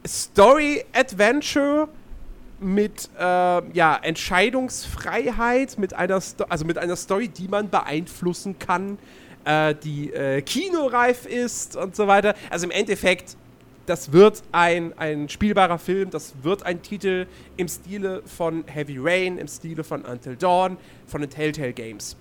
Story 0.08 0.86
Adventure 0.94 1.90
mit 2.60 3.10
äh, 3.18 3.22
ja, 3.22 4.00
Entscheidungsfreiheit, 4.02 5.78
mit 5.78 5.94
einer, 5.94 6.20
Sto 6.22 6.46
also 6.50 6.66
mit 6.66 6.78
einer 6.78 6.96
Story, 6.96 7.28
die 7.28 7.48
man 7.48 7.70
beeinflussen 7.70 8.60
kann, 8.60 8.98
äh, 9.46 9.76
die 9.76 10.12
äh, 10.14 10.42
kinoreif 10.42 11.26
ist 11.26 11.76
und 11.76 11.96
so 11.96 12.08
weiter. 12.08 12.36
Also 12.50 12.66
im 12.66 12.72
Endeffekt 12.72 13.38
das 13.90 14.12
wird 14.12 14.44
ein, 14.52 14.94
ein 15.00 15.30
spielbarer 15.30 15.80
Film, 15.80 16.12
das 16.12 16.36
wird 16.44 16.64
ein 16.64 16.84
Titel 16.84 17.26
im 17.58 17.68
Stile 17.68 18.22
von 18.24 18.64
Heavy 18.68 18.98
Rain, 19.00 19.40
im 19.40 19.48
Stile 19.48 19.84
von 19.84 20.06
Until 20.06 20.36
Dawn, 20.36 20.78
von 21.08 21.22
den 21.22 21.30
Telltale 21.32 21.74
Games. 21.74 22.16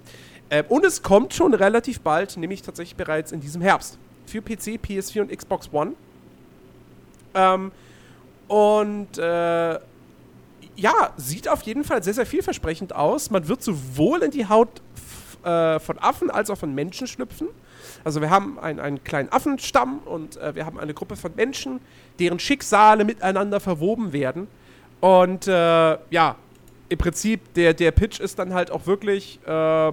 Äh, 0.49 0.65
und 0.69 0.87
es 0.87 1.03
kommt 1.03 1.35
schon 1.35 1.53
relativ 1.53 2.01
bald, 2.01 2.39
nämlich 2.39 2.63
tatsächlich 2.63 2.97
bereits 2.97 3.33
in 3.33 3.41
diesem 3.41 3.61
Herbst. 3.61 3.99
Für 4.25 4.41
PC, 4.41 4.81
PS4 4.83 5.21
und 5.21 5.37
Xbox 5.37 5.69
One. 5.71 5.93
Ähm, 7.35 7.71
und 8.49 9.19
äh, 9.19 9.79
ja, 10.79 11.13
sieht 11.17 11.49
auf 11.49 11.63
jeden 11.63 11.83
Fall 11.83 12.03
sehr, 12.03 12.15
sehr 12.15 12.27
vielversprechend 12.27 12.95
aus. 12.95 13.31
Man 13.31 13.49
wird 13.49 13.63
sowohl 13.63 14.23
in 14.23 14.31
die 14.31 14.49
Haut 14.49 14.69
äh, 15.43 15.81
von 15.81 15.99
Affen 15.99 16.31
als 16.31 16.51
auch 16.51 16.59
von 16.59 16.73
Menschen 16.73 17.09
schlüpfen. 17.09 17.49
Also 18.05 18.21
wir 18.21 18.31
haben 18.31 18.59
einen, 18.61 18.79
einen 18.79 19.03
kleinen 19.03 19.31
Affenstamm 19.33 19.99
und 20.05 20.37
äh, 20.37 20.55
wir 20.55 20.65
haben 20.65 20.79
eine 20.79 20.95
Gruppe 20.95 21.17
von 21.17 21.35
Menschen, 21.35 21.81
deren 22.21 22.39
Schicksale 22.39 23.05
miteinander 23.05 23.59
verwoben 23.59 24.13
werden. 24.13 24.47
Und 25.01 25.49
äh, 25.49 25.99
ja, 26.11 26.37
im 26.89 26.99
Prinzip, 26.99 27.55
der, 27.55 27.75
der 27.75 27.91
Pitch 27.91 28.21
ist 28.21 28.39
dann 28.39 28.55
halt 28.55 28.71
auch 28.71 28.87
wirklich, 28.87 29.41
äh, 29.47 29.93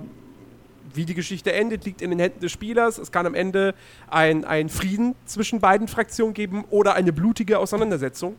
wie 0.94 1.06
die 1.06 1.16
Geschichte 1.16 1.52
endet, 1.52 1.84
liegt 1.86 2.04
in 2.04 2.12
den 2.12 2.20
Händen 2.20 2.42
des 2.42 2.52
Spielers. 2.52 3.00
Es 3.00 3.12
kann 3.12 3.26
am 3.26 3.34
Ende 3.34 3.74
ein, 4.08 4.70
Frieden 4.70 5.16
zwischen 5.26 5.60
beiden 5.60 5.88
Fraktionen 5.88 6.36
geben 6.36 6.64
oder 6.70 6.94
eine 6.94 7.12
blutige 7.12 7.58
Auseinandersetzung. 7.58 8.36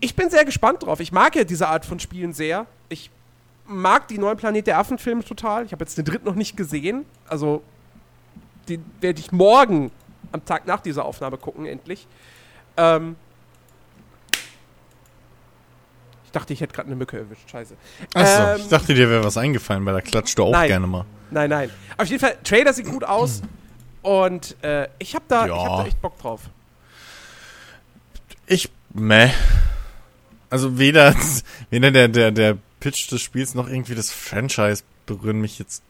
Ich 0.00 0.14
bin 0.14 0.30
sehr 0.30 0.44
gespannt 0.44 0.82
drauf. 0.82 1.00
Ich 1.00 1.12
mag 1.12 1.34
ja 1.34 1.44
diese 1.44 1.68
Art 1.68 1.84
von 1.84 1.98
Spielen 1.98 2.32
sehr. 2.32 2.66
Ich 2.88 3.10
mag 3.66 4.08
die 4.08 4.18
neuen 4.18 4.36
Planet 4.36 4.66
der 4.66 4.78
Affen-Filme 4.78 5.24
total. 5.24 5.64
Ich 5.64 5.72
habe 5.72 5.84
jetzt 5.84 5.98
den 5.98 6.04
dritten 6.04 6.26
noch 6.26 6.34
nicht 6.34 6.56
gesehen. 6.56 7.04
Also, 7.26 7.62
den 8.68 8.84
werde 9.00 9.20
ich 9.20 9.32
morgen 9.32 9.90
am 10.32 10.44
Tag 10.44 10.66
nach 10.66 10.80
dieser 10.80 11.04
Aufnahme 11.04 11.36
gucken, 11.36 11.66
endlich. 11.66 12.06
Ähm, 12.76 13.16
ich 16.24 16.32
dachte, 16.32 16.52
ich 16.52 16.60
hätte 16.60 16.74
gerade 16.74 16.86
eine 16.88 16.96
Mücke 16.96 17.18
erwischt. 17.18 17.50
Scheiße. 17.50 17.74
Achso, 18.14 18.42
ähm, 18.42 18.56
ich 18.58 18.68
dachte, 18.68 18.94
dir 18.94 19.08
wäre 19.08 19.24
was 19.24 19.36
eingefallen, 19.36 19.84
weil 19.86 19.94
da 19.94 20.00
klatscht 20.00 20.38
du 20.38 20.44
auch 20.44 20.52
nein, 20.52 20.68
gerne 20.68 20.86
mal. 20.86 21.04
Nein, 21.30 21.50
nein. 21.50 21.70
Auf 21.96 22.06
jeden 22.06 22.20
Fall, 22.20 22.36
Trailer 22.44 22.72
sieht 22.72 22.86
gut 22.86 23.04
aus. 23.04 23.42
Und 24.02 24.62
äh, 24.62 24.88
ich 24.98 25.14
habe 25.14 25.24
da, 25.28 25.46
ja. 25.46 25.56
hab 25.56 25.78
da 25.82 25.86
echt 25.86 26.00
Bock 26.00 26.18
drauf. 26.18 26.42
Ich, 28.46 28.70
meh. 28.94 29.30
Also 30.50 30.78
weder, 30.78 31.14
weder 31.70 31.90
der, 31.90 32.08
der, 32.08 32.30
der 32.30 32.58
Pitch 32.80 33.10
des 33.10 33.20
Spiels 33.20 33.54
noch 33.54 33.68
irgendwie 33.68 33.94
das 33.94 34.10
Franchise 34.10 34.82
berühren 35.06 35.40
mich 35.40 35.58
jetzt 35.58 35.82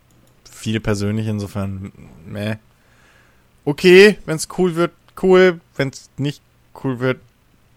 viel 0.51 0.81
persönlich, 0.81 1.27
insofern, 1.27 1.93
meh. 2.27 2.57
Okay, 3.65 4.19
wenn's 4.25 4.49
cool 4.57 4.75
wird, 4.75 4.93
cool. 5.23 5.61
Wenn's 5.77 6.11
nicht 6.17 6.43
cool 6.83 7.01
wird, 7.01 7.21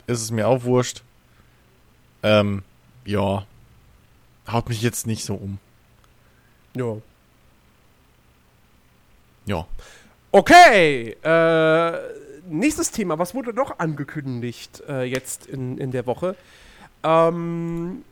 ist 0.08 0.22
es 0.22 0.32
mir 0.32 0.48
auch 0.48 0.64
wurscht. 0.64 1.04
Ähm, 2.24 2.64
ja. 3.06 3.46
Haut 4.48 4.70
mich 4.70 4.82
jetzt 4.82 5.08
nicht 5.08 5.24
so 5.26 5.36
um. 5.36 5.60
Ja. 6.76 6.98
Ja. 9.46 9.68
Okay, 10.32 11.18
äh, 11.24 12.00
nächstes 12.48 12.92
Thema. 12.92 13.20
Was 13.20 13.36
wurde 13.36 13.54
noch 13.54 13.80
angekündigt 13.80 14.82
äh, 14.88 15.04
jetzt 15.04 15.46
in, 15.46 15.78
in 15.78 15.92
der 15.92 16.06
Woche? 16.06 16.36
Ähm, 17.04 18.04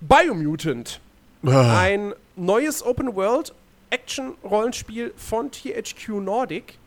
Biomutant. 0.00 1.00
Ah. 1.46 1.80
Ein 1.80 2.14
neues 2.36 2.84
Open 2.84 3.14
World 3.14 3.54
Action-Rollenspiel 3.90 5.12
von 5.16 5.50
THQ 5.50 6.08
Nordic, 6.20 6.78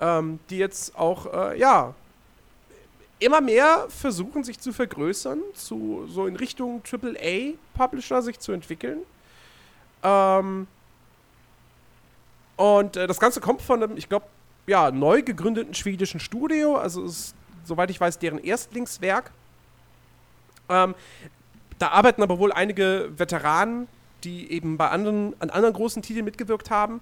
ähm, 0.00 0.38
die 0.48 0.58
jetzt 0.58 0.96
auch, 0.96 1.32
äh, 1.32 1.58
ja, 1.58 1.94
immer 3.18 3.40
mehr 3.40 3.86
versuchen, 3.88 4.44
sich 4.44 4.58
zu 4.58 4.72
vergrößern, 4.72 5.40
zu, 5.54 6.06
so 6.08 6.26
in 6.26 6.36
Richtung 6.36 6.82
AAA-Publisher 6.90 8.22
sich 8.22 8.38
zu 8.38 8.52
entwickeln. 8.52 9.00
Ähm, 10.02 10.66
und 12.56 12.96
äh, 12.96 13.06
das 13.06 13.18
Ganze 13.20 13.40
kommt 13.40 13.62
von 13.62 13.82
einem, 13.82 13.96
ich 13.96 14.08
glaube, 14.08 14.26
ja, 14.66 14.90
neu 14.90 15.22
gegründeten 15.22 15.74
schwedischen 15.74 16.20
Studio, 16.20 16.76
also 16.76 17.04
ist, 17.04 17.34
soweit 17.64 17.90
ich 17.90 18.00
weiß, 18.00 18.18
deren 18.18 18.38
Erstlingswerk. 18.38 19.32
Ähm, 20.70 20.94
da 21.78 21.88
arbeiten 21.88 22.22
aber 22.22 22.38
wohl 22.38 22.52
einige 22.52 23.10
Veteranen, 23.16 23.88
die 24.24 24.52
eben 24.52 24.76
bei 24.76 24.88
anderen, 24.88 25.34
an 25.40 25.50
anderen 25.50 25.74
großen 25.74 26.02
Titeln 26.02 26.24
mitgewirkt 26.24 26.70
haben. 26.70 27.00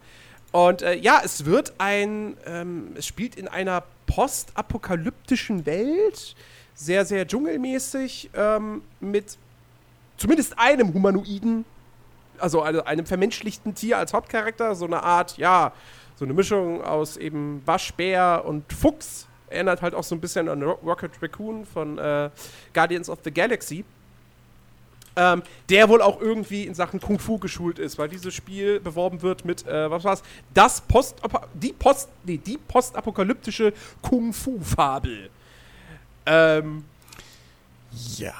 Und 0.52 0.82
äh, 0.82 0.94
ja, 0.94 1.20
es 1.22 1.44
wird 1.44 1.74
ein, 1.78 2.36
ähm, 2.46 2.92
es 2.96 3.06
spielt 3.06 3.34
in 3.34 3.48
einer 3.48 3.84
postapokalyptischen 4.06 5.66
Welt, 5.66 6.34
sehr, 6.74 7.04
sehr 7.04 7.26
dschungelmäßig, 7.26 8.30
ähm, 8.34 8.82
mit 9.00 9.36
zumindest 10.16 10.58
einem 10.58 10.94
Humanoiden, 10.94 11.64
also 12.38 12.62
einem 12.62 13.04
vermenschlichten 13.04 13.74
Tier 13.74 13.98
als 13.98 14.12
Hauptcharakter, 14.12 14.74
so 14.74 14.86
eine 14.86 15.02
Art, 15.02 15.36
ja, 15.38 15.72
so 16.16 16.24
eine 16.24 16.34
Mischung 16.34 16.82
aus 16.82 17.16
eben 17.16 17.62
Waschbär 17.64 18.44
und 18.44 18.72
Fuchs. 18.72 19.27
Erinnert 19.50 19.82
halt 19.82 19.94
auch 19.94 20.04
so 20.04 20.14
ein 20.14 20.20
bisschen 20.20 20.48
an 20.48 20.62
Rocket 20.62 21.12
Raccoon 21.22 21.66
von 21.66 21.98
äh, 21.98 22.30
Guardians 22.72 23.08
of 23.08 23.20
the 23.24 23.30
Galaxy 23.30 23.84
ähm, 25.18 25.42
der 25.68 25.88
wohl 25.88 26.00
auch 26.00 26.20
irgendwie 26.20 26.64
in 26.64 26.74
Sachen 26.74 27.00
Kung 27.00 27.18
Fu 27.18 27.38
geschult 27.38 27.80
ist, 27.80 27.98
weil 27.98 28.08
dieses 28.08 28.32
Spiel 28.32 28.78
beworben 28.78 29.20
wird 29.20 29.44
mit, 29.44 29.66
äh, 29.66 29.90
was 29.90 30.04
war's? 30.04 30.22
Das 30.54 30.80
Post, 30.80 31.16
die 31.54 31.72
Post, 31.72 32.08
nee, 32.24 32.38
die 32.38 32.56
postapokalyptische 32.56 33.72
Kung 34.00 34.32
Fu 34.32 34.60
Fabel. 34.60 35.28
Ähm, 36.24 36.84
ja. 38.16 38.34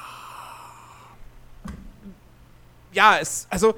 Ja, 2.93 3.17
es, 3.19 3.45
also 3.49 3.75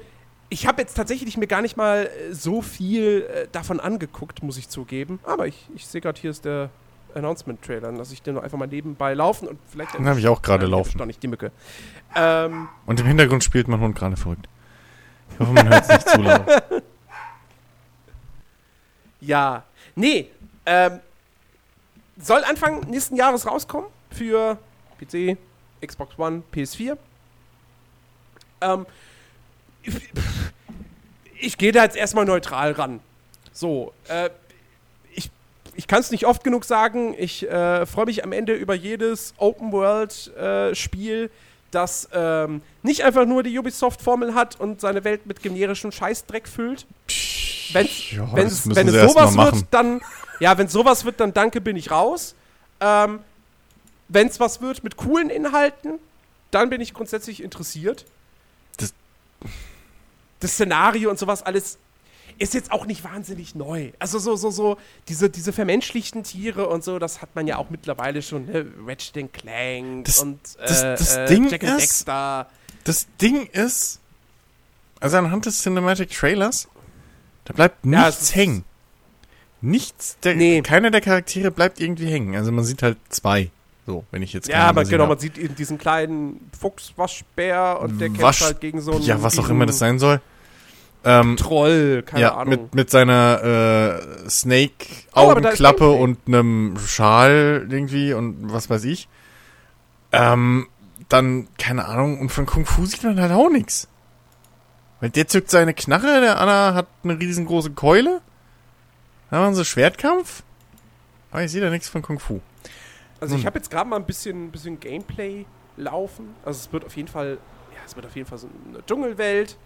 ich 0.48 0.66
habe 0.66 0.82
jetzt 0.82 0.94
tatsächlich 0.94 1.36
mir 1.36 1.48
gar 1.48 1.60
nicht 1.60 1.76
mal 1.76 2.06
äh, 2.06 2.32
so 2.32 2.62
viel 2.62 3.22
äh, 3.22 3.48
davon 3.50 3.80
angeguckt, 3.80 4.44
muss 4.44 4.56
ich 4.58 4.68
zugeben. 4.68 5.18
Aber 5.24 5.48
ich, 5.48 5.66
ich 5.74 5.88
sehe 5.88 6.00
gerade, 6.00 6.20
hier 6.20 6.30
ist 6.30 6.44
der 6.44 6.70
Announcement-Trailer. 7.14 7.92
Lass 7.92 8.12
ich 8.12 8.22
den 8.22 8.34
noch 8.34 8.42
einfach 8.42 8.58
mal 8.58 8.66
nebenbei 8.68 9.14
laufen 9.14 9.48
und 9.48 9.58
vielleicht. 9.70 9.94
Den 9.94 10.06
habe 10.06 10.20
ich 10.20 10.28
auch 10.28 10.42
gerade 10.42 10.66
laufen. 10.66 10.98
Doch 10.98 11.06
nicht 11.06 11.22
die 11.22 11.28
Mücke. 11.28 11.52
Ähm, 12.14 12.68
und 12.86 13.00
im 13.00 13.06
Hintergrund 13.06 13.44
spielt 13.44 13.68
mein 13.68 13.80
Hund 13.80 13.96
gerade 13.96 14.16
verrückt. 14.16 14.48
Ich 15.30 15.38
hoffe, 15.38 15.52
man 15.52 15.68
hört 15.68 15.82
es 15.82 15.88
nicht 15.88 16.08
zu 16.08 16.20
laut. 16.22 16.46
Ja. 19.24 19.62
Nee. 19.94 20.30
Ähm, 20.66 20.98
soll 22.18 22.42
Anfang 22.44 22.80
nächsten 22.90 23.16
Jahres 23.16 23.46
rauskommen 23.46 23.88
für 24.10 24.58
PC, 24.98 25.36
Xbox 25.84 26.18
One, 26.18 26.42
PS4. 26.52 26.96
Ähm, 28.60 28.86
ich, 29.82 29.94
ich 31.38 31.58
gehe 31.58 31.72
da 31.72 31.84
jetzt 31.84 31.96
erstmal 31.96 32.24
neutral 32.24 32.72
ran. 32.72 33.00
So, 33.52 33.92
äh, 34.08 34.30
ich 35.74 35.86
kann 35.86 36.00
es 36.00 36.10
nicht 36.10 36.26
oft 36.26 36.44
genug 36.44 36.64
sagen. 36.64 37.14
Ich 37.18 37.48
äh, 37.48 37.86
freue 37.86 38.06
mich 38.06 38.24
am 38.24 38.32
Ende 38.32 38.54
über 38.54 38.74
jedes 38.74 39.34
Open-World-Spiel, 39.38 41.24
äh, 41.24 41.28
das 41.70 42.08
ähm, 42.12 42.62
nicht 42.82 43.02
einfach 43.02 43.24
nur 43.24 43.42
die 43.42 43.58
Ubisoft-Formel 43.58 44.34
hat 44.34 44.60
und 44.60 44.80
seine 44.80 45.04
Welt 45.04 45.26
mit 45.26 45.42
generischem 45.42 45.90
Scheißdreck 45.90 46.46
füllt. 46.46 46.86
Wenn's, 47.72 48.10
ja, 48.10 48.28
wenn's, 48.34 48.74
wenn 48.74 48.88
es 48.88 49.12
sowas 49.12 49.36
wird, 49.36 49.64
dann. 49.70 50.00
Ja, 50.40 50.58
wenn 50.58 50.68
sowas 50.68 51.04
wird, 51.04 51.20
dann 51.20 51.32
danke, 51.32 51.60
bin 51.60 51.76
ich 51.76 51.90
raus. 51.90 52.34
Ähm, 52.80 53.20
wenn 54.08 54.26
es 54.26 54.40
was 54.40 54.60
wird 54.60 54.84
mit 54.84 54.96
coolen 54.96 55.30
Inhalten, 55.30 55.98
dann 56.50 56.68
bin 56.68 56.80
ich 56.80 56.92
grundsätzlich 56.92 57.42
interessiert. 57.42 58.04
Das, 58.76 58.92
das 60.40 60.52
Szenario 60.52 61.08
und 61.10 61.18
sowas 61.18 61.42
alles 61.42 61.78
ist 62.38 62.54
jetzt 62.54 62.72
auch 62.72 62.86
nicht 62.86 63.04
wahnsinnig 63.04 63.54
neu. 63.54 63.92
Also 63.98 64.18
so, 64.18 64.36
so, 64.36 64.50
so, 64.50 64.76
diese, 65.08 65.30
diese 65.30 65.52
vermenschlichten 65.52 66.22
Tiere 66.22 66.68
und 66.68 66.84
so, 66.84 66.98
das 66.98 67.22
hat 67.22 67.34
man 67.34 67.46
ja 67.46 67.56
auch 67.56 67.70
mittlerweile 67.70 68.22
schon, 68.22 68.46
ne? 68.46 68.66
Ratchet 68.86 69.32
Clank 69.32 70.06
das, 70.06 70.18
und 70.20 70.40
das, 70.58 70.82
äh, 70.82 70.96
das 70.96 71.16
äh, 71.16 71.26
Ding 71.26 71.48
Jack 71.48 71.62
ist, 71.62 71.78
Dexter. 71.78 72.48
Das 72.84 73.06
Ding 73.20 73.46
ist, 73.46 74.00
also 75.00 75.16
anhand 75.16 75.46
des 75.46 75.62
Cinematic 75.62 76.10
Trailers, 76.10 76.68
da 77.44 77.54
bleibt 77.54 77.84
nichts 77.84 78.30
ja, 78.30 78.36
hängen. 78.36 78.64
Nichts, 79.60 80.16
der, 80.22 80.34
nee. 80.34 80.60
keiner 80.62 80.90
der 80.90 81.00
Charaktere 81.00 81.50
bleibt 81.50 81.80
irgendwie 81.80 82.06
hängen. 82.06 82.34
Also 82.34 82.50
man 82.50 82.64
sieht 82.64 82.82
halt 82.82 82.98
zwei. 83.08 83.50
So, 83.86 84.04
wenn 84.12 84.22
ich 84.22 84.32
jetzt 84.32 84.48
Ja, 84.48 84.68
aber 84.68 84.84
genau, 84.84 85.04
hab. 85.04 85.10
man 85.10 85.18
sieht 85.18 85.38
eben 85.38 85.56
diesen 85.56 85.76
kleinen 85.76 86.50
Fuchswaschbär 86.58 87.80
und 87.80 88.00
der 88.00 88.10
Wasch, 88.12 88.38
kämpft 88.38 88.42
halt 88.42 88.60
gegen 88.60 88.80
so 88.80 88.92
einen. 88.92 89.02
Ja, 89.02 89.22
was 89.22 89.38
auch 89.38 89.48
immer 89.48 89.66
das 89.66 89.78
sein 89.78 89.98
soll. 89.98 90.20
Ähm, 91.04 91.36
Troll, 91.36 92.02
keine 92.06 92.22
ja, 92.22 92.34
Ahnung. 92.36 92.50
Mit, 92.50 92.74
mit 92.74 92.90
seiner 92.90 93.42
äh, 93.42 94.28
Snake-Augenklappe 94.30 95.84
oh, 95.84 96.02
und 96.02 96.18
einem 96.26 96.76
Schal 96.78 97.66
irgendwie 97.68 98.12
und 98.12 98.52
was 98.52 98.70
weiß 98.70 98.84
ich. 98.84 99.08
Ähm, 100.12 100.68
dann, 101.08 101.48
keine 101.58 101.86
Ahnung, 101.86 102.20
und 102.20 102.30
von 102.30 102.46
Kung 102.46 102.66
Fu 102.66 102.86
sieht 102.86 103.02
man 103.02 103.20
halt 103.20 103.32
auch 103.32 103.50
nichts. 103.50 103.88
Weil 105.00 105.10
der 105.10 105.26
zückt 105.26 105.50
seine 105.50 105.74
Knarre, 105.74 106.20
der 106.20 106.40
Anna 106.40 106.74
hat 106.74 106.86
eine 107.02 107.18
riesengroße 107.18 107.72
Keule. 107.72 108.20
Da 109.30 109.38
haben 109.38 109.54
sie 109.54 109.64
Schwertkampf. 109.64 110.44
Aber 111.32 111.42
ich 111.42 111.50
sehe 111.50 111.60
da 111.60 111.70
nichts 111.70 111.88
von 111.88 112.02
Kung 112.02 112.18
Fu. 112.18 112.40
Also 113.20 113.36
ich 113.36 113.46
habe 113.46 113.58
jetzt 113.58 113.70
gerade 113.70 113.88
mal 113.88 113.96
ein 113.96 114.04
bisschen, 114.04 114.50
bisschen 114.50 114.78
Gameplay 114.78 115.46
laufen. 115.76 116.34
Also 116.44 116.60
es 116.60 116.72
wird 116.72 116.84
auf 116.84 116.96
jeden 116.96 117.08
Fall, 117.08 117.38
ja, 117.74 117.80
es 117.84 117.96
wird 117.96 118.06
auf 118.06 118.14
jeden 118.14 118.28
Fall 118.28 118.38
so 118.38 118.48
eine 118.68 118.84
Dschungelwelt. 118.84 119.56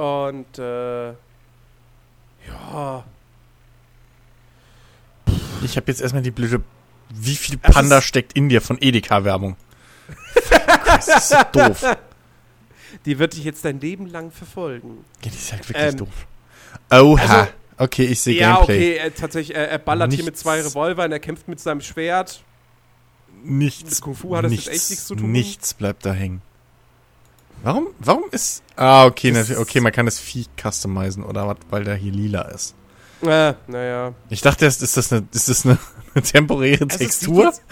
Und 0.00 0.58
äh, 0.58 1.08
ja. 2.48 3.04
Ich 5.62 5.76
habe 5.76 5.88
jetzt 5.88 6.00
erstmal 6.00 6.22
die 6.22 6.30
blöde. 6.30 6.62
Wie 7.10 7.36
viel 7.36 7.58
Panda 7.58 8.00
steckt 8.00 8.32
in 8.32 8.48
dir 8.48 8.62
von 8.62 8.78
Edeka-Werbung? 8.80 9.56
das 10.86 11.08
ist 11.08 11.28
so 11.28 11.36
doof. 11.52 11.96
Die 13.04 13.18
wird 13.18 13.34
dich 13.34 13.44
jetzt 13.44 13.62
dein 13.64 13.78
Leben 13.78 14.06
lang 14.06 14.30
verfolgen. 14.30 15.04
Ja, 15.22 15.30
die 15.30 15.36
ist 15.36 15.52
halt 15.52 15.68
wirklich 15.68 15.92
ähm, 15.92 15.96
doof. 15.98 16.26
Oha. 16.90 17.40
Also, 17.40 17.52
okay, 17.76 18.04
ich 18.04 18.20
sehe 18.20 18.40
ja, 18.40 18.54
Gameplay. 18.54 18.96
Ja, 18.96 19.04
okay, 19.04 19.12
tatsächlich, 19.14 19.56
er, 19.56 19.68
er 19.68 19.78
ballert 19.78 20.10
nichts, 20.10 20.22
hier 20.22 20.30
mit 20.30 20.38
zwei 20.38 20.62
Revolvern, 20.62 21.12
er 21.12 21.20
kämpft 21.20 21.46
mit 21.46 21.60
seinem 21.60 21.82
Schwert. 21.82 22.42
Nichts. 23.42 23.90
Mit 23.90 24.00
Kung 24.00 24.14
Fu 24.14 24.34
hat 24.34 24.44
das 24.44 24.50
nichts, 24.50 24.66
jetzt 24.66 24.74
echt 24.76 24.90
nichts 24.90 25.06
zu 25.06 25.14
tun. 25.14 25.30
Nichts 25.30 25.74
bleibt 25.74 26.06
da 26.06 26.14
hängen. 26.14 26.40
Warum, 27.62 27.88
warum 27.98 28.24
ist. 28.30 28.62
Ah, 28.76 29.04
okay, 29.04 29.30
Das 29.30 29.48
natürlich, 29.48 29.58
okay, 29.68 29.80
man 29.80 29.92
kann 29.92 30.06
das 30.06 30.18
Vieh 30.18 30.46
customizen 30.60 31.22
oder 31.24 31.46
was, 31.46 31.56
weil 31.68 31.84
der 31.84 31.94
hier 31.96 32.12
lila 32.12 32.42
ist. 32.42 32.74
Äh, 33.22 33.52
naja. 33.66 34.14
Ich 34.30 34.40
dachte 34.40 34.64
erst, 34.64 34.82
ist 34.82 34.96
das 34.96 35.12
eine, 35.12 35.26
ist 35.32 35.48
das 35.48 35.66
eine, 35.66 35.78
eine 36.14 36.22
temporäre 36.22 36.86
Also 36.88 37.04
es, 37.04 37.20
sieht 37.20 37.28
Textur? 37.28 37.44
jetzt, 37.44 37.62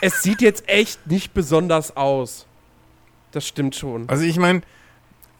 es 0.00 0.22
sieht 0.22 0.40
jetzt 0.40 0.68
echt 0.68 1.06
nicht 1.06 1.34
besonders 1.34 1.96
aus. 1.96 2.46
Das 3.32 3.46
stimmt 3.46 3.74
schon. 3.76 4.08
Also 4.08 4.24
ich 4.24 4.38
meine, 4.38 4.62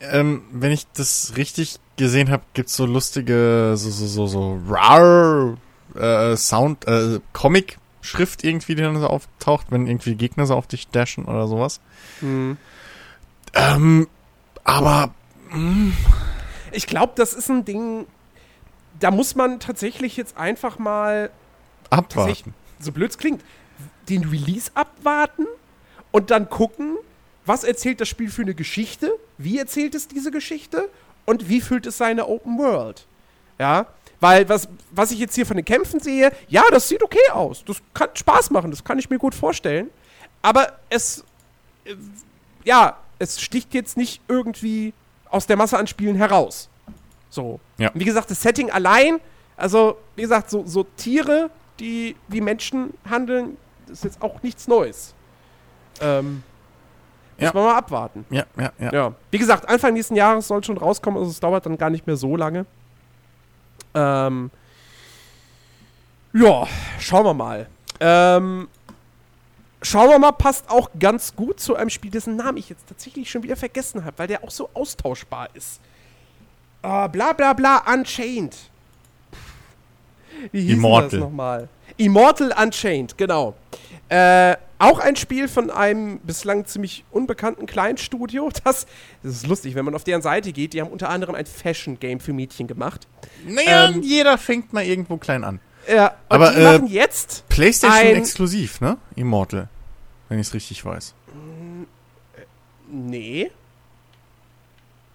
ähm, 0.00 0.42
wenn 0.52 0.72
ich 0.72 0.86
das 0.92 1.32
richtig 1.36 1.78
gesehen 1.96 2.30
habe, 2.30 2.42
gibt's 2.52 2.76
so 2.76 2.84
lustige, 2.84 3.72
so, 3.76 3.88
so, 3.88 4.06
so, 4.06 4.26
so 4.26 4.60
rar 4.68 5.56
äh, 5.94 6.36
Sound, 6.36 6.86
äh, 6.86 7.20
Comic-Schrift 7.32 8.44
irgendwie, 8.44 8.74
die 8.74 8.82
dann 8.82 9.00
so 9.00 9.06
auftaucht, 9.06 9.68
wenn 9.70 9.86
irgendwie 9.86 10.14
Gegner 10.16 10.44
so 10.44 10.54
auf 10.54 10.66
dich 10.66 10.88
dashen 10.88 11.24
oder 11.24 11.48
sowas. 11.48 11.80
Hm. 12.20 12.58
Ähm, 13.56 14.08
aber 14.64 15.14
Ich 16.72 16.86
glaube, 16.86 17.12
das 17.16 17.32
ist 17.32 17.48
ein 17.50 17.64
Ding, 17.64 18.06
da 19.00 19.10
muss 19.10 19.34
man 19.34 19.60
tatsächlich 19.60 20.16
jetzt 20.16 20.36
einfach 20.36 20.78
mal, 20.78 21.30
abwarten. 21.90 22.54
so 22.78 22.92
blöd 22.92 23.10
es 23.10 23.18
klingt, 23.18 23.42
den 24.08 24.24
Release 24.24 24.70
abwarten 24.74 25.46
und 26.12 26.30
dann 26.30 26.48
gucken, 26.50 26.96
was 27.44 27.64
erzählt 27.64 28.00
das 28.00 28.08
Spiel 28.08 28.30
für 28.30 28.42
eine 28.42 28.54
Geschichte, 28.54 29.12
wie 29.38 29.58
erzählt 29.58 29.94
es 29.94 30.08
diese 30.08 30.30
Geschichte 30.30 30.88
und 31.24 31.48
wie 31.48 31.60
füllt 31.60 31.86
es 31.86 31.96
seine 31.96 32.26
Open 32.26 32.58
World. 32.58 33.06
Ja, 33.58 33.86
weil 34.20 34.48
was, 34.48 34.68
was 34.90 35.10
ich 35.12 35.18
jetzt 35.18 35.34
hier 35.34 35.46
von 35.46 35.56
den 35.56 35.64
Kämpfen 35.64 36.00
sehe, 36.00 36.32
ja, 36.48 36.62
das 36.70 36.88
sieht 36.88 37.02
okay 37.02 37.30
aus. 37.32 37.64
Das 37.64 37.78
kann 37.94 38.08
Spaß 38.14 38.50
machen, 38.50 38.70
das 38.70 38.82
kann 38.84 38.98
ich 38.98 39.08
mir 39.08 39.18
gut 39.18 39.34
vorstellen. 39.34 39.90
Aber 40.42 40.78
es, 40.90 41.24
äh, 41.84 41.94
ja, 42.64 42.96
es 43.18 43.40
sticht 43.40 43.74
jetzt 43.74 43.96
nicht 43.96 44.20
irgendwie 44.28 44.92
aus 45.30 45.46
der 45.46 45.56
Masse 45.56 45.78
an 45.78 45.86
Spielen 45.86 46.16
heraus. 46.16 46.68
So. 47.30 47.60
Ja. 47.78 47.90
Wie 47.94 48.04
gesagt, 48.04 48.30
das 48.30 48.40
Setting 48.42 48.70
allein, 48.70 49.20
also, 49.56 49.96
wie 50.14 50.22
gesagt, 50.22 50.50
so, 50.50 50.64
so 50.66 50.84
Tiere, 50.96 51.50
die 51.80 52.16
wie 52.28 52.40
Menschen 52.40 52.94
handeln, 53.08 53.56
ist 53.90 54.04
jetzt 54.04 54.22
auch 54.22 54.42
nichts 54.42 54.68
Neues. 54.68 55.14
Ähm, 56.00 56.42
Ja. 57.38 57.46
muss 57.48 57.54
man 57.54 57.64
mal 57.64 57.76
abwarten. 57.76 58.24
Ja, 58.30 58.44
ja, 58.58 58.72
ja. 58.78 58.92
Ja. 58.92 59.14
Wie 59.30 59.38
gesagt, 59.38 59.68
Anfang 59.68 59.92
nächsten 59.94 60.16
Jahres 60.16 60.46
soll 60.48 60.62
schon 60.64 60.78
rauskommen, 60.78 61.18
also 61.18 61.30
es 61.30 61.40
dauert 61.40 61.66
dann 61.66 61.76
gar 61.76 61.90
nicht 61.90 62.06
mehr 62.06 62.16
so 62.16 62.36
lange. 62.36 62.64
Ähm, 63.94 64.50
ja, 66.32 66.66
schauen 66.98 67.24
wir 67.24 67.34
mal. 67.34 67.66
Ähm, 68.00 68.68
schauen 69.86 70.10
wir 70.10 70.18
mal, 70.18 70.32
passt 70.32 70.68
auch 70.68 70.90
ganz 70.98 71.34
gut 71.36 71.60
zu 71.60 71.76
einem 71.76 71.90
Spiel, 71.90 72.10
dessen 72.10 72.36
Namen 72.36 72.58
ich 72.58 72.68
jetzt 72.68 72.88
tatsächlich 72.88 73.30
schon 73.30 73.42
wieder 73.42 73.56
vergessen 73.56 74.04
habe, 74.04 74.18
weil 74.18 74.28
der 74.28 74.42
auch 74.42 74.50
so 74.50 74.68
austauschbar 74.74 75.48
ist. 75.54 75.80
Äh, 76.82 77.08
bla 77.08 77.32
bla 77.32 77.52
bla 77.52 77.82
Unchained. 77.92 78.56
Wie 80.52 80.62
hieß 80.62 80.72
Immortal. 80.74 81.10
das 81.10 81.20
nochmal? 81.20 81.68
Immortal 81.96 82.52
Unchained, 82.60 83.16
genau. 83.16 83.54
Äh, 84.08 84.56
auch 84.78 84.98
ein 84.98 85.16
Spiel 85.16 85.48
von 85.48 85.70
einem 85.70 86.18
bislang 86.18 86.66
ziemlich 86.66 87.04
unbekannten 87.10 87.66
Kleinstudio. 87.66 88.50
Das, 88.64 88.86
das 89.22 89.32
ist 89.32 89.46
lustig, 89.46 89.74
wenn 89.74 89.84
man 89.84 89.94
auf 89.94 90.04
deren 90.04 90.20
Seite 90.22 90.52
geht. 90.52 90.74
Die 90.74 90.80
haben 90.80 90.90
unter 90.90 91.08
anderem 91.08 91.34
ein 91.34 91.46
Fashion-Game 91.46 92.20
für 92.20 92.32
Mädchen 92.32 92.66
gemacht. 92.66 93.06
Naja, 93.46 93.88
Ähm, 93.88 94.02
jeder 94.02 94.36
fängt 94.36 94.72
mal 94.72 94.84
irgendwo 94.84 95.16
klein 95.16 95.44
an. 95.44 95.60
Ja, 95.88 96.08
und 96.08 96.14
Aber, 96.28 96.50
die 96.50 96.60
äh, 96.60 96.64
machen 96.64 96.86
jetzt 96.88 97.48
PlayStation 97.48 98.16
exklusiv, 98.16 98.80
ne? 98.80 98.98
Immortal. 99.14 99.68
Wenn 100.28 100.38
ich 100.38 100.48
es 100.48 100.54
richtig 100.54 100.84
weiß. 100.84 101.14
Nee. 102.88 103.50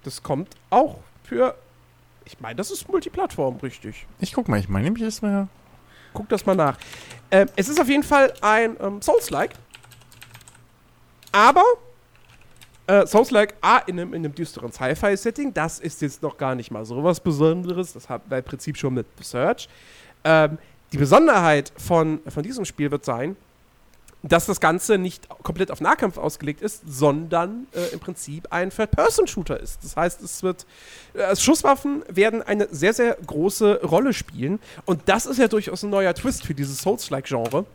Das 0.04 0.24
kommt 0.24 0.56
auch 0.70 1.00
für. 1.24 1.56
Ich 2.26 2.40
meine, 2.40 2.56
das 2.56 2.72
ist 2.72 2.88
Multiplattform, 2.88 3.58
richtig. 3.58 4.06
Ich 4.20 4.34
guck 4.34 4.48
mal, 4.48 4.60
ich 4.60 4.70
meine 4.70 4.86
nämlich 4.86 5.04
ist 5.04 5.22
mir. 5.22 5.48
Guck 6.14 6.30
das 6.30 6.46
mal 6.46 6.56
nach. 6.56 6.78
Ähm, 7.30 7.48
es 7.56 7.70
ist 7.70 7.80
auf 7.80 7.88
jeden 7.88 8.04
Fall 8.04 8.34
ein 8.42 8.76
ähm, 8.80 9.02
Souls-like. 9.02 9.54
Aber 11.32 11.64
äh, 12.88 13.08
Souls-like 13.08 13.56
A 13.62 13.78
in 13.80 14.00
einem, 14.00 14.14
in 14.14 14.26
einem 14.26 14.36
düsteren 14.36 14.72
Sci-Fi-Setting. 14.72 15.54
Das 15.54 15.80
ist 15.80 16.02
jetzt 16.02 16.22
noch 16.22 16.38
gar 16.38 16.56
nicht 16.56 16.72
mal 16.72 16.84
so 16.84 17.04
was 17.04 17.20
Besonderes. 17.20 17.94
Das 17.94 18.10
hat 18.10 18.24
wir 18.30 18.40
im 18.40 18.44
Prinzip 18.44 18.78
schon 18.78 18.94
mit 18.94 19.08
The 19.18 19.24
Search. 19.24 19.70
Ähm, 20.24 20.58
die 20.92 20.98
Besonderheit 20.98 21.72
von, 21.78 22.20
von 22.28 22.44
diesem 22.44 22.66
Spiel 22.66 22.92
wird 22.92 23.06
sein, 23.06 23.38
dass 24.24 24.46
das 24.46 24.60
Ganze 24.60 24.98
nicht 24.98 25.28
komplett 25.44 25.72
auf 25.72 25.82
Nahkampf 25.82 26.18
ausgelegt 26.18 26.62
ist, 26.62 26.84
sondern 26.86 27.68
äh, 27.74 27.94
im 27.94 28.00
Prinzip 28.00 28.48
ein 28.52 28.70
Third-Person-Shooter 28.70 29.60
ist. 29.60 29.84
Das 29.84 29.96
heißt, 29.96 30.22
es 30.22 30.44
wird 30.44 30.66
äh, 31.14 31.36
Schusswaffen 31.36 32.04
werden 32.08 32.44
eine 32.44 32.68
sehr, 32.72 32.94
sehr 32.94 33.18
große 33.26 33.82
Rolle 33.84 34.14
spielen. 34.14 34.60
Und 34.86 35.02
das 35.08 35.26
ist 35.26 35.38
ja 35.38 35.48
durchaus 35.48 35.84
ein 35.84 35.90
neuer 35.90 36.14
Twist 36.14 36.46
für 36.46 36.54
dieses 36.54 36.80
Souls-like-Genre. 36.80 37.66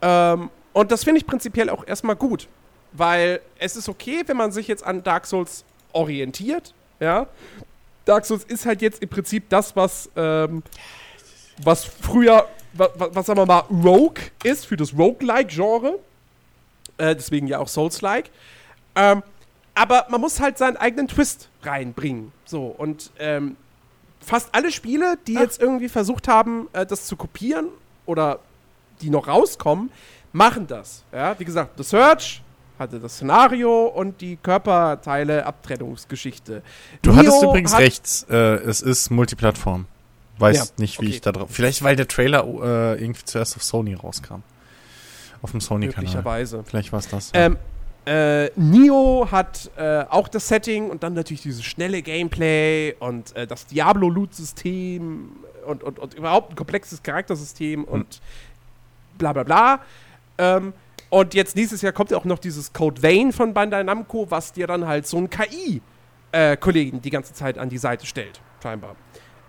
Ähm, 0.00 0.50
und 0.72 0.92
das 0.92 1.04
finde 1.04 1.18
ich 1.18 1.26
prinzipiell 1.26 1.68
auch 1.68 1.86
erstmal 1.86 2.16
gut. 2.16 2.48
Weil 2.92 3.40
es 3.58 3.76
ist 3.76 3.88
okay, 3.88 4.22
wenn 4.26 4.36
man 4.36 4.52
sich 4.52 4.66
jetzt 4.66 4.84
an 4.84 5.02
Dark 5.02 5.26
Souls 5.26 5.64
orientiert. 5.92 6.74
Ja. 7.00 7.26
Dark 8.04 8.24
Souls 8.24 8.44
ist 8.44 8.66
halt 8.66 8.82
jetzt 8.82 9.02
im 9.02 9.08
Prinzip 9.08 9.48
das, 9.50 9.76
was, 9.76 10.10
ähm, 10.16 10.62
was 11.62 11.84
früher, 11.84 12.48
was, 12.72 12.90
was 12.96 13.26
sagen 13.26 13.38
wir 13.38 13.46
mal, 13.46 13.64
Rogue 13.70 14.22
ist 14.44 14.66
für 14.66 14.76
das 14.76 14.96
Roguelike-Genre. 14.96 15.98
Äh, 16.98 17.14
deswegen 17.16 17.46
ja 17.46 17.58
auch 17.58 17.68
Souls-like. 17.68 18.30
Ähm, 18.94 19.22
aber 19.74 20.06
man 20.10 20.20
muss 20.20 20.38
halt 20.40 20.58
seinen 20.58 20.76
eigenen 20.76 21.08
Twist 21.08 21.48
reinbringen. 21.62 22.32
So, 22.44 22.66
und 22.66 23.10
ähm, 23.18 23.56
fast 24.20 24.50
alle 24.52 24.70
Spiele, 24.72 25.16
die 25.26 25.34
jetzt 25.34 25.60
irgendwie 25.62 25.88
versucht 25.88 26.28
haben, 26.28 26.68
äh, 26.72 26.84
das 26.84 27.06
zu 27.06 27.16
kopieren 27.16 27.68
oder 28.06 28.40
die 29.00 29.08
noch 29.10 29.28
rauskommen, 29.28 29.90
machen 30.32 30.66
das. 30.66 31.04
Ja, 31.12 31.38
wie 31.38 31.44
gesagt, 31.44 31.78
The 31.78 31.84
Search 31.84 32.42
hatte 32.78 32.98
das 33.00 33.14
Szenario 33.14 33.86
und 33.86 34.20
die 34.20 34.36
Körperteile-Abtrennungsgeschichte. 34.36 36.62
Du 37.02 37.10
Nioh 37.10 37.18
hattest 37.18 37.42
übrigens 37.42 37.72
hat- 37.72 37.80
recht, 37.80 38.26
äh, 38.30 38.56
es 38.56 38.82
ist 38.82 39.10
Multiplattform. 39.10 39.86
Weiß 40.40 40.56
Ja, 40.56 40.64
nicht, 40.78 41.00
wie 41.00 41.06
okay. 41.06 41.14
ich 41.14 41.20
da 41.20 41.32
drauf. 41.32 41.48
Vielleicht, 41.50 41.82
weil 41.82 41.96
der 41.96 42.08
Trailer 42.08 42.44
äh, 42.44 43.02
irgendwie 43.02 43.24
zuerst 43.24 43.56
auf 43.56 43.62
Sony 43.62 43.94
rauskam. 43.94 44.42
Auf 45.42 45.52
dem 45.52 45.60
Sony-Kanal. 45.60 46.04
Möglicherweise. 46.04 46.64
Vielleicht 46.66 46.92
war 46.92 46.98
es 46.98 47.08
das. 47.08 47.30
Ähm, 47.34 47.56
äh, 48.06 48.50
Nio 48.56 49.28
hat 49.30 49.70
äh, 49.76 50.04
auch 50.08 50.28
das 50.28 50.48
Setting 50.48 50.90
und 50.90 51.02
dann 51.02 51.14
natürlich 51.14 51.42
dieses 51.42 51.64
schnelle 51.64 52.02
Gameplay 52.02 52.94
und 52.98 53.36
äh, 53.36 53.46
das 53.46 53.66
Diablo-Loot-System 53.66 55.30
und, 55.66 55.82
und, 55.82 55.98
und 55.98 56.14
überhaupt 56.14 56.52
ein 56.52 56.56
komplexes 56.56 57.02
Charaktersystem 57.02 57.84
und 57.84 58.20
bla 59.18 59.32
bla 59.32 59.42
bla. 59.42 59.80
Ähm, 60.38 60.72
und 61.10 61.34
jetzt 61.34 61.56
nächstes 61.56 61.82
Jahr 61.82 61.92
kommt 61.92 62.10
ja 62.10 62.16
auch 62.16 62.24
noch 62.24 62.38
dieses 62.38 62.72
Code 62.72 63.02
Vein 63.02 63.32
von 63.32 63.52
Bandai 63.52 63.82
Namco, 63.82 64.30
was 64.30 64.52
dir 64.52 64.66
dann 64.66 64.86
halt 64.86 65.06
so 65.06 65.18
ein 65.18 65.28
KI-Kollegen 65.28 67.02
die 67.02 67.10
ganze 67.10 67.34
Zeit 67.34 67.58
an 67.58 67.68
die 67.68 67.78
Seite 67.78 68.06
stellt, 68.06 68.40
scheinbar. 68.62 68.96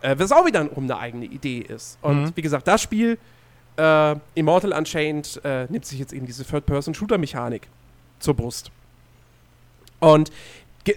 Äh, 0.01 0.15
was 0.17 0.31
auch 0.31 0.45
wiederum 0.45 0.83
eine 0.85 0.97
eigene 0.97 1.25
Idee 1.25 1.59
ist. 1.59 1.97
Und 2.01 2.23
Mhm. 2.23 2.31
wie 2.35 2.41
gesagt, 2.41 2.67
das 2.67 2.81
Spiel, 2.81 3.17
äh, 3.77 4.15
Immortal 4.35 4.73
Unchained, 4.73 5.39
äh, 5.43 5.65
nimmt 5.69 5.85
sich 5.85 5.99
jetzt 5.99 6.13
eben 6.13 6.25
diese 6.25 6.43
Third-Person-Shooter-Mechanik 6.45 7.67
zur 8.19 8.33
Brust. 8.35 8.71
Und 9.99 10.31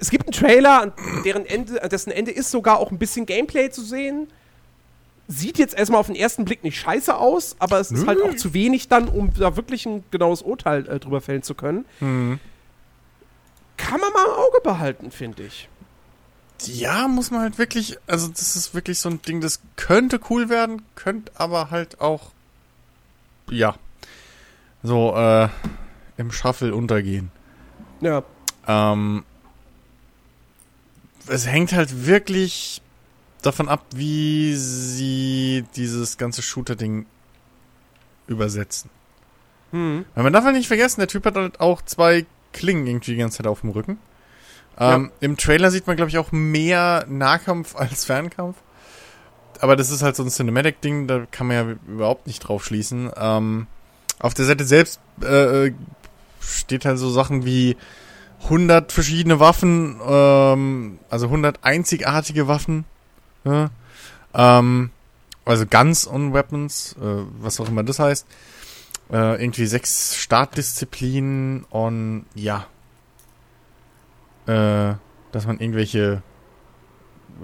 es 0.00 0.10
gibt 0.10 0.24
einen 0.24 0.32
Trailer, 0.32 0.80
an 0.82 0.92
deren 1.24 1.44
Ende, 1.44 1.82
an 1.82 1.88
dessen 1.90 2.10
Ende 2.10 2.30
ist 2.30 2.50
sogar 2.50 2.78
auch 2.78 2.90
ein 2.90 2.98
bisschen 2.98 3.26
Gameplay 3.26 3.70
zu 3.70 3.82
sehen. 3.82 4.28
Sieht 5.28 5.58
jetzt 5.58 5.74
erstmal 5.76 6.00
auf 6.00 6.06
den 6.06 6.16
ersten 6.16 6.44
Blick 6.44 6.64
nicht 6.64 6.78
scheiße 6.78 7.14
aus, 7.16 7.56
aber 7.58 7.80
es 7.80 7.90
ist 7.90 8.02
Nö. 8.02 8.06
halt 8.08 8.22
auch 8.22 8.34
zu 8.36 8.52
wenig 8.54 8.88
dann, 8.88 9.08
um 9.08 9.32
da 9.34 9.56
wirklich 9.56 9.84
ein 9.86 10.04
genaues 10.10 10.42
Urteil 10.42 10.86
äh, 10.88 10.98
drüber 10.98 11.20
fällen 11.20 11.42
zu 11.42 11.54
können. 11.54 11.84
Mhm. 12.00 12.40
Kann 13.76 14.00
man 14.00 14.12
mal 14.12 14.24
im 14.26 14.32
Auge 14.32 14.60
behalten, 14.62 15.10
finde 15.10 15.44
ich. 15.44 15.68
Ja, 16.66 17.08
muss 17.08 17.30
man 17.30 17.40
halt 17.40 17.58
wirklich, 17.58 17.98
also 18.06 18.28
das 18.28 18.56
ist 18.56 18.74
wirklich 18.74 18.98
so 18.98 19.08
ein 19.08 19.22
Ding, 19.22 19.40
das 19.40 19.60
könnte 19.76 20.20
cool 20.30 20.48
werden, 20.48 20.82
könnte 20.94 21.32
aber 21.36 21.70
halt 21.70 22.00
auch, 22.00 22.32
ja, 23.50 23.74
so 24.82 25.14
äh, 25.16 25.48
im 26.16 26.30
Shuffle 26.30 26.74
untergehen. 26.74 27.30
Ja. 28.00 28.22
Ähm, 28.66 29.24
es 31.26 31.46
hängt 31.46 31.72
halt 31.72 32.06
wirklich 32.06 32.82
davon 33.42 33.68
ab, 33.68 33.84
wie 33.94 34.54
sie 34.56 35.64
dieses 35.76 36.16
ganze 36.16 36.42
Shooter-Ding 36.42 37.06
übersetzen. 38.26 38.90
Hm. 39.72 40.04
Weil 40.14 40.24
man 40.24 40.32
darf 40.32 40.44
halt 40.44 40.56
nicht 40.56 40.68
vergessen, 40.68 41.00
der 41.00 41.08
Typ 41.08 41.24
hat 41.26 41.36
halt 41.36 41.60
auch 41.60 41.82
zwei 41.82 42.26
Klingen 42.52 42.86
irgendwie 42.86 43.12
die 43.12 43.18
ganze 43.18 43.38
Zeit 43.38 43.46
auf 43.46 43.60
dem 43.62 43.70
Rücken. 43.70 43.98
Ähm, 44.78 45.12
Im 45.20 45.36
Trailer 45.36 45.70
sieht 45.70 45.86
man, 45.86 45.96
glaube 45.96 46.10
ich, 46.10 46.18
auch 46.18 46.32
mehr 46.32 47.04
Nahkampf 47.08 47.76
als 47.76 48.04
Fernkampf. 48.04 48.56
Aber 49.60 49.76
das 49.76 49.90
ist 49.90 50.02
halt 50.02 50.16
so 50.16 50.22
ein 50.22 50.30
Cinematic-Ding, 50.30 51.06
da 51.06 51.26
kann 51.30 51.46
man 51.46 51.56
ja 51.56 51.74
überhaupt 51.86 52.26
nicht 52.26 52.40
drauf 52.40 52.64
schließen. 52.64 53.10
Ähm, 53.16 53.66
auf 54.18 54.34
der 54.34 54.44
Seite 54.44 54.64
selbst 54.64 55.00
äh, 55.22 55.70
steht 56.40 56.84
halt 56.84 56.98
so 56.98 57.10
Sachen 57.10 57.44
wie 57.44 57.76
100 58.44 58.92
verschiedene 58.92 59.40
Waffen, 59.40 60.00
ähm, 60.06 60.98
also 61.08 61.26
100 61.26 61.64
einzigartige 61.64 62.46
Waffen. 62.48 62.84
Ja? 63.44 63.70
Ähm, 64.34 64.90
also 65.44 65.66
Guns 65.66 66.06
und 66.06 66.32
Weapons, 66.32 66.96
äh, 67.00 67.24
was 67.40 67.60
auch 67.60 67.68
immer 67.68 67.82
das 67.82 67.98
heißt. 67.98 68.26
Äh, 69.12 69.42
irgendwie 69.42 69.66
sechs 69.66 70.16
Startdisziplinen 70.16 71.64
und 71.64 72.26
ja. 72.34 72.66
Äh, 74.46 74.94
dass 75.32 75.46
man 75.46 75.58
irgendwelche 75.58 76.22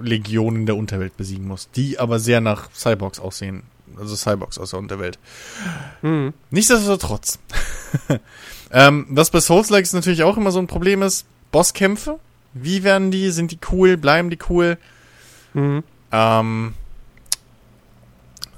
Legionen 0.01 0.66
der 0.66 0.76
Unterwelt 0.76 1.16
besiegen 1.16 1.46
muss, 1.48 1.70
die 1.70 1.98
aber 1.98 2.18
sehr 2.18 2.40
nach 2.40 2.70
Cyborgs 2.72 3.18
aussehen. 3.18 3.64
Also 3.98 4.14
Cyborgs 4.14 4.59
aus 4.59 4.70
der 4.70 4.78
Unterwelt. 4.78 5.18
Hm. 6.03 6.32
Nichtsdestotrotz. 6.51 7.38
ähm, 8.70 9.07
was 9.11 9.30
bei 9.30 9.40
Souls-Likes 9.40 9.92
natürlich 9.92 10.22
auch 10.22 10.36
immer 10.36 10.53
so 10.53 10.61
ein 10.61 10.68
Problem 10.68 11.03
ist, 11.03 11.26
Bosskämpfe. 11.51 12.20
Wie 12.53 12.84
werden 12.84 13.11
die? 13.11 13.30
Sind 13.30 13.51
die 13.51 13.59
cool? 13.72 13.96
Bleiben 13.96 14.30
die 14.30 14.38
cool? 14.48 14.78
Mhm. 15.55 15.82
Ähm, 16.12 16.74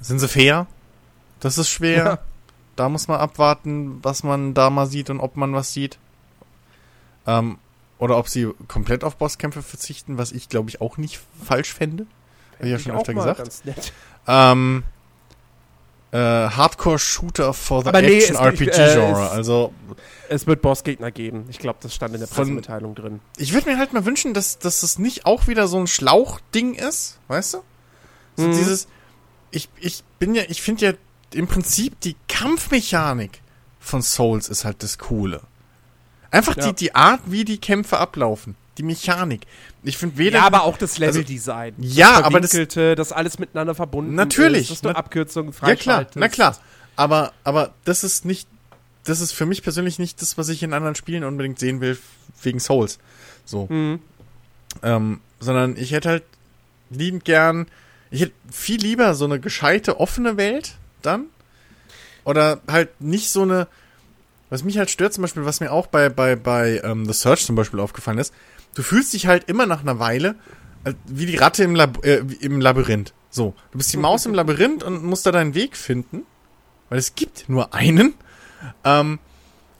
sind 0.01 0.18
sie 0.18 0.28
fair? 0.28 0.66
Das 1.40 1.59
ist 1.59 1.68
schwer. 1.68 2.05
Ja. 2.05 2.18
Da 2.76 2.88
muss 2.88 3.09
man 3.09 3.20
abwarten, 3.20 3.99
was 4.03 4.22
man 4.22 4.55
da 4.55 4.70
mal 4.70 4.86
sieht 4.86 5.11
und 5.11 5.20
ob 5.20 5.36
man 5.36 5.55
was 5.55 5.72
sieht. 5.72 5.99
Ähm, 7.26 7.59
oder 8.03 8.18
ob 8.18 8.28
sie 8.28 8.48
komplett 8.68 9.05
auf 9.05 9.16
Bosskämpfe 9.16 9.62
verzichten, 9.62 10.18
was 10.18 10.32
ich 10.32 10.48
glaube 10.48 10.68
ich 10.68 10.80
auch 10.80 10.96
nicht 10.96 11.20
falsch 11.44 11.72
fände. 11.72 12.07
Hab 12.59 12.64
ich 12.64 12.70
ja 12.72 12.78
schon 12.78 12.92
öfter 12.92 13.14
gesagt. 13.14 13.62
Ähm, 14.26 14.82
äh, 16.11 16.16
Hardcore-Shooter 16.18 17.55
for 17.55 17.82
the 17.84 17.90
nee, 17.92 18.18
Action-RPG-Genre. 18.18 19.22
äh, 19.22 19.28
also, 19.30 19.72
Es 20.28 20.46
wird 20.46 20.61
Bossgegner 20.61 21.11
geben. 21.11 21.46
Ich 21.48 21.59
glaube, 21.59 21.78
das 21.80 21.94
stand 21.94 22.12
in 22.14 22.20
der 22.20 22.26
Pressemitteilung 22.26 22.94
drin. 22.94 23.20
ich 23.36 23.53
würde 23.55 23.70
mir 23.70 23.78
halt 23.78 23.92
mal 23.92 24.05
wünschen, 24.05 24.34
dass, 24.34 24.59
dass 24.59 24.82
es 24.82 24.98
nicht 24.98 25.24
auch 25.24 25.46
wieder 25.46 25.68
so 25.68 25.78
ein 25.78 25.86
Schlauchding 25.86 26.74
ist, 26.74 27.18
weißt 27.28 27.55
du? 27.55 27.59
So 28.36 28.46
Mhm. 28.48 28.53
dieses, 28.53 28.88
ich, 29.50 29.68
ich 29.80 30.03
bin 30.18 30.34
ja, 30.34 30.42
ich 30.48 30.61
finde 30.61 30.86
ja 30.86 30.92
im 31.34 31.46
Prinzip 31.46 31.98
die 32.00 32.16
Kampfmechanik 32.28 33.40
von 33.80 34.03
Souls 34.03 34.48
ist 34.48 34.64
halt 34.64 34.82
das 34.82 34.98
Coole. 34.98 35.40
Einfach 36.33 36.57
Ja. 36.57 36.66
die, 36.66 36.72
die 36.74 36.95
Art, 36.97 37.20
wie 37.26 37.45
die 37.45 37.59
Kämpfe 37.59 37.99
ablaufen. 37.99 38.57
Die 38.78 38.83
Mechanik. 38.83 39.43
Ich 39.85 39.99
finde 39.99 40.16
weder. 40.18 40.39
Ja, 40.41 40.47
aber 40.47 40.64
auch 40.64 40.78
das 40.78 40.97
Leveldesign. 40.99 41.74
Ja, 41.78 42.16
das 42.18 42.22
aber 42.24 42.41
das- 42.41 42.97
das 42.97 43.12
alles 43.12 43.39
miteinander 43.39 43.74
verbunden 43.74 44.14
Natürlich. 44.14 44.62
ist, 44.62 44.70
dass 44.70 44.80
du 44.80 44.89
Na- 44.89 44.95
Abkürzungen 44.97 45.53
Ja 45.64 45.76
klar, 45.76 46.07
na 46.14 46.28
klar. 46.28 46.57
Aber, 46.97 47.33
aber 47.45 47.74
das 47.85 48.03
ist 48.03 48.24
nicht, 48.24 48.49
das 49.05 49.20
ist 49.20 49.33
für 49.33 49.45
mich 49.47 49.62
persönlich 49.62 49.99
nicht 49.99 50.20
das, 50.22 50.39
was 50.39 50.49
ich 50.49 50.62
in 50.62 50.72
anderen 50.72 50.95
Spielen 50.95 51.22
unbedingt 51.24 51.59
sehen 51.59 51.80
will, 51.83 51.99
wegen 52.43 52.61
Souls. 52.61 52.99
So. 53.45 53.66
Mhm. 53.68 54.01
Ähm, 54.83 55.20
sondern 55.39 55.76
ich 55.76 55.93
hätte 55.93 56.09
halt 56.09 56.24
liebend 56.89 57.24
gern, 57.26 57.66
ich 58.11 58.22
hätte 58.22 58.33
viel 58.51 58.80
lieber 58.80 59.14
so 59.14 59.26
eine 59.26 59.39
gescheite, 59.39 60.01
offene 60.01 60.39
Welt 60.39 60.76
dann. 61.03 61.26
Oder 62.24 62.61
halt 62.68 63.01
nicht 63.03 63.30
so 63.30 63.43
eine, 63.43 63.66
was 64.53 64.64
mich 64.64 64.76
halt 64.76 64.90
stört 64.90 65.14
zum 65.14 65.22
Beispiel, 65.22 65.46
was 65.46 65.61
mir 65.61 65.72
auch 65.72 65.86
bei, 65.86 66.11
bei, 66.11 66.36
bei 66.36 66.78
ähm, 66.84 67.07
The 67.07 67.14
Search 67.14 67.46
zum 67.46 67.57
Beispiel 67.57 67.80
aufgefallen 67.80 68.18
ist, 68.18 68.34
du 68.74 68.82
fühlst 68.82 69.14
dich 69.14 69.26
halt 69.26 69.48
immer 69.48 69.64
nach 69.64 69.80
einer 69.80 69.98
Weile 69.98 70.34
äh, 70.84 70.92
wie 71.07 71.24
die 71.24 71.36
Ratte 71.36 71.64
im, 71.64 71.74
Lab 71.74 72.05
äh, 72.05 72.18
im 72.40 72.61
Labyrinth. 72.61 73.14
So, 73.30 73.55
du 73.70 73.78
bist 73.78 73.94
die 73.94 73.96
Maus 73.98 74.26
im 74.26 74.34
Labyrinth 74.34 74.84
und 74.84 75.05
musst 75.05 75.24
da 75.24 75.32
deinen 75.32 75.55
Weg 75.55 75.74
finden, 75.74 76.26
weil 76.90 76.98
es 76.98 77.14
gibt 77.14 77.48
nur 77.48 77.72
einen. 77.72 78.12
Ähm, 78.84 79.20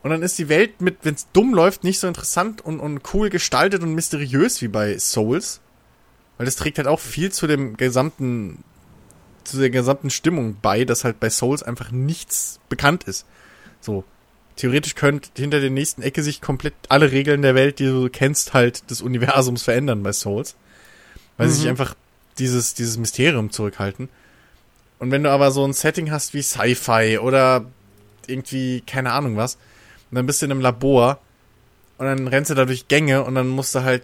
und 0.03 0.11
dann 0.11 0.23
ist 0.23 0.39
die 0.39 0.49
Welt 0.49 0.81
mit, 0.81 1.01
wenn 1.03 1.17
es 1.17 1.29
dumm 1.35 1.53
läuft, 1.53 1.85
nicht 1.85 1.99
so 2.01 2.09
interessant 2.09 2.63
und, 2.63 2.81
und 2.81 3.03
cool 3.13 3.29
gestaltet 3.29 3.83
und 3.83 3.95
mysteriös 3.95 4.63
wie 4.63 4.69
bei 4.69 4.99
Souls. 4.99 5.61
Weil 6.39 6.47
das 6.47 6.57
trägt 6.57 6.79
halt 6.79 6.89
auch 6.89 6.99
viel 6.99 7.31
zu 7.31 7.47
dem 7.47 7.77
gesamten, 7.77 8.65
zu 9.45 9.59
der 9.59 9.69
gesamten 9.69 10.09
Stimmung 10.09 10.57
bei, 10.63 10.87
dass 10.87 11.05
halt 11.05 11.21
bei 11.21 11.29
Souls 11.29 11.63
einfach 11.63 11.91
nichts 11.91 12.59
bekannt 12.71 13.05
ist. 13.05 13.27
So. 13.83 14.05
Theoretisch 14.57 14.95
könnte 14.95 15.31
hinter 15.37 15.61
der 15.61 15.71
nächsten 15.71 16.03
Ecke 16.03 16.23
sich 16.23 16.41
komplett 16.41 16.75
alle 16.89 17.11
Regeln 17.11 17.43
der 17.43 17.55
Welt, 17.55 17.79
die 17.79 17.87
du 17.87 18.09
kennst, 18.11 18.53
halt 18.55 18.91
des 18.91 19.01
Universums 19.03 19.63
verändern 19.63 20.03
bei 20.03 20.13
Souls. 20.13 20.57
Weil 21.37 21.49
sie 21.49 21.55
sich 21.55 21.65
Mhm. 21.65 21.71
einfach 21.71 21.95
dieses, 22.39 22.75
dieses 22.75 22.99
Mysterium 22.99 23.51
zurückhalten. 23.51 24.09
Und 24.99 25.11
wenn 25.11 25.23
du 25.25 25.31
aber 25.31 25.51
so 25.51 25.65
ein 25.65 25.73
Setting 25.73 26.11
hast 26.11 26.35
wie 26.35 26.43
Sci-Fi 26.43 27.19
oder 27.19 27.65
irgendwie, 28.27 28.83
keine 28.87 29.13
Ahnung 29.13 29.37
was, 29.37 29.55
und 30.11 30.17
dann 30.17 30.27
bist 30.27 30.43
du 30.43 30.47
in 30.47 30.53
einem 30.53 30.61
Labor 30.61 31.19
und 31.99 32.07
dann 32.07 32.29
rennst 32.29 32.51
du 32.51 32.55
da 32.55 32.65
durch 32.67 32.87
Gänge 32.89 33.25
und 33.25 33.35
dann 33.35 33.49
musst 33.49 33.75
du 33.75 33.83
halt 33.83 34.03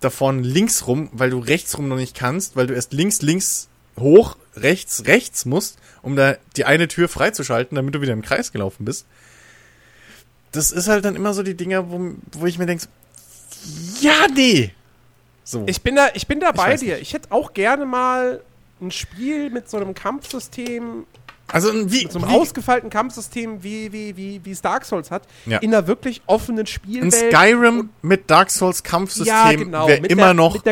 da 0.00 0.08
vorne 0.08 0.40
links 0.42 0.86
rum, 0.86 1.10
weil 1.12 1.28
du 1.30 1.40
rechts 1.40 1.76
rum 1.76 1.88
noch 1.88 1.96
nicht 1.96 2.16
kannst, 2.16 2.56
weil 2.56 2.66
du 2.66 2.74
erst 2.74 2.92
links, 2.94 3.20
links, 3.20 3.68
hoch, 3.98 4.36
rechts, 4.56 5.04
rechts 5.06 5.44
musst, 5.44 5.78
um 6.00 6.16
da 6.16 6.36
die 6.56 6.64
eine 6.64 6.88
Tür 6.88 7.08
freizuschalten, 7.08 7.76
damit 7.76 7.94
du 7.94 8.00
wieder 8.00 8.14
im 8.14 8.22
Kreis 8.22 8.50
gelaufen 8.52 8.84
bist. 8.86 9.04
Das 10.52 10.72
ist 10.72 10.88
halt 10.88 11.04
dann 11.04 11.16
immer 11.16 11.32
so 11.34 11.42
die 11.42 11.54
Dinger, 11.54 11.90
wo, 11.90 12.12
wo 12.32 12.46
ich 12.46 12.58
mir 12.58 12.66
denke, 12.66 12.86
ja, 14.00 14.26
nee. 14.34 14.72
So. 15.44 15.64
Ich 15.66 15.82
bin 15.82 15.96
da, 15.96 16.08
ich 16.14 16.26
bin 16.26 16.40
da 16.40 16.50
Ich 16.50 16.56
bei 16.56 16.76
dir. 16.76 16.98
Ich 16.98 17.12
hätte 17.12 17.30
auch 17.32 17.52
gerne 17.54 17.84
mal 17.86 18.40
ein 18.80 18.90
Spiel 18.90 19.50
mit 19.50 19.68
so 19.68 19.76
einem 19.76 19.94
Kampfsystem, 19.94 21.04
also 21.48 21.72
wie, 21.90 22.04
mit 22.04 22.12
so 22.12 22.18
einem 22.20 22.28
wie 22.30 22.34
ausgefeilten 22.34 22.88
Kampfsystem, 22.90 23.62
wie, 23.62 23.92
wie, 23.92 24.16
wie, 24.16 24.40
wie 24.44 24.50
es 24.50 24.62
Dark 24.62 24.84
Souls 24.84 25.10
hat, 25.10 25.24
Ja. 25.46 25.58
in 25.58 25.74
einer 25.74 25.86
wirklich 25.86 26.22
offenen 26.26 26.60
ein 26.60 26.66
Spielwelt. 26.66 27.12
Skyrim 27.12 27.90
mit 28.02 28.30
Dark 28.30 28.50
Souls 28.50 28.82
Kampfsystem 28.82 29.26
ja, 29.26 29.52
genau. 29.52 29.88
wäre 29.88 30.06
immer 30.06 30.26
der, 30.26 30.34
noch 30.34 30.64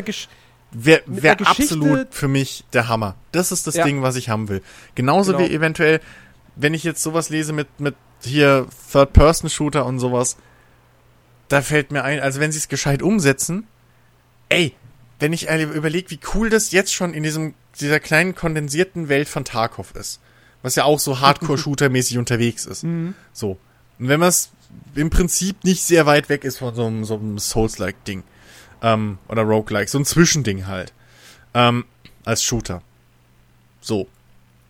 wäre 0.71 1.03
wär 1.07 1.37
absolut 1.49 2.09
für 2.15 2.29
mich 2.29 2.65
der 2.73 2.89
Hammer. 2.89 3.15
Das 3.33 3.53
ist 3.53 3.67
das 3.67 3.75
Ja. 3.75 3.85
Ding, 3.85 4.03
was 4.03 4.17
ich 4.17 4.29
haben 4.29 4.49
will. 4.49 4.63
Genauso 4.95 5.33
Genau. 5.33 5.45
wie 5.45 5.53
eventuell, 5.55 6.01
wenn 6.57 6.75
ich 6.75 6.85
jetzt 6.85 7.03
sowas 7.03 7.31
lese 7.31 7.53
mit, 7.53 7.69
mit 7.81 7.95
hier 8.23 8.67
Third-Person-Shooter 8.93 9.85
und 9.87 9.99
sowas, 9.99 10.37
da 11.49 11.63
fällt 11.63 11.93
mir 11.93 12.05
ein, 12.05 12.21
also 12.21 12.41
wenn 12.41 12.53
sie 12.53 12.59
es 12.59 12.69
gescheit 12.69 13.03
umsetzen, 13.03 13.67
ey, 14.49 14.75
wenn 15.19 15.33
ich 15.33 15.49
überlege, 15.49 16.11
wie 16.11 16.21
cool 16.35 16.51
das 16.51 16.71
jetzt 16.71 16.95
schon 16.95 17.13
in 17.13 17.23
diesem, 17.23 17.55
dieser 17.81 18.01
kleinen 18.01 18.35
kondensierten 18.35 19.09
Welt 19.09 19.29
von 19.29 19.45
Tarkov 19.45 19.95
ist, 19.95 20.21
was 20.63 20.77
ja 20.77 20.85
auch 20.85 20.99
so 20.99 21.21
Hardcore-Shooter-mäßig 21.21 22.19
unterwegs 22.19 22.67
ist. 22.67 22.85
Mhm. 22.85 23.15
So. 23.33 23.59
Und 23.99 24.09
wenn 24.09 24.21
man 24.21 24.29
es 24.29 24.51
im 24.95 25.11
Prinzip 25.11 25.65
nicht 25.65 25.83
sehr 25.83 26.07
weit 26.07 26.29
weg 26.29 26.45
ist 26.45 26.59
von 26.59 26.75
so 26.75 26.87
einem, 26.87 27.05
so 27.05 27.15
einem 27.15 27.39
Souls-like-Ding. 27.39 28.23
Ähm, 28.81 29.19
oder 29.27 29.43
Roguelike, 29.43 29.91
so 29.91 29.99
ein 29.99 30.05
Zwischending 30.05 30.67
halt. 30.67 30.93
Ähm, 31.55 31.85
als 32.25 32.45
Shooter. 32.45 32.83
So. 33.81 34.07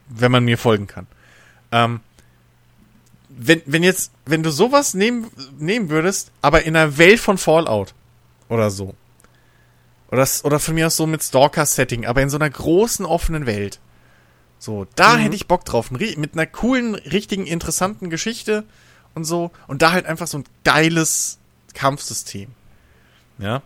Wenn 0.08 0.32
man 0.32 0.44
mir 0.44 0.56
folgen 0.56 0.86
kann. 0.86 1.06
Ähm, 1.72 2.00
wenn, 3.38 3.62
wenn 3.66 3.82
jetzt, 3.82 4.10
wenn 4.26 4.42
du 4.42 4.50
sowas 4.50 4.94
nehmen, 4.94 5.30
nehmen 5.58 5.88
würdest, 5.90 6.30
aber 6.42 6.64
in 6.64 6.76
einer 6.76 6.98
Welt 6.98 7.20
von 7.20 7.38
Fallout 7.38 7.94
oder 8.48 8.70
so. 8.70 8.94
Oder, 10.10 10.26
oder 10.44 10.58
von 10.58 10.74
mir 10.74 10.86
aus 10.86 10.96
so 10.96 11.06
mit 11.06 11.22
Stalker-Setting, 11.22 12.06
aber 12.06 12.22
in 12.22 12.30
so 12.30 12.36
einer 12.38 12.50
großen 12.50 13.04
offenen 13.06 13.46
Welt. 13.46 13.78
So, 14.58 14.86
da 14.96 15.14
Mhm. 15.16 15.20
hätte 15.20 15.36
ich 15.36 15.46
Bock 15.46 15.64
drauf. 15.64 15.90
Mit 15.90 16.32
einer 16.32 16.46
coolen, 16.46 16.94
richtigen, 16.94 17.46
interessanten 17.46 18.10
Geschichte 18.10 18.64
und 19.14 19.24
so. 19.24 19.50
Und 19.66 19.82
da 19.82 19.92
halt 19.92 20.06
einfach 20.06 20.26
so 20.26 20.38
ein 20.38 20.44
geiles 20.64 21.38
Kampfsystem. 21.74 22.48
Ja. 23.38 23.62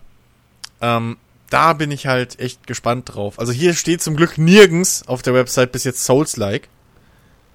Ähm, 0.80 1.16
da 1.48 1.72
bin 1.74 1.90
ich 1.92 2.06
halt 2.06 2.40
echt 2.40 2.66
gespannt 2.66 3.14
drauf. 3.14 3.38
Also 3.38 3.52
hier 3.52 3.74
steht 3.74 4.02
zum 4.02 4.16
Glück 4.16 4.36
nirgends 4.36 5.06
auf 5.06 5.22
der 5.22 5.34
Website 5.34 5.70
bis 5.72 5.84
jetzt 5.84 6.04
Souls-like. 6.04 6.68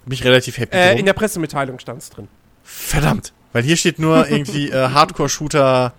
Bin 0.07 0.13
ich 0.13 0.23
relativ 0.23 0.57
happy 0.57 0.77
äh, 0.77 0.97
in 0.97 1.05
der 1.05 1.11
Pressemitteilung 1.11 1.79
stand 1.79 2.01
es 2.01 2.09
drin. 2.09 2.29
Verdammt. 2.63 3.33
Weil 3.51 3.63
hier 3.63 3.75
steht 3.75 3.99
nur 3.99 4.29
irgendwie 4.29 4.69
äh, 4.69 4.89
Hardcore-Shooter 4.89 5.93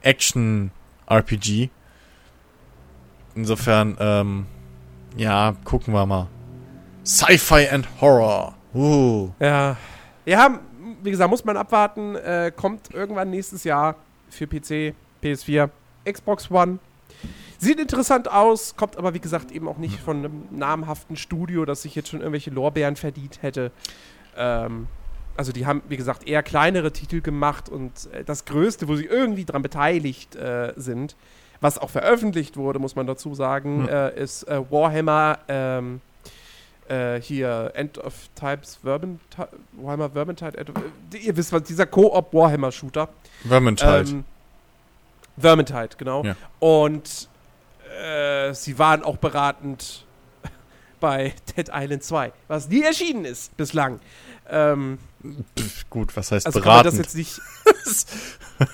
Action 0.00 0.70
RPG. 1.06 1.68
Insofern, 3.34 3.96
ähm, 4.00 4.46
ja, 5.18 5.54
gucken 5.64 5.92
wir 5.92 6.06
mal. 6.06 6.28
Sci-Fi 7.04 7.68
and 7.68 7.86
Horror. 8.00 8.54
Uh. 8.72 9.28
Ja. 9.38 9.76
Ja, 10.24 10.60
wie 11.02 11.10
gesagt, 11.10 11.28
muss 11.28 11.44
man 11.44 11.58
abwarten. 11.58 12.16
Äh, 12.16 12.52
kommt 12.56 12.94
irgendwann 12.94 13.28
nächstes 13.28 13.64
Jahr 13.64 13.96
für 14.30 14.46
PC, 14.46 14.94
PS4, 15.22 15.68
Xbox 16.10 16.50
One. 16.50 16.78
Sieht 17.62 17.78
interessant 17.78 18.28
aus, 18.28 18.74
kommt 18.74 18.96
aber 18.96 19.14
wie 19.14 19.20
gesagt 19.20 19.52
eben 19.52 19.68
auch 19.68 19.76
nicht 19.76 20.00
von 20.00 20.16
einem 20.16 20.48
namhaften 20.50 21.16
Studio, 21.16 21.64
das 21.64 21.82
sich 21.82 21.94
jetzt 21.94 22.08
schon 22.08 22.18
irgendwelche 22.18 22.50
Lorbeeren 22.50 22.96
verdient 22.96 23.40
hätte. 23.40 23.70
Ähm, 24.36 24.88
also 25.36 25.52
die 25.52 25.64
haben, 25.64 25.80
wie 25.88 25.96
gesagt, 25.96 26.26
eher 26.26 26.42
kleinere 26.42 26.90
Titel 26.92 27.20
gemacht 27.20 27.68
und 27.68 27.92
äh, 28.12 28.24
das 28.24 28.46
Größte, 28.46 28.88
wo 28.88 28.96
sie 28.96 29.04
irgendwie 29.04 29.44
dran 29.44 29.62
beteiligt 29.62 30.34
äh, 30.34 30.72
sind, 30.74 31.14
was 31.60 31.78
auch 31.78 31.88
veröffentlicht 31.90 32.56
wurde, 32.56 32.80
muss 32.80 32.96
man 32.96 33.06
dazu 33.06 33.32
sagen, 33.36 33.82
Hm. 33.84 33.88
äh, 33.88 34.20
ist 34.20 34.42
äh, 34.48 34.60
Warhammer 34.68 35.38
ähm, 35.46 36.00
äh, 36.88 37.20
hier 37.20 37.70
End 37.76 37.96
of 37.98 38.12
Types 38.34 38.80
Vermintide, 38.82 39.48
Warhammer 39.74 40.10
Vermintide, 40.10 40.58
End 40.58 40.70
of, 40.70 40.76
äh, 41.14 41.16
ihr 41.18 41.36
wisst 41.36 41.52
was, 41.52 41.62
dieser 41.62 41.86
Co-op 41.86 42.34
Warhammer 42.34 42.72
Shooter. 42.72 43.08
Vermintide. 43.46 44.00
Ähm, 44.10 44.24
Vermintide, 45.38 45.90
genau. 45.96 46.24
Ja. 46.24 46.34
Und 46.58 47.28
äh, 48.00 48.54
sie 48.54 48.78
waren 48.78 49.02
auch 49.02 49.16
beratend 49.16 50.06
bei 51.00 51.34
Dead 51.56 51.68
Island 51.72 52.02
2, 52.04 52.32
was 52.48 52.68
nie 52.68 52.82
erschienen 52.82 53.24
ist 53.24 53.56
bislang. 53.56 54.00
Ähm, 54.50 54.98
Pff, 55.58 55.88
gut, 55.90 56.16
was 56.16 56.32
heißt 56.32 56.46
also 56.46 56.58
man 56.60 56.68
das 56.84 56.94
beraten? 56.94 56.96
jetzt 56.96 57.14
nicht, 57.14 57.40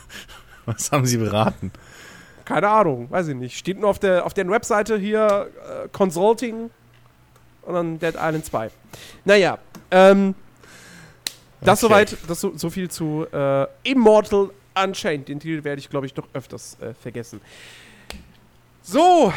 Was 0.66 0.93
haben 0.93 1.07
sie 1.07 1.16
beraten? 1.19 1.73
keine 2.45 2.69
Ahnung, 2.69 3.11
weiß 3.11 3.29
ich 3.29 3.35
nicht. 3.35 3.59
Steht 3.59 3.79
nur 3.79 3.91
auf 3.91 3.99
der 3.99 4.25
auf 4.25 4.33
deren 4.33 4.51
Webseite 4.51 4.97
hier 4.99 5.51
äh, 5.85 5.89
Consulting 5.93 6.71
und 7.62 7.75
dann 7.75 7.99
Dead 7.99 8.14
Island 8.14 8.47
2. 8.47 8.71
Naja, 9.27 9.59
ähm, 9.91 10.35
das 11.61 11.83
Okay. 11.85 11.93
soweit, 11.93 12.16
das 12.27 12.41
so, 12.41 12.57
so 12.57 12.71
viel 12.71 12.91
zu 12.91 13.27
äh, 13.33 13.66
Immortal 13.83 14.51
Unchained. 14.83 15.29
Den 15.29 15.41
Titel 15.41 15.62
werde 15.64 15.81
ich, 15.81 15.91
glaube 15.91 16.07
ich, 16.07 16.16
noch 16.16 16.27
öfters 16.33 16.79
äh, 16.81 16.95
vergessen. 16.95 17.43
So, 18.91 19.32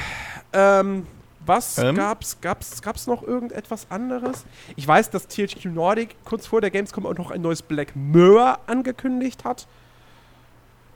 ähm, 0.53 1.05
was 1.45 1.77
Ähm? 1.77 1.95
gab's, 1.95 2.37
gab's, 2.39 2.81
gab's 2.81 3.05
noch 3.07 3.21
irgendetwas 3.21 3.87
anderes? 3.89 4.45
Ich 4.77 4.87
weiß, 4.87 5.09
dass 5.09 5.27
THQ 5.27 5.65
Nordic 5.65 6.15
kurz 6.23 6.47
vor 6.47 6.61
der 6.61 6.71
Gamescom 6.71 7.05
auch 7.05 7.17
noch 7.17 7.31
ein 7.31 7.41
neues 7.41 7.61
Black 7.61 7.93
Mirror 7.95 8.59
angekündigt 8.67 9.43
hat. 9.43 9.67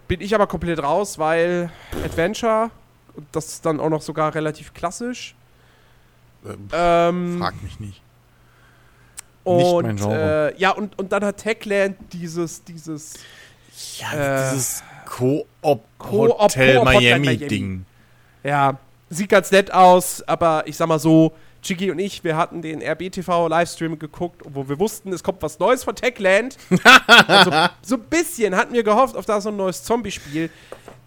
Bin 0.07 0.21
ich 0.21 0.33
aber 0.35 0.47
komplett 0.47 0.81
raus, 0.81 1.19
weil 1.19 1.69
Adventure, 2.05 2.69
das 3.33 3.47
ist 3.47 3.65
dann 3.65 3.79
auch 3.81 3.89
noch 3.89 4.01
sogar 4.01 4.33
relativ 4.35 4.73
klassisch. 4.73 5.35
Ähm, 6.45 6.69
Ähm, 6.71 7.37
Frag 7.39 7.61
mich 7.61 7.79
nicht. 7.81 8.01
und, 9.43 9.85
mein 9.85 9.97
Genre. 9.97 10.53
Äh, 10.55 10.61
ja, 10.61 10.69
und, 10.71 10.97
und 10.97 11.11
dann 11.11 11.25
hat 11.25 11.37
Techland 11.37 11.97
dieses, 12.13 12.63
dieses 12.63 13.15
Ja, 13.99 14.13
Äh, 14.13 14.51
dieses 14.51 14.81
Koop- 15.05 15.47
Hotel 15.61 16.75
Koop 16.77 16.85
Ja, 18.45 18.77
sieht 19.09 19.29
ganz 19.29 19.51
nett 19.51 19.73
aus, 19.73 20.21
aber 20.27 20.63
ich 20.67 20.77
sag 20.77 20.87
mal 20.87 20.99
so, 20.99 21.33
Chigi 21.63 21.89
und 21.89 21.97
ich, 21.97 22.23
wir 22.23 22.37
hatten 22.37 22.61
den 22.61 22.79
RBTV 22.79 23.47
Livestream 23.47 23.97
geguckt, 23.97 24.43
wo 24.47 24.69
wir 24.69 24.77
wussten, 24.77 25.11
es 25.11 25.23
kommt 25.23 25.41
was 25.41 25.57
Neues 25.57 25.83
von 25.83 25.95
Techland. 25.95 26.57
also, 27.27 27.51
so 27.81 27.95
ein 27.95 28.03
bisschen 28.03 28.55
hatten 28.55 28.73
wir 28.73 28.83
gehofft 28.83 29.15
auf 29.15 29.25
da 29.25 29.41
so 29.41 29.49
ein 29.49 29.55
neues 29.57 29.83
Zombie-Spiel. 29.83 30.51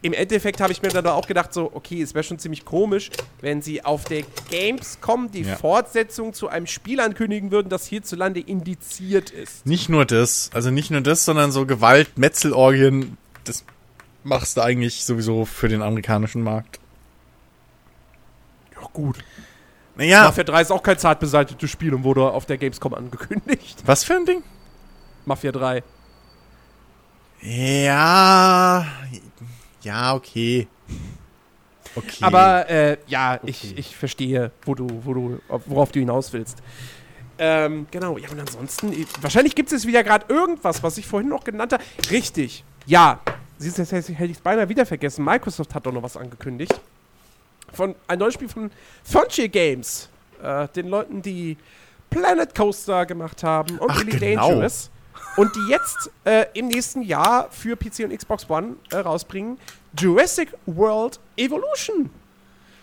Im 0.02 0.12
Endeffekt 0.12 0.60
habe 0.60 0.72
ich 0.72 0.82
mir 0.82 0.88
dann 0.88 1.06
auch 1.06 1.28
gedacht, 1.28 1.52
so, 1.52 1.70
okay, 1.72 2.02
es 2.02 2.12
wäre 2.12 2.24
schon 2.24 2.40
ziemlich 2.40 2.64
komisch, 2.64 3.10
wenn 3.40 3.62
sie 3.62 3.84
auf 3.84 4.04
der 4.04 4.24
Gamescom 4.50 5.30
die 5.30 5.42
Ja. 5.42 5.56
Fortsetzung 5.56 6.32
zu 6.34 6.48
einem 6.48 6.66
Spiel 6.66 6.98
ankündigen 6.98 7.52
würden, 7.52 7.68
das 7.68 7.86
hierzulande 7.86 8.40
indiziert 8.40 9.30
ist. 9.30 9.64
Nicht 9.64 9.88
nur 9.88 10.04
das, 10.06 10.50
also 10.52 10.70
nicht 10.70 10.90
nur 10.90 11.02
das, 11.02 11.24
sondern 11.24 11.52
so 11.52 11.66
Gewalt, 11.66 12.18
Metzelorgien, 12.18 13.16
das 13.44 13.64
machst 14.24 14.56
du 14.56 14.62
eigentlich 14.62 15.04
sowieso 15.04 15.44
für 15.44 15.68
den 15.68 15.82
amerikanischen 15.82 16.42
Markt. 16.42 16.80
Ja, 18.88 18.92
gut. 18.92 19.18
Naja, 19.96 20.24
Mafia 20.24 20.44
3 20.44 20.62
ist 20.62 20.70
auch 20.70 20.82
kein 20.82 20.98
zart 20.98 21.18
beseitetes 21.20 21.70
Spiel 21.70 21.92
und 21.92 22.04
wurde 22.04 22.22
auf 22.30 22.46
der 22.46 22.56
Gamescom 22.56 22.94
angekündigt. 22.94 23.82
was 23.84 24.04
für 24.04 24.14
ein 24.14 24.24
Ding? 24.26 24.42
Mafia 25.24 25.50
3. 25.52 25.82
Ja, 27.42 28.86
ja, 29.82 30.14
okay. 30.14 30.66
Okay. 31.94 32.18
Aber 32.24 32.68
äh, 32.68 32.98
ja, 33.06 33.40
ich, 33.44 33.64
Okay. 33.64 33.74
ich 33.76 33.96
verstehe, 33.96 34.50
wo 34.64 34.74
du, 34.74 34.86
wo 35.04 35.14
du, 35.14 35.40
worauf 35.66 35.90
du 35.92 35.98
hinaus 36.00 36.32
willst. 36.32 36.58
Ähm, 37.38 37.86
genau, 37.90 38.18
ja, 38.18 38.28
und 38.30 38.40
ansonsten, 38.40 38.92
wahrscheinlich 39.20 39.54
gibt 39.54 39.72
es 39.72 39.86
wieder 39.86 40.02
gerade 40.02 40.26
irgendwas, 40.28 40.82
was 40.82 40.98
ich 40.98 41.06
vorhin 41.06 41.28
noch 41.28 41.44
genannt 41.44 41.72
habe. 41.72 41.82
Richtig, 42.10 42.64
ja. 42.86 43.20
Siehst 43.58 43.78
du, 43.78 43.82
jetzt 43.82 43.92
hätte 43.92 44.24
ich 44.24 44.36
es 44.36 44.40
beinahe 44.40 44.68
wieder 44.68 44.86
vergessen. 44.86 45.24
Microsoft 45.24 45.74
hat 45.74 45.86
doch 45.86 45.92
noch 45.92 46.02
was 46.02 46.16
angekündigt. 46.16 46.80
Von, 47.72 47.94
ein 48.06 48.18
neues 48.18 48.34
Spiel 48.34 48.48
von 48.48 48.70
Frontier 49.04 49.48
Games. 49.48 50.08
Äh, 50.42 50.68
den 50.68 50.88
Leuten, 50.88 51.22
die 51.22 51.56
Planet 52.10 52.54
Coaster 52.54 53.06
gemacht 53.06 53.42
haben 53.42 53.78
und 53.78 53.90
Ach, 53.90 54.00
Really 54.00 54.18
genau. 54.18 54.48
Dangerous. 54.48 54.90
Und 55.36 55.54
die 55.54 55.68
jetzt 55.70 56.10
äh, 56.24 56.46
im 56.54 56.68
nächsten 56.68 57.02
Jahr 57.02 57.48
für 57.50 57.76
PC 57.76 58.00
und 58.04 58.16
Xbox 58.16 58.48
One 58.48 58.76
äh, 58.90 58.96
rausbringen. 58.98 59.58
Jurassic 59.98 60.52
World 60.66 61.18
Evolution. 61.36 62.10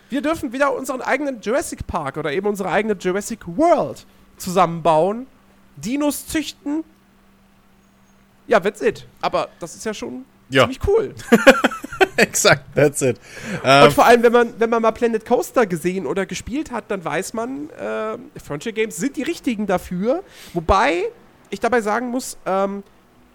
Wir 0.10 0.22
dürfen 0.22 0.54
wieder 0.54 0.74
unseren 0.74 1.02
eigenen 1.02 1.42
Jurassic 1.42 1.86
Park 1.88 2.18
oder 2.18 2.32
eben 2.32 2.48
unsere 2.48 2.70
eigene 2.70 2.94
Jurassic 2.94 3.40
World 3.48 4.06
zusammenbauen, 4.38 5.28
Dinos 5.78 6.28
züchten. 6.28 6.84
Ja, 8.48 8.60
that's 8.60 8.82
it. 8.82 9.08
Aber 9.22 9.50
das 9.60 9.76
ist 9.76 9.86
ja 9.86 9.94
schon 9.94 10.26
Ja. 10.50 10.62
ziemlich 10.64 10.80
cool. 10.88 11.16
exakt, 12.18 12.64
that's 12.76 13.02
it. 13.02 13.20
Ähm, 13.64 13.86
Und 13.86 13.94
vor 13.94 14.06
allem, 14.06 14.24
wenn 14.24 14.32
man, 14.32 14.54
wenn 14.60 14.70
man 14.70 14.82
mal 14.82 14.92
Planet 14.92 15.26
Coaster 15.26 15.66
gesehen 15.66 16.06
oder 16.06 16.26
gespielt 16.26 16.72
hat, 16.72 16.86
dann 16.90 17.04
weiß 17.04 17.34
man, 17.34 17.70
äh, 17.72 18.18
Frontier 18.40 18.72
Games 18.72 18.98
sind 18.98 19.18
die 19.18 19.24
richtigen 19.24 19.66
dafür. 19.68 20.24
Wobei 20.54 21.04
ich 21.50 21.60
dabei 21.60 21.82
sagen 21.82 22.10
muss, 22.10 22.38
ähm, 22.46 22.84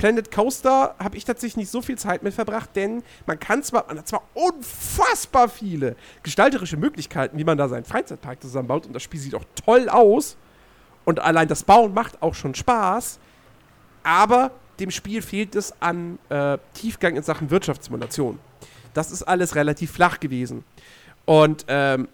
Planet 0.00 0.32
Coaster 0.32 0.94
habe 0.98 1.18
ich 1.18 1.26
tatsächlich 1.26 1.58
nicht 1.58 1.70
so 1.70 1.82
viel 1.82 1.98
Zeit 1.98 2.22
mit 2.22 2.32
verbracht, 2.32 2.70
denn 2.74 3.02
man 3.26 3.38
kann 3.38 3.62
zwar, 3.62 3.84
man 3.86 3.98
hat 3.98 4.08
zwar 4.08 4.22
unfassbar 4.32 5.50
viele 5.50 5.94
gestalterische 6.22 6.78
Möglichkeiten, 6.78 7.36
wie 7.38 7.44
man 7.44 7.58
da 7.58 7.68
seinen 7.68 7.84
Freizeitpark 7.84 8.40
zusammenbaut 8.40 8.86
und 8.86 8.94
das 8.94 9.02
Spiel 9.02 9.20
sieht 9.20 9.34
auch 9.34 9.44
toll 9.62 9.90
aus 9.90 10.38
und 11.04 11.20
allein 11.20 11.48
das 11.48 11.64
Bauen 11.64 11.92
macht 11.92 12.22
auch 12.22 12.34
schon 12.34 12.54
Spaß, 12.54 13.18
aber 14.02 14.52
dem 14.80 14.90
Spiel 14.90 15.22
fehlt 15.22 15.54
es 15.54 15.74
an 15.80 16.18
äh, 16.28 16.58
Tiefgang 16.74 17.16
in 17.16 17.22
Sachen 17.22 17.50
Wirtschaftssimulation. 17.50 18.38
Das 18.94 19.10
ist 19.12 19.22
alles 19.22 19.54
relativ 19.54 19.92
flach 19.92 20.18
gewesen. 20.18 20.64
Und 21.24 21.64
ähm, 21.68 22.08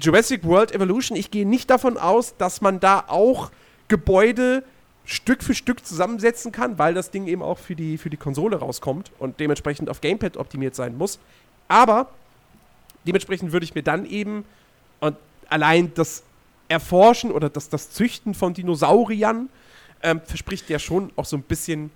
Jurassic 0.00 0.44
World 0.44 0.72
Evolution, 0.72 1.16
ich 1.16 1.30
gehe 1.30 1.46
nicht 1.46 1.70
davon 1.70 1.96
aus, 1.96 2.36
dass 2.36 2.60
man 2.60 2.80
da 2.80 3.04
auch 3.08 3.50
Gebäude 3.88 4.64
Stück 5.04 5.42
für 5.42 5.54
Stück 5.54 5.84
zusammensetzen 5.84 6.50
kann, 6.52 6.78
weil 6.78 6.94
das 6.94 7.10
Ding 7.10 7.26
eben 7.26 7.42
auch 7.42 7.58
für 7.58 7.76
die, 7.76 7.98
für 7.98 8.10
die 8.10 8.16
Konsole 8.16 8.56
rauskommt 8.56 9.12
und 9.18 9.38
dementsprechend 9.38 9.90
auf 9.90 10.00
Gamepad 10.00 10.36
optimiert 10.36 10.74
sein 10.74 10.96
muss. 10.96 11.18
Aber 11.68 12.08
dementsprechend 13.06 13.52
würde 13.52 13.64
ich 13.64 13.74
mir 13.74 13.82
dann 13.82 14.06
eben 14.06 14.44
und 15.00 15.16
allein 15.48 15.92
das 15.94 16.22
Erforschen 16.68 17.30
oder 17.30 17.50
das, 17.50 17.68
das 17.68 17.90
Züchten 17.90 18.34
von 18.34 18.54
Dinosauriern 18.54 19.50
ähm, 20.04 20.20
verspricht 20.24 20.70
ja 20.70 20.78
schon 20.78 21.10
auch 21.16 21.24
so 21.24 21.36
ein 21.36 21.42
bisschen 21.42 21.90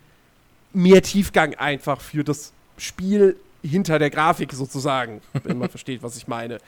mehr 0.73 1.01
Tiefgang 1.03 1.55
einfach 1.55 2.01
für 2.01 2.25
das 2.25 2.53
Spiel 2.77 3.37
hinter 3.63 3.99
der 4.01 4.11
Grafik 4.11 4.53
sozusagen, 4.53 5.21
wenn 5.45 5.59
man 5.59 5.69
versteht, 5.69 6.03
was 6.03 6.17
ich 6.17 6.27
meine. 6.27 6.59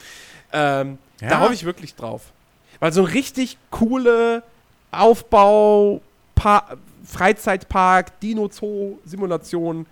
Ähm, 0.52 0.98
Ja. 1.20 1.28
Da 1.30 1.40
hoffe 1.40 1.54
ich 1.54 1.64
wirklich 1.64 1.94
drauf. 1.96 2.32
Weil 2.78 2.92
so 2.92 3.00
ein 3.02 3.06
richtig 3.08 3.58
coole 3.70 4.42
Aufbau, 4.90 6.00
Pa- 6.34 6.76
Freizeitpark, 7.04 8.18
Dino-Zoo-Simulation, 8.20 9.86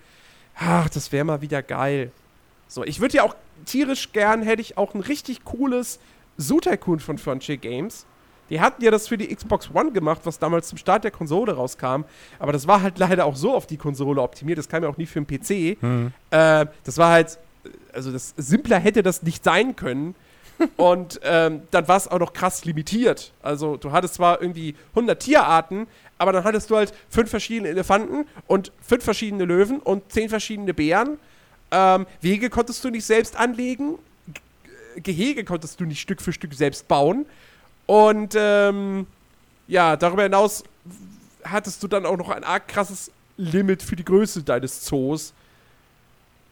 ach, 0.55 0.89
das 0.89 1.11
wäre 1.11 1.23
mal 1.25 1.41
wieder 1.41 1.61
geil. 1.61 2.11
So, 2.67 2.83
ich 2.83 2.99
würde 2.99 3.17
ja 3.17 3.23
auch 3.23 3.35
tierisch 3.65 4.11
gern, 4.11 4.41
hätte 4.41 4.61
ich 4.61 4.77
auch 4.77 4.93
ein 4.93 5.01
richtig 5.01 5.43
cooles 5.43 5.99
Zoo 6.37 6.59
Tycoon 6.59 6.99
von 6.99 7.17
Frontier 7.17 7.57
Games. 7.57 8.05
Die 8.49 8.59
hatten 8.61 8.83
ja 8.83 8.91
das 8.91 9.07
für 9.07 9.17
die 9.17 9.33
Xbox 9.33 9.69
One 9.73 9.91
gemacht, 9.91 10.21
was 10.23 10.39
damals 10.39 10.67
zum 10.67 10.77
Start 10.77 11.03
der 11.03 11.11
Konsole 11.11 11.53
rauskam. 11.53 12.03
Aber 12.39 12.51
das 12.51 12.67
war 12.67 12.81
halt 12.81 12.97
leider 12.99 13.25
auch 13.25 13.35
so 13.35 13.53
auf 13.53 13.67
die 13.67 13.77
Konsole 13.77 14.21
optimiert. 14.21 14.57
Das 14.57 14.69
kam 14.69 14.83
ja 14.83 14.89
auch 14.89 14.97
nie 14.97 15.05
für 15.05 15.21
den 15.21 15.27
PC. 15.27 15.81
hm. 15.81 16.11
Äh, 16.31 16.65
das 16.83 16.97
war 16.97 17.11
halt, 17.11 17.37
also 17.93 18.11
das 18.11 18.33
simpler 18.37 18.79
hätte 18.79 19.03
das 19.03 19.23
nicht 19.23 19.43
sein 19.43 19.75
können. 19.75 20.15
Und 20.77 21.19
ähm, 21.23 21.61
dann 21.71 21.87
war 21.87 21.97
es 21.97 22.07
auch 22.07 22.19
noch 22.19 22.33
krass 22.33 22.65
limitiert. 22.65 23.31
Also 23.41 23.77
du 23.77 23.91
hattest 23.91 24.15
zwar 24.15 24.41
irgendwie 24.41 24.75
100 24.89 25.19
Tierarten, 25.21 25.87
aber 26.17 26.33
dann 26.33 26.43
hattest 26.43 26.69
du 26.69 26.75
halt 26.75 26.93
fünf 27.09 27.29
verschiedene 27.29 27.69
Elefanten 27.69 28.25
und 28.45 28.71
fünf 28.81 29.03
verschiedene 29.03 29.45
Löwen 29.45 29.79
und 29.79 30.11
zehn 30.11 30.29
verschiedene 30.29 30.73
Bären. 30.73 31.17
Ähm, 31.71 32.05
Wege 32.21 32.49
konntest 32.49 32.83
du 32.83 32.89
nicht 32.89 33.05
selbst 33.05 33.37
anlegen. 33.37 33.95
G 34.27 34.41
Gehege 35.01 35.45
konntest 35.45 35.79
du 35.79 35.85
nicht 35.85 36.01
Stück 36.01 36.21
für 36.21 36.33
Stück 36.33 36.53
selbst 36.53 36.87
bauen. 36.87 37.25
Und 37.89 38.35
ähm, 38.37 39.07
ja, 39.67 39.97
darüber 39.97 40.21
hinaus 40.21 40.63
hattest 41.43 41.81
du 41.81 41.87
dann 41.87 42.05
auch 42.05 42.17
noch 42.17 42.29
ein 42.29 42.43
arg 42.43 42.67
krasses 42.67 43.09
Limit 43.35 43.81
für 43.81 43.95
die 43.95 44.05
Größe 44.05 44.43
deines 44.43 44.81
Zoos. 44.81 45.33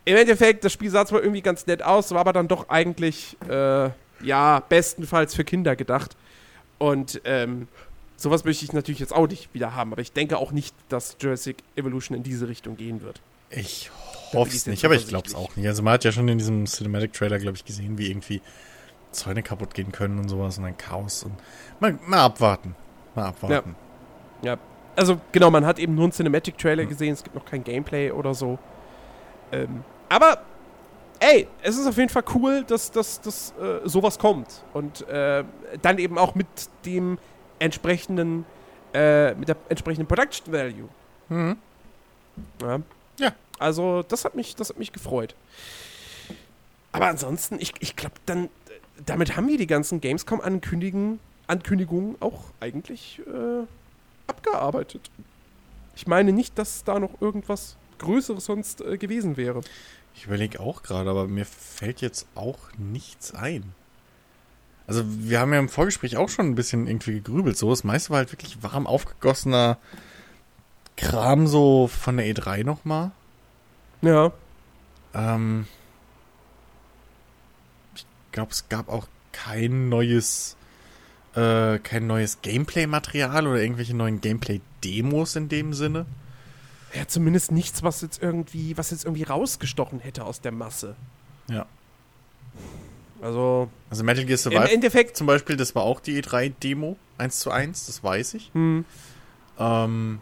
Im 0.06 0.16
Endeffekt, 0.16 0.64
das 0.64 0.74
Spiel 0.74 0.90
sah 0.90 1.06
zwar 1.06 1.22
irgendwie 1.22 1.44
ganz 1.44 1.68
nett 1.68 1.84
aus, 1.84 2.10
war 2.10 2.22
aber 2.22 2.34
dann 2.34 2.48
doch 2.48 2.70
eigentlich, 2.70 3.38
äh, 3.48 3.92
ja, 4.24 4.62
bestenfalls 4.68 5.36
für 5.36 5.44
Kinder 5.44 5.76
gedacht. 5.76 6.18
Und 6.80 7.22
ähm, 7.24 7.68
sowas 8.16 8.44
möchte 8.44 8.66
ich 8.66 8.74
natürlich 8.74 9.00
jetzt 9.00 9.14
auch 9.14 9.28
nicht 9.28 9.54
wieder 9.54 9.76
haben, 9.76 9.92
aber 9.92 10.02
ich 10.02 10.14
denke 10.14 10.40
auch 10.40 10.52
nicht, 10.52 10.74
dass 10.90 11.18
Jurassic 11.20 11.58
Evolution 11.76 12.18
in 12.18 12.24
diese 12.24 12.48
Richtung 12.48 12.78
gehen 12.78 13.04
wird. 13.04 13.22
Ich 13.52 13.92
hoffe 14.34 14.56
es 14.56 14.66
nicht, 14.66 14.84
aber 14.86 14.96
ich 14.96 15.08
glaube 15.08 15.28
es 15.28 15.36
auch 15.36 15.56
nicht. 15.56 15.68
Also 15.68 15.84
man 15.84 15.94
hat 15.94 16.04
ja 16.04 16.12
schon 16.12 16.28
in 16.30 16.40
diesem 16.40 16.66
Cinematic-Trailer, 16.66 17.38
glaube 17.38 17.58
ich, 17.58 17.64
gesehen, 17.64 18.00
wie 18.00 18.10
irgendwie 18.10 18.42
Zäune 19.18 19.44
kaputt 19.44 19.74
gehen 19.74 19.92
können 19.92 20.20
und 20.20 20.30
sowas 20.30 20.58
und 20.58 20.66
ein 20.66 20.78
Chaos. 20.78 21.24
Und 21.24 21.34
mal, 21.80 21.98
mal 22.06 22.26
abwarten. 22.26 22.76
Mal 23.16 23.26
abwarten. 23.26 23.76
Ja, 24.42 24.58
also 24.96 25.20
genau, 25.32 25.52
man 25.52 25.66
hat 25.66 25.80
eben 25.80 25.96
nur 25.96 26.06
einen 26.06 26.12
Cinematic-Trailer 26.12 26.86
gesehen, 26.86 27.14
es 27.14 27.24
gibt 27.24 27.36
noch 27.36 27.46
kein 27.46 27.64
Gameplay 27.64 28.12
oder 28.12 28.34
so. 28.34 28.58
Ähm, 29.52 29.84
aber 30.10 30.42
ey, 31.20 31.48
es 31.62 31.78
ist 31.78 31.88
auf 31.88 31.98
jeden 31.98 32.10
Fall 32.10 32.24
cool, 32.36 32.64
dass, 32.64 32.92
dass, 32.92 33.22
dass 33.22 33.54
äh, 33.62 33.88
sowas 33.88 34.18
kommt. 34.20 34.64
Und 34.74 35.08
äh, 35.08 35.44
dann 35.82 35.98
eben 36.00 36.18
auch 36.18 36.36
mit 36.36 36.48
dem 36.86 37.20
entsprechenden, 37.60 38.46
äh, 38.94 39.34
mit 39.36 39.50
der 39.50 39.58
entsprechenden 39.70 40.08
Production 40.08 40.52
Value. 40.52 40.90
Mhm. 41.30 41.58
Ja. 42.62 42.80
Ja. 43.20 43.32
Also, 43.60 44.04
das 44.04 44.26
hat 44.26 44.36
mich, 44.36 44.56
das 44.56 44.70
hat 44.70 44.78
mich 44.78 44.92
gefreut. 44.92 45.36
Aber 46.92 47.08
ansonsten, 47.08 47.58
ich, 47.60 47.74
ich 47.80 47.96
glaube, 47.96 48.16
dann, 48.26 48.50
damit 49.06 49.36
haben 49.36 49.48
wir 49.48 49.58
die 49.58 49.68
ganzen 49.68 50.02
Gamescom-Ankündigungen 50.02 51.20
Ankündigungen 51.48 52.18
auch 52.20 52.44
eigentlich 52.60 53.22
äh, 53.26 53.66
abgearbeitet. 54.28 55.10
Ich 55.96 56.06
meine 56.06 56.34
nicht, 56.34 56.58
dass 56.58 56.84
da 56.84 57.00
noch 57.00 57.22
irgendwas 57.22 57.78
Größeres 58.00 58.46
sonst 58.46 58.82
äh, 58.82 58.98
gewesen 58.98 59.38
wäre. 59.38 59.62
Ich 60.14 60.26
überlege 60.26 60.60
auch 60.60 60.84
gerade, 60.84 61.10
aber 61.10 61.28
mir 61.28 61.46
fällt 61.46 62.02
jetzt 62.02 62.28
auch 62.36 62.60
nichts 62.78 63.34
ein. 63.34 63.64
Also 64.86 65.04
wir 65.06 65.40
haben 65.40 65.54
ja 65.54 65.60
im 65.60 65.70
Vorgespräch 65.70 66.18
auch 66.18 66.30
schon 66.30 66.48
ein 66.48 66.56
bisschen 66.56 66.88
irgendwie 66.88 67.14
gegrübelt. 67.14 67.58
So, 67.58 67.70
das 67.70 67.84
meiste 67.84 68.12
war 68.12 68.18
halt 68.18 68.32
wirklich 68.32 68.64
warm 68.64 68.88
aufgegossener 68.88 69.78
Kram 70.96 71.48
so 71.48 71.88
von 71.88 72.18
der 72.18 72.26
E3 72.28 72.64
nochmal. 72.64 73.12
Ja. 74.02 74.32
Ähm, 75.14 75.68
glaube, 78.38 78.52
es 78.52 78.70
gab 78.70 78.88
auch 78.88 79.08
kein 79.32 79.90
neues, 79.90 80.56
äh, 81.36 81.80
kein 81.80 82.06
neues 82.06 82.42
Gameplay-Material 82.44 83.48
oder 83.48 83.60
irgendwelche 83.62 83.96
neuen 83.96 84.22
Gameplay-Demos 84.22 85.36
in 85.36 85.50
dem 85.50 85.74
Sinne. 85.74 86.06
Ja, 86.94 87.08
zumindest 87.08 87.52
nichts, 87.52 87.82
was 87.82 88.02
jetzt 88.02 88.22
irgendwie, 88.22 88.78
was 88.78 88.92
jetzt 88.92 89.06
irgendwie 89.06 89.24
rausgestochen 89.24 90.00
hätte 90.00 90.24
aus 90.24 90.40
der 90.40 90.52
Masse. 90.52 90.96
Ja. 91.50 91.66
Also. 93.22 93.70
Also 93.90 94.04
Metal 94.04 94.24
Gear 94.26 94.38
Im 94.38 94.38
Survive 94.38 94.72
Endeffekt. 94.72 95.18
zum 95.18 95.26
Beispiel, 95.26 95.58
das 95.58 95.74
war 95.74 95.82
auch 95.84 96.00
die 96.00 96.22
E3-Demo, 96.22 96.96
1 97.18 97.40
zu 97.40 97.50
1, 97.52 97.88
das 97.88 98.04
weiß 98.04 98.36
ich. 98.36 98.52
Hm, 98.54 98.86
Ähm, 99.60 100.20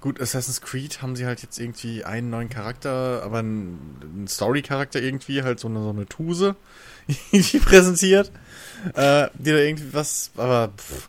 gut, 0.00 0.20
Assassin's 0.20 0.60
Creed 0.60 1.02
haben 1.02 1.16
sie 1.16 1.26
halt 1.26 1.42
jetzt 1.42 1.58
irgendwie 1.58 2.04
einen 2.04 2.30
neuen 2.30 2.48
Charakter, 2.48 3.22
aber 3.24 3.38
einen, 3.38 4.26
Story-Charakter 4.28 5.00
irgendwie, 5.00 5.42
halt 5.42 5.58
so 5.60 5.68
eine, 5.68 5.82
so 5.82 5.90
eine 5.90 6.06
Tuse, 6.06 6.56
die 7.32 7.58
präsentiert. 7.58 8.30
Äh, 8.94 9.28
die 9.34 9.50
da 9.50 9.56
irgendwie 9.58 9.92
was, 9.92 10.30
aber 10.36 10.72
pff, 10.76 11.08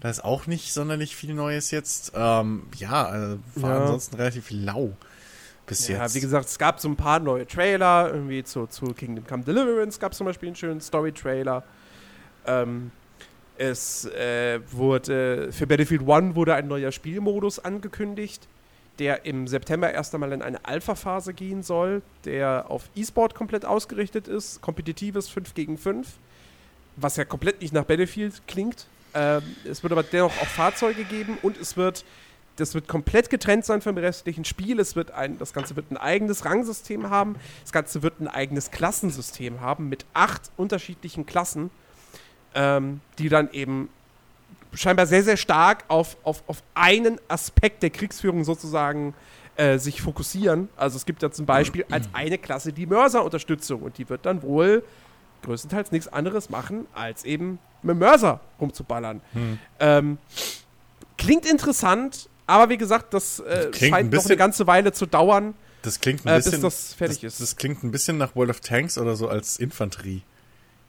da 0.00 0.10
ist 0.10 0.22
auch 0.24 0.46
nicht 0.46 0.72
sonderlich 0.72 1.16
viel 1.16 1.34
Neues 1.34 1.70
jetzt. 1.70 2.12
Ähm, 2.14 2.64
ja, 2.76 3.06
also 3.06 3.38
war 3.56 3.70
Ja. 3.70 3.80
ansonsten 3.82 4.16
relativ 4.16 4.50
lau 4.50 4.94
bis 5.66 5.86
ja, 5.88 6.02
jetzt. 6.02 6.14
wie 6.14 6.20
gesagt, 6.20 6.46
es 6.48 6.58
gab 6.58 6.80
so 6.80 6.88
ein 6.88 6.96
paar 6.96 7.20
neue 7.20 7.46
Trailer. 7.46 8.10
Irgendwie 8.12 8.42
zu, 8.44 8.66
zu 8.66 8.94
Kingdom 8.94 9.26
Come 9.26 9.44
Deliverance 9.44 9.98
gab 9.98 10.12
es 10.12 10.18
zum 10.18 10.26
Beispiel 10.26 10.48
einen 10.48 10.56
schönen 10.56 10.80
Story-Trailer. 10.80 11.62
Ähm, 12.46 12.90
es 13.58 14.04
äh, 14.06 14.60
wurde 14.70 15.52
für 15.52 15.66
Battlefield 15.66 16.08
1 16.08 16.34
wurde 16.36 16.54
ein 16.54 16.68
neuer 16.68 16.92
Spielmodus 16.92 17.58
angekündigt, 17.58 18.46
der 18.98 19.26
im 19.26 19.46
September 19.48 19.92
erst 19.92 20.14
einmal 20.14 20.32
in 20.32 20.42
eine 20.42 20.64
Alpha-Phase 20.64 21.34
gehen 21.34 21.62
soll, 21.62 22.02
der 22.24 22.70
auf 22.70 22.88
E-Sport 22.94 23.34
komplett 23.34 23.64
ausgerichtet 23.64 24.28
ist, 24.28 24.60
kompetitives 24.60 25.28
5 25.28 25.54
gegen 25.54 25.76
5, 25.76 26.08
was 26.96 27.16
ja 27.16 27.24
komplett 27.24 27.60
nicht 27.60 27.72
nach 27.72 27.84
Battlefield 27.84 28.42
klingt. 28.46 28.86
Ähm, 29.14 29.42
es 29.64 29.82
wird 29.82 29.92
aber 29.92 30.02
dennoch 30.04 30.36
auch 30.40 30.46
Fahrzeuge 30.46 31.04
geben 31.04 31.38
und 31.42 31.56
es 31.58 31.76
wird 31.76 32.04
das 32.56 32.74
wird 32.74 32.88
komplett 32.88 33.30
getrennt 33.30 33.64
sein 33.64 33.80
vom 33.80 33.96
restlichen 33.96 34.44
Spiel. 34.44 34.80
Es 34.80 34.96
wird 34.96 35.12
ein, 35.12 35.38
das 35.38 35.52
Ganze 35.52 35.76
wird 35.76 35.92
ein 35.92 35.96
eigenes 35.96 36.44
Rangsystem 36.44 37.08
haben. 37.08 37.36
Das 37.62 37.70
Ganze 37.70 38.02
wird 38.02 38.20
ein 38.20 38.26
eigenes 38.26 38.72
Klassensystem 38.72 39.60
haben 39.60 39.88
mit 39.88 40.04
acht 40.12 40.50
unterschiedlichen 40.56 41.24
Klassen, 41.24 41.70
ähm, 42.54 43.00
die 43.18 43.28
dann 43.28 43.50
eben 43.52 43.88
scheinbar 44.74 45.06
sehr, 45.06 45.22
sehr 45.22 45.36
stark 45.36 45.84
auf, 45.88 46.16
auf, 46.24 46.42
auf 46.46 46.62
einen 46.74 47.18
Aspekt 47.28 47.82
der 47.82 47.90
Kriegsführung 47.90 48.44
sozusagen 48.44 49.14
äh, 49.56 49.78
sich 49.78 50.02
fokussieren. 50.02 50.68
Also 50.76 50.96
es 50.96 51.06
gibt 51.06 51.22
ja 51.22 51.30
zum 51.30 51.46
Beispiel 51.46 51.84
als 51.90 52.08
eine 52.12 52.38
Klasse 52.38 52.72
die 52.72 52.86
Mörserunterstützung 52.86 53.82
und 53.82 53.98
die 53.98 54.08
wird 54.08 54.26
dann 54.26 54.42
wohl 54.42 54.84
größtenteils 55.42 55.92
nichts 55.92 56.08
anderes 56.08 56.50
machen, 56.50 56.86
als 56.94 57.24
eben 57.24 57.58
mit 57.82 57.96
Mörser 57.96 58.40
rumzuballern. 58.60 59.20
Hm. 59.32 59.58
Ähm, 59.80 60.18
klingt 61.16 61.46
interessant, 61.46 62.28
aber 62.46 62.68
wie 62.70 62.76
gesagt, 62.78 63.14
das 63.14 63.40
äh, 63.40 63.68
Klingt 63.72 63.94
scheint 63.94 64.12
ein 64.12 64.16
noch 64.16 64.24
eine 64.24 64.36
ganze 64.36 64.66
Weile 64.66 64.92
zu 64.92 65.06
dauern. 65.06 65.54
Das 65.82 66.00
klingt 66.00 66.26
ein 66.26 66.32
Äh, 66.32 66.36
bis 66.36 66.44
bisschen. 66.46 66.62
das 66.62 66.94
fertig 66.94 67.20
das, 67.20 67.34
ist. 67.34 67.40
Das 67.40 67.56
klingt 67.56 67.84
ein 67.84 67.90
bisschen 67.90 68.18
nach 68.18 68.34
World 68.34 68.50
of 68.50 68.60
Tanks 68.60 68.98
oder 68.98 69.16
so 69.16 69.28
als 69.28 69.58
Infanterie. 69.58 70.22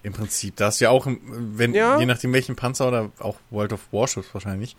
Im 0.03 0.13
Prinzip. 0.13 0.55
Da 0.55 0.67
hast 0.67 0.79
du 0.79 0.85
ja 0.85 0.91
auch, 0.91 1.07
wenn, 1.07 1.73
Ja. 1.73 1.99
je 1.99 2.05
nachdem 2.05 2.31
welchen 2.33 2.55
Panzer 2.55 2.87
oder 2.87 3.11
auch 3.19 3.35
World 3.49 3.73
of 3.73 3.81
Warships 3.91 4.33
wahrscheinlich, 4.33 4.77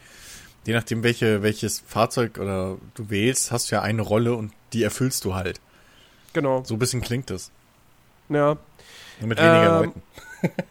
je 0.66 0.72
nachdem 0.74 1.02
welche, 1.02 1.42
welches 1.42 1.80
Fahrzeug 1.86 2.38
oder 2.38 2.78
du 2.94 3.10
wählst, 3.10 3.52
hast 3.52 3.70
du 3.70 3.76
ja 3.76 3.82
eine 3.82 4.02
Rolle 4.02 4.34
und 4.34 4.52
die 4.72 4.82
erfüllst 4.82 5.24
du 5.24 5.34
halt. 5.34 5.60
Genau. 6.32 6.62
So 6.64 6.74
ein 6.74 6.78
bisschen 6.78 7.00
klingt 7.02 7.28
das. 7.30 7.50
Ja. 8.28 8.56
Nur 9.20 9.28
mit 9.28 9.38
weniger 9.38 9.66
Ähm, 9.82 9.84
Leuten. 9.86 10.02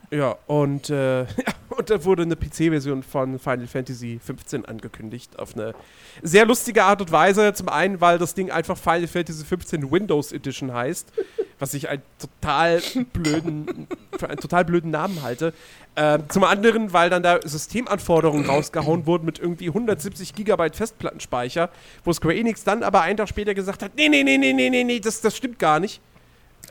Ja, 0.09 0.35
und, 0.47 0.89
äh, 0.89 1.27
und 1.69 1.91
da 1.91 2.03
wurde 2.03 2.23
eine 2.23 2.35
PC-Version 2.35 3.03
von 3.03 3.37
Final 3.37 3.67
Fantasy 3.67 4.19
15 4.23 4.65
angekündigt. 4.65 5.37
Auf 5.37 5.53
eine 5.55 5.75
sehr 6.23 6.47
lustige 6.47 6.85
Art 6.85 7.01
und 7.01 7.11
Weise. 7.11 7.53
Zum 7.53 7.69
einen, 7.69 8.01
weil 8.01 8.17
das 8.17 8.33
Ding 8.33 8.49
einfach 8.49 8.75
Final 8.79 9.07
Fantasy 9.07 9.45
15 9.45 9.91
Windows 9.91 10.31
Edition 10.31 10.73
heißt, 10.73 11.11
was 11.59 11.73
ich 11.73 11.89
einen 11.89 12.01
total 12.17 12.81
blöden, 13.13 13.87
für 14.17 14.29
einen 14.29 14.39
total 14.39 14.65
blöden 14.65 14.91
Namen 14.91 15.21
halte. 15.21 15.53
Ähm, 15.95 16.23
zum 16.29 16.43
anderen, 16.45 16.93
weil 16.93 17.09
dann 17.09 17.23
da 17.23 17.39
Systemanforderungen 17.43 18.45
rausgehauen 18.45 19.05
wurden 19.05 19.25
mit 19.25 19.39
irgendwie 19.39 19.67
170 19.67 20.33
Gigabyte 20.33 20.75
Festplattenspeicher, 20.75 21.69
wo 22.03 22.13
Square 22.13 22.35
Enix 22.35 22.63
dann 22.63 22.83
aber 22.83 23.01
einen 23.01 23.17
Tag 23.17 23.29
später 23.29 23.53
gesagt 23.53 23.83
hat, 23.83 23.91
nee, 23.95 24.09
nee, 24.09 24.23
nee, 24.23 24.37
nee, 24.37 24.53
nee, 24.53 24.69
nee, 24.69 24.83
nee, 24.83 24.99
das, 24.99 25.21
das 25.21 25.35
stimmt 25.35 25.59
gar 25.59 25.79
nicht. 25.79 26.01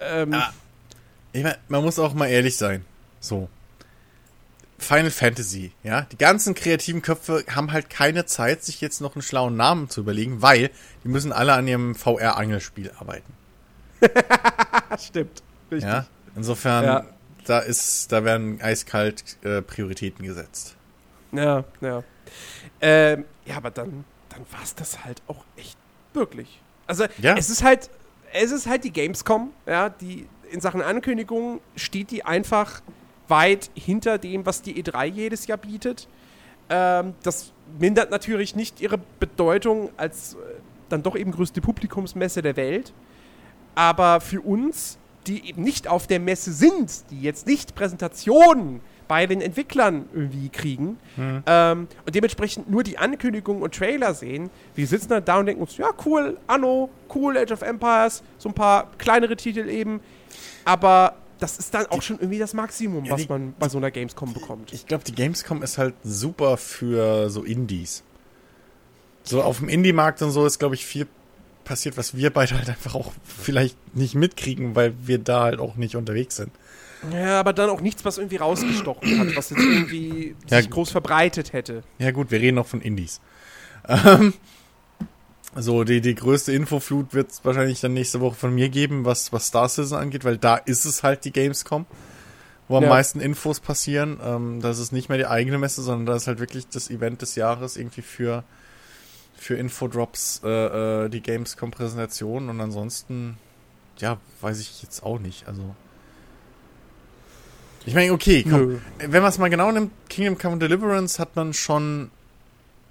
Ähm, 0.00 0.32
Ah. 0.32 0.52
Ich 1.32 1.42
mein, 1.42 1.56
man 1.68 1.84
muss 1.84 1.98
auch 1.98 2.14
mal 2.14 2.26
ehrlich 2.28 2.56
sein. 2.56 2.84
So. 3.20 3.48
Final 4.78 5.10
Fantasy, 5.10 5.72
ja. 5.82 6.02
Die 6.02 6.16
ganzen 6.16 6.54
kreativen 6.54 7.02
Köpfe 7.02 7.44
haben 7.50 7.72
halt 7.72 7.90
keine 7.90 8.26
Zeit, 8.26 8.62
sich 8.64 8.80
jetzt 8.80 9.00
noch 9.00 9.14
einen 9.14 9.22
schlauen 9.22 9.56
Namen 9.56 9.90
zu 9.90 10.00
überlegen, 10.00 10.40
weil 10.40 10.70
die 11.04 11.08
müssen 11.08 11.32
alle 11.32 11.52
an 11.52 11.66
ihrem 11.66 11.94
VR-Angelspiel 11.94 12.92
arbeiten. 12.98 13.32
stimmt. 14.98 15.42
Richtig. 15.70 15.88
Ja. 15.90 16.06
Insofern, 16.36 16.84
Ja. 16.84 17.04
da 17.46 17.58
ist, 17.60 18.10
da 18.12 18.24
werden 18.24 18.60
eiskalt 18.60 19.36
äh, 19.44 19.62
Prioritäten 19.62 20.24
gesetzt. 20.24 20.76
Ja, 21.32 21.64
ja. 21.80 22.02
Ähm, 22.80 23.24
ja, 23.44 23.56
aber 23.56 23.70
dann, 23.70 24.04
dann 24.28 24.40
war 24.50 24.62
es 24.62 24.74
das 24.74 25.04
halt 25.04 25.22
auch 25.26 25.44
echt 25.56 25.76
wirklich. 26.14 26.60
Also 26.86 27.04
Ja. 27.20 27.36
es 27.36 27.50
ist 27.50 27.62
halt, 27.62 27.90
es 28.32 28.50
ist 28.50 28.66
halt 28.66 28.84
die 28.84 28.92
Gamescom, 28.92 29.52
ja, 29.66 29.88
die 29.88 30.26
in 30.50 30.60
Sachen 30.60 30.80
Ankündigungen 30.80 31.60
steht 31.76 32.10
die 32.10 32.24
einfach 32.24 32.80
weit 33.28 33.70
hinter 33.74 34.16
dem, 34.16 34.46
was 34.46 34.62
die 34.62 34.82
E3 34.82 35.04
jedes 35.04 35.46
Jahr 35.46 35.58
bietet. 35.58 36.08
Ähm, 36.70 37.14
das 37.22 37.52
mindert 37.78 38.10
natürlich 38.10 38.54
nicht 38.56 38.80
ihre 38.80 38.98
Bedeutung 39.20 39.90
als 39.98 40.34
äh, 40.34 40.36
dann 40.88 41.02
doch 41.02 41.16
eben 41.16 41.32
größte 41.32 41.60
Publikumsmesse 41.60 42.40
der 42.40 42.56
Welt. 42.56 42.92
Aber 43.78 44.20
für 44.20 44.40
uns, 44.40 44.98
die 45.28 45.48
eben 45.48 45.62
nicht 45.62 45.86
auf 45.86 46.08
der 46.08 46.18
Messe 46.18 46.52
sind, 46.52 46.90
die 47.12 47.20
jetzt 47.22 47.46
nicht 47.46 47.76
Präsentationen 47.76 48.80
bei 49.06 49.26
den 49.26 49.40
Entwicklern 49.40 50.06
irgendwie 50.12 50.48
kriegen 50.48 50.98
ähm, 51.46 51.86
und 52.04 52.14
dementsprechend 52.14 52.68
nur 52.68 52.82
die 52.82 52.98
Ankündigungen 52.98 53.62
und 53.62 53.72
Trailer 53.74 54.14
sehen, 54.14 54.50
wir 54.74 54.86
sitzen 54.88 55.10
dann 55.10 55.24
da 55.24 55.38
und 55.38 55.46
denken 55.46 55.62
uns, 55.62 55.76
ja 55.76 55.90
cool, 56.04 56.38
Anno, 56.48 56.90
cool, 57.14 57.38
Age 57.38 57.52
of 57.52 57.62
Empires, 57.62 58.22
so 58.36 58.48
ein 58.48 58.54
paar 58.54 58.90
kleinere 58.98 59.36
Titel 59.36 59.68
eben, 59.68 60.00
aber 60.64 61.14
das 61.38 61.56
ist 61.58 61.72
dann 61.72 61.86
auch 61.86 62.02
schon 62.02 62.16
irgendwie 62.18 62.38
das 62.40 62.52
Maximum, 62.52 63.04
Ja, 63.04 63.12
was 63.12 63.22
die- 63.22 63.28
man 63.28 63.54
bei 63.58 63.68
so 63.68 63.78
einer 63.78 63.90
Gamescom 63.92 64.34
bekommt. 64.34 64.72
Ich 64.72 64.86
glaube, 64.86 65.04
die 65.04 65.14
Gamescom 65.14 65.62
ist 65.62 65.78
halt 65.78 65.94
super 66.02 66.56
für 66.56 67.30
so 67.30 67.44
Indies. 67.44 68.02
So 69.22 69.42
auf 69.42 69.58
dem 69.60 69.68
Indie-Markt 69.68 70.20
und 70.22 70.32
so 70.32 70.44
ist, 70.46 70.58
glaube 70.58 70.74
ich, 70.74 70.84
viel 70.84 71.06
passiert, 71.68 71.96
was 71.96 72.16
wir 72.16 72.30
beide 72.30 72.56
halt 72.56 72.68
einfach 72.68 72.94
auch 72.94 73.12
vielleicht 73.24 73.76
nicht 73.94 74.14
mitkriegen, 74.14 74.74
weil 74.74 74.94
wir 75.06 75.18
da 75.18 75.42
halt 75.42 75.60
auch 75.60 75.76
nicht 75.76 75.94
unterwegs 75.96 76.36
sind. 76.36 76.50
Ja, 77.12 77.38
aber 77.38 77.52
dann 77.52 77.70
auch 77.70 77.80
nichts, 77.80 78.04
was 78.04 78.18
irgendwie 78.18 78.36
rausgestochen 78.36 79.18
hat, 79.20 79.36
was 79.36 79.50
jetzt 79.50 79.60
irgendwie 79.62 80.34
Ja, 80.48 80.60
sich 80.60 80.68
groß 80.70 80.90
verbreitet 80.90 81.52
hätte. 81.52 81.82
Ja 81.98 82.10
gut, 82.10 82.30
wir 82.32 82.40
reden 82.40 82.56
noch 82.56 82.66
von 82.66 82.80
Indies. 82.80 83.20
Ähm, 83.86 84.34
so, 85.54 85.84
die, 85.84 86.00
die 86.00 86.14
größte 86.14 86.52
Infoflut 86.52 87.14
wird 87.14 87.30
es 87.30 87.44
wahrscheinlich 87.44 87.80
dann 87.80 87.94
nächste 87.94 88.20
Woche 88.20 88.34
von 88.36 88.54
mir 88.54 88.68
geben, 88.68 89.04
was, 89.04 89.32
was 89.32 89.46
Star 89.46 89.68
Citizen 89.68 89.96
angeht, 89.96 90.24
weil 90.24 90.36
da 90.38 90.56
ist 90.56 90.84
es 90.84 91.02
halt 91.02 91.24
die 91.24 91.32
Gamescom, 91.32 91.86
wo 92.68 92.76
am 92.76 92.82
Ja. 92.84 92.90
meisten 92.90 93.20
Infos 93.20 93.60
passieren. 93.60 94.18
Ähm, 94.22 94.60
das 94.60 94.78
ist 94.78 94.92
nicht 94.92 95.08
mehr 95.08 95.18
die 95.18 95.26
eigene 95.26 95.58
Messe, 95.58 95.82
sondern 95.82 96.06
das 96.06 96.22
ist 96.22 96.26
halt 96.28 96.40
wirklich 96.40 96.68
das 96.68 96.90
Event 96.90 97.22
des 97.22 97.34
Jahres 97.36 97.76
irgendwie 97.76 98.02
für, 98.02 98.44
für 99.38 99.56
Infodrops, 99.56 100.42
äh, 100.44 101.04
äh, 101.04 101.08
die 101.08 101.22
Gamescom-Präsentation 101.22 102.48
und 102.50 102.60
ansonsten 102.60 103.38
ja, 103.98 104.18
weiß 104.40 104.60
ich 104.60 104.82
jetzt 104.82 105.02
auch 105.02 105.18
nicht. 105.18 105.46
Also. 105.48 105.74
Ich 107.86 107.94
meine, 107.94 108.12
okay, 108.12 108.42
komm, 108.42 108.68
Nö. 108.68 108.78
wenn 108.98 109.22
man 109.22 109.30
es 109.30 109.38
mal 109.38 109.48
genau 109.48 109.72
nimmt, 109.72 109.92
Kingdom 110.08 110.38
Come 110.38 110.58
Deliverance 110.58 111.18
hat 111.18 111.36
man 111.36 111.52
schon 111.52 112.10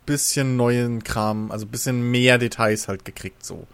bisschen 0.06 0.56
neuen 0.56 1.04
Kram, 1.04 1.52
also 1.52 1.66
bisschen 1.66 2.12
mehr 2.12 2.38
Details 2.38 2.88
halt 2.88 3.06
gekriegt, 3.06 3.46
so. 3.46 3.68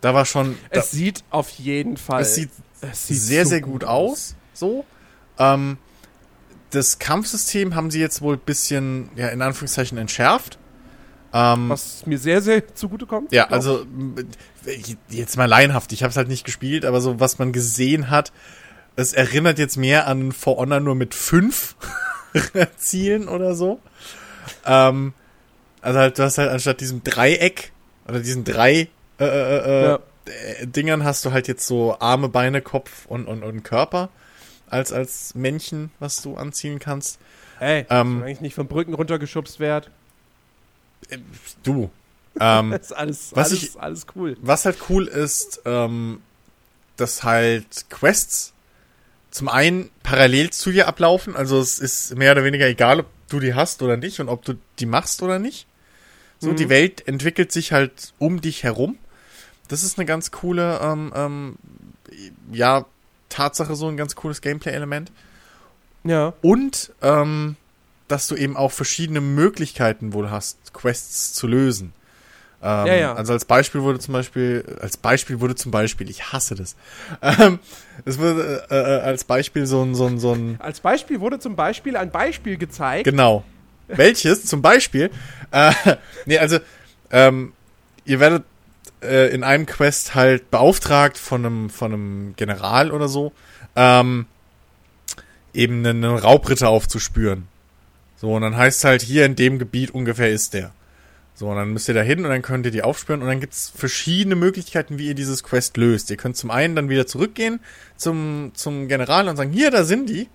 Da 0.00 0.12
war 0.12 0.26
schon. 0.26 0.56
Da, 0.70 0.80
Es 0.80 0.90
sieht 0.90 1.24
auf 1.30 1.50
jeden 1.50 1.96
Fall. 1.96 2.22
es 2.22 2.34
sieht 2.34 2.50
es 2.80 3.06
sieht 3.06 3.20
sehr, 3.20 3.44
so 3.44 3.50
sehr 3.50 3.60
gut 3.60 3.84
aus. 3.84 4.34
So. 4.52 4.84
Ähm, 5.38 5.78
das 6.70 6.98
Kampfsystem 6.98 7.74
haben 7.74 7.90
sie 7.90 8.00
jetzt 8.00 8.20
wohl 8.20 8.34
ein 8.34 8.40
bisschen, 8.40 9.08
ja, 9.16 9.28
in 9.28 9.40
Anführungszeichen 9.40 9.96
entschärft. 9.98 10.58
Ähm, 11.32 11.68
Was 11.68 12.06
mir 12.06 12.18
sehr, 12.18 12.40
sehr 12.42 12.74
zugutekommt. 12.74 13.32
ja, 13.32 13.48
also 13.48 13.84
jetzt 15.08 15.36
mal 15.36 15.46
laienhaft, 15.46 15.92
ich 15.92 16.02
habe 16.02 16.10
es 16.10 16.16
halt 16.16 16.28
nicht 16.28 16.44
gespielt, 16.44 16.84
aber 16.84 17.00
so 17.00 17.20
was 17.20 17.38
man 17.38 17.52
gesehen 17.52 18.10
hat, 18.10 18.32
es 18.96 19.12
erinnert 19.12 19.58
jetzt 19.58 19.76
mehr 19.76 20.06
an 20.06 20.32
For 20.32 20.56
Honor 20.56 20.80
nur 20.80 20.94
mit 20.94 21.14
fünf 21.14 21.76
Zielen 22.76 23.28
oder 23.28 23.54
so. 23.54 23.80
Ähm, 24.64 25.12
also 25.82 25.98
halt, 25.98 26.18
du 26.18 26.22
hast 26.22 26.38
halt 26.38 26.50
anstatt 26.50 26.80
diesem 26.80 27.02
Dreieck 27.04 27.72
oder 28.08 28.20
diesen 28.20 28.44
drei 28.44 28.88
äh, 29.18 29.24
äh, 29.24 29.58
äh, 29.58 29.84
Ja. 29.84 29.98
äh, 30.26 30.66
Dingern 30.66 31.04
hast 31.04 31.24
du 31.24 31.32
halt 31.32 31.48
jetzt 31.48 31.66
so 31.66 31.96
Arme, 31.98 32.28
Beine, 32.28 32.62
Kopf 32.62 33.06
und, 33.06 33.26
und, 33.26 33.42
und 33.42 33.62
Körper 33.62 34.08
als, 34.68 34.92
als 34.92 35.34
Männchen, 35.34 35.90
was 36.00 36.22
du 36.22 36.36
anziehen 36.36 36.78
kannst. 36.78 37.18
Ey, 37.60 37.86
Ähm, 37.90 38.16
ähm, 38.18 38.22
eigentlich 38.22 38.40
nicht 38.40 38.54
von 38.54 38.66
Brücken 38.66 38.94
runtergeschubst 38.94 39.60
werd. 39.60 39.90
Du. 41.62 41.90
Ähm, 42.38 42.70
Das 42.72 42.82
ist 42.82 42.92
alles, 42.92 43.32
was 43.34 43.48
alles, 43.50 43.62
ich- 43.62 43.80
alles 43.80 44.06
cool. 44.14 44.36
Was 44.42 44.66
halt 44.66 44.76
cool 44.90 45.06
ist, 45.06 45.62
ähm, 45.64 46.20
dass 46.98 47.24
halt 47.24 47.88
Quests 47.88 48.52
zum 49.30 49.48
einen 49.48 49.88
parallel 50.02 50.50
zu 50.50 50.70
dir 50.70 50.86
ablaufen, 50.86 51.34
also 51.34 51.58
es 51.58 51.78
ist 51.78 52.14
mehr 52.14 52.32
oder 52.32 52.44
weniger 52.44 52.66
egal, 52.66 53.00
ob 53.00 53.06
du 53.30 53.40
die 53.40 53.54
hast 53.54 53.80
oder 53.80 53.96
nicht 53.96 54.20
und 54.20 54.28
ob 54.28 54.44
du 54.44 54.52
die 54.78 54.84
machst 54.84 55.22
oder 55.22 55.38
nicht. 55.38 55.66
So, 56.38 56.50
Mhm. 56.50 56.56
die 56.56 56.68
Welt 56.68 57.08
entwickelt 57.08 57.52
sich 57.52 57.72
halt 57.72 58.12
um 58.18 58.42
dich 58.42 58.64
herum. 58.64 58.98
Das 59.68 59.82
ist 59.82 59.98
eine 59.98 60.04
ganz 60.04 60.30
coole, 60.30 60.78
ähm, 60.82 61.12
ähm, 61.16 61.56
ja, 62.52 62.84
Tatsache, 63.30 63.76
so 63.76 63.88
ein 63.88 63.96
ganz 63.96 64.14
cooles 64.14 64.42
Gameplay-Element. 64.42 65.10
Ja. 66.04 66.34
Und 66.42 66.92
ähm, 67.00 67.56
dass 68.08 68.28
du 68.28 68.36
eben 68.36 68.56
auch 68.56 68.72
verschiedene 68.72 69.20
Möglichkeiten 69.20 70.12
wohl 70.12 70.30
hast, 70.30 70.72
Quests 70.72 71.32
zu 71.32 71.46
lösen. 71.46 71.92
Ähm, 72.62 72.86
Ja, 72.86 72.94
ja. 72.94 73.14
Also 73.14 73.32
als 73.32 73.44
Beispiel 73.44 73.82
wurde 73.82 73.98
zum 73.98 74.12
Beispiel, 74.12 74.64
als 74.80 74.96
Beispiel 74.96 75.40
wurde 75.40 75.54
zum 75.54 75.70
Beispiel, 75.70 76.08
ich 76.08 76.32
hasse 76.32 76.54
das. 76.54 76.76
Ähm, 77.22 77.58
es 78.04 78.18
wurde 78.18 78.66
äh, 78.70 78.74
äh, 78.74 79.00
als 79.00 79.24
Beispiel 79.24 79.66
so 79.66 79.82
ein, 79.82 79.94
so 79.94 80.06
ein, 80.06 80.18
so 80.18 80.32
ein, 80.32 80.56
Als 80.60 80.80
Beispiel 80.80 81.20
wurde 81.20 81.38
zum 81.38 81.56
Beispiel 81.56 81.96
ein 81.96 82.10
Beispiel 82.10 82.56
gezeigt. 82.56 83.04
genau. 83.04 83.44
Welches 83.88 84.44
zum 84.46 84.62
Beispiel? 84.62 85.10
Äh, 85.52 85.72
nee, 86.26 86.38
also 86.38 86.58
ähm, 87.12 87.52
ihr 88.04 88.18
werdet 88.18 88.42
äh, 89.00 89.32
in 89.32 89.44
einem 89.44 89.66
Quest 89.66 90.14
halt 90.16 90.50
beauftragt 90.50 91.18
von 91.18 91.46
einem, 91.46 91.70
von 91.70 91.92
einem 91.92 92.34
General 92.36 92.90
oder 92.90 93.06
so, 93.06 93.32
ähm, 93.76 94.26
eben 95.54 95.86
einen 95.86 96.04
Raubritter 96.04 96.68
aufzuspüren. 96.68 97.46
So, 98.16 98.34
und 98.34 98.42
dann 98.42 98.56
heißt 98.56 98.84
halt, 98.84 99.02
hier 99.02 99.26
in 99.26 99.36
dem 99.36 99.58
Gebiet 99.58 99.90
ungefähr 99.90 100.30
ist 100.30 100.54
der. 100.54 100.72
So, 101.34 101.48
und 101.48 101.56
dann 101.56 101.72
müsst 101.72 101.88
ihr 101.88 101.94
da 101.94 102.00
hin 102.00 102.24
und 102.24 102.30
dann 102.30 102.40
könnt 102.40 102.64
ihr 102.64 102.72
die 102.72 102.82
aufspüren 102.82 103.20
und 103.20 103.28
dann 103.28 103.40
gibt's 103.40 103.70
verschiedene 103.74 104.36
Möglichkeiten, 104.36 104.98
wie 104.98 105.08
ihr 105.08 105.14
dieses 105.14 105.42
Quest 105.42 105.76
löst. 105.76 106.10
Ihr 106.10 106.16
könnt 106.16 106.36
zum 106.36 106.50
einen 106.50 106.74
dann 106.74 106.88
wieder 106.88 107.06
zurückgehen 107.06 107.60
zum, 107.96 108.52
zum 108.54 108.88
General 108.88 109.28
und 109.28 109.36
sagen, 109.36 109.52
hier, 109.52 109.70
da 109.70 109.84
sind 109.84 110.08
die. 110.08 110.28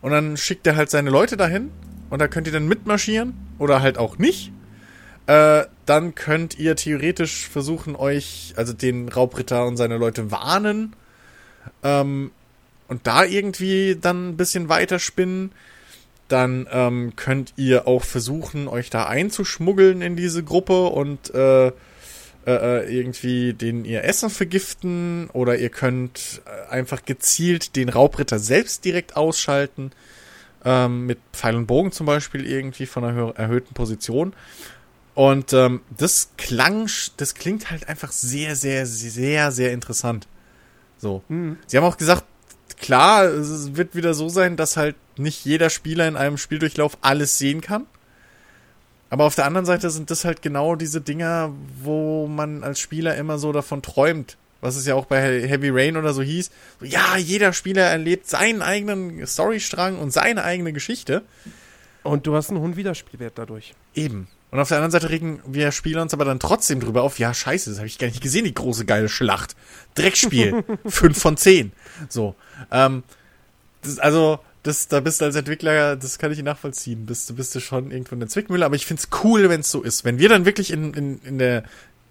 Und 0.00 0.12
dann 0.12 0.38
schickt 0.38 0.66
er 0.66 0.76
halt 0.76 0.88
seine 0.90 1.10
Leute 1.10 1.36
dahin 1.36 1.70
und 2.08 2.20
da 2.20 2.28
könnt 2.28 2.46
ihr 2.46 2.52
dann 2.52 2.66
mitmarschieren 2.66 3.34
oder 3.58 3.82
halt 3.82 3.98
auch 3.98 4.16
nicht. 4.16 4.52
Äh, 5.26 5.66
dann 5.84 6.14
könnt 6.14 6.58
ihr 6.58 6.76
theoretisch 6.76 7.46
versuchen, 7.48 7.94
euch, 7.94 8.54
also 8.56 8.72
den 8.72 9.10
Raubritter 9.10 9.66
und 9.66 9.76
seine 9.76 9.98
Leute 9.98 10.30
warnen. 10.30 10.96
Ähm, 11.82 12.30
und 12.86 13.06
da 13.06 13.24
irgendwie 13.24 13.98
dann 14.00 14.30
ein 14.30 14.36
bisschen 14.38 14.70
weiterspinnen. 14.70 15.52
Dann 16.28 16.68
ähm, 16.70 17.14
könnt 17.16 17.54
ihr 17.56 17.88
auch 17.88 18.04
versuchen, 18.04 18.68
euch 18.68 18.90
da 18.90 19.06
einzuschmuggeln 19.06 20.02
in 20.02 20.14
diese 20.14 20.44
Gruppe 20.44 20.88
und 20.88 21.34
äh, 21.34 21.68
äh, 21.68 21.72
äh, 22.46 22.94
irgendwie 22.94 23.54
den 23.54 23.84
ihr 23.84 24.04
Essen 24.04 24.30
vergiften. 24.30 25.30
Oder 25.32 25.58
ihr 25.58 25.70
könnt 25.70 26.42
äh, 26.44 26.70
einfach 26.70 27.04
gezielt 27.04 27.76
den 27.76 27.88
Raubritter 27.88 28.38
selbst 28.38 28.84
direkt 28.84 29.16
ausschalten. 29.16 29.92
Ähm, 30.64 31.06
mit 31.06 31.18
Pfeil 31.32 31.54
und 31.54 31.66
Bogen 31.66 31.92
zum 31.92 32.06
Beispiel 32.06 32.44
irgendwie 32.44 32.86
von 32.86 33.04
einer 33.04 33.18
hö- 33.18 33.36
erhöhten 33.36 33.74
Position. 33.74 34.34
Und 35.14 35.52
ähm, 35.52 35.80
das 35.96 36.30
klang, 36.36 36.88
das 37.16 37.34
klingt 37.34 37.70
halt 37.70 37.88
einfach 37.88 38.12
sehr, 38.12 38.54
sehr, 38.54 38.84
sehr, 38.84 39.50
sehr 39.50 39.72
interessant. 39.72 40.28
So. 40.98 41.22
Mhm. 41.28 41.58
Sie 41.66 41.76
haben 41.76 41.84
auch 41.84 41.96
gesagt, 41.96 42.24
klar, 42.80 43.24
es 43.24 43.76
wird 43.76 43.94
wieder 43.94 44.14
so 44.14 44.28
sein, 44.28 44.56
dass 44.56 44.76
halt 44.76 44.96
nicht 45.18 45.44
jeder 45.44 45.70
Spieler 45.70 46.08
in 46.08 46.16
einem 46.16 46.38
Spieldurchlauf 46.38 46.98
alles 47.00 47.38
sehen 47.38 47.60
kann. 47.60 47.86
Aber 49.10 49.24
auf 49.24 49.34
der 49.34 49.46
anderen 49.46 49.66
Seite 49.66 49.90
sind 49.90 50.10
das 50.10 50.24
halt 50.24 50.42
genau 50.42 50.76
diese 50.76 51.00
Dinger, 51.00 51.52
wo 51.82 52.26
man 52.26 52.62
als 52.62 52.78
Spieler 52.78 53.16
immer 53.16 53.38
so 53.38 53.52
davon 53.52 53.82
träumt. 53.82 54.36
Was 54.60 54.76
es 54.76 54.86
ja 54.86 54.96
auch 54.96 55.06
bei 55.06 55.20
Heavy 55.20 55.70
Rain 55.70 55.96
oder 55.96 56.12
so 56.12 56.20
hieß. 56.20 56.50
Ja, 56.82 57.16
jeder 57.16 57.52
Spieler 57.52 57.84
erlebt 57.84 58.28
seinen 58.28 58.60
eigenen 58.60 59.24
Storystrang 59.24 59.98
und 59.98 60.12
seine 60.12 60.42
eigene 60.42 60.72
Geschichte. 60.72 61.22
Und 62.02 62.26
du 62.26 62.34
hast 62.34 62.50
einen 62.50 62.60
hohen 62.60 62.76
Wiederspielwert 62.76 63.34
dadurch. 63.36 63.74
Eben. 63.94 64.26
Und 64.50 64.58
auf 64.58 64.68
der 64.68 64.78
anderen 64.78 64.92
Seite 64.92 65.10
regen 65.10 65.40
wir 65.46 65.70
Spieler 65.72 66.02
uns 66.02 66.14
aber 66.14 66.24
dann 66.24 66.40
trotzdem 66.40 66.80
drüber 66.80 67.02
auf, 67.02 67.18
ja, 67.18 67.34
scheiße, 67.34 67.70
das 67.70 67.78
habe 67.78 67.86
ich 67.86 67.98
gar 67.98 68.06
nicht 68.06 68.22
gesehen, 68.22 68.44
die 68.44 68.54
große 68.54 68.84
geile 68.84 69.08
Schlacht. 69.08 69.54
Dreckspiel. 69.94 70.64
Fünf 70.86 71.20
von 71.20 71.36
zehn. 71.36 71.72
So. 72.08 72.34
Ähm, 72.72 73.02
das, 73.82 73.98
also, 73.98 74.40
das, 74.68 74.86
da 74.86 75.00
bist 75.00 75.20
du 75.20 75.24
als 75.24 75.34
Entwickler, 75.34 75.96
das 75.96 76.18
kann 76.18 76.30
ich 76.30 76.42
nachvollziehen. 76.42 77.06
Bist 77.06 77.30
du 77.30 77.34
bist 77.34 77.54
du 77.54 77.60
schon 77.60 77.90
irgendwo 77.90 78.14
in 78.14 78.20
der 78.20 78.28
Zwickmühle, 78.28 78.64
aber 78.64 78.76
ich 78.76 78.84
find's 78.84 79.08
cool, 79.24 79.48
wenn 79.48 79.60
es 79.60 79.70
so 79.70 79.82
ist. 79.82 80.04
Wenn 80.04 80.18
wir 80.18 80.28
dann 80.28 80.44
wirklich 80.44 80.70
in, 80.70 80.92
in, 80.92 81.18
in 81.22 81.38
der 81.38 81.64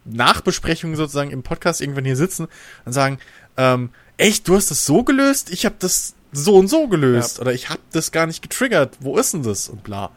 Nachbesprechung 0.05 0.95
sozusagen 0.95 1.29
im 1.29 1.43
Podcast 1.43 1.81
irgendwann 1.81 2.05
hier 2.05 2.15
sitzen 2.15 2.47
und 2.85 2.93
sagen, 2.93 3.19
ähm, 3.57 3.91
echt, 4.17 4.47
du 4.47 4.55
hast 4.55 4.71
das 4.71 4.85
so 4.85 5.03
gelöst? 5.03 5.51
Ich 5.51 5.65
habe 5.65 5.75
das 5.77 6.15
so 6.31 6.55
und 6.55 6.67
so 6.67 6.87
gelöst. 6.87 7.37
Ja. 7.37 7.41
Oder 7.43 7.53
ich 7.53 7.69
habe 7.69 7.81
das 7.91 8.11
gar 8.11 8.25
nicht 8.25 8.41
getriggert. 8.41 8.97
Wo 9.01 9.17
ist 9.17 9.33
denn 9.33 9.43
das? 9.43 9.69
Und 9.69 9.83
bla. 9.83 10.09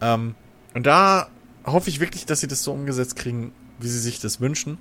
Ähm, 0.00 0.34
und 0.72 0.86
da 0.86 1.28
hoffe 1.66 1.90
ich 1.90 2.00
wirklich, 2.00 2.24
dass 2.24 2.40
sie 2.40 2.48
das 2.48 2.62
so 2.62 2.72
umgesetzt 2.72 3.16
kriegen, 3.16 3.52
wie 3.78 3.88
sie 3.88 4.00
sich 4.00 4.20
das 4.20 4.40
wünschen. 4.40 4.78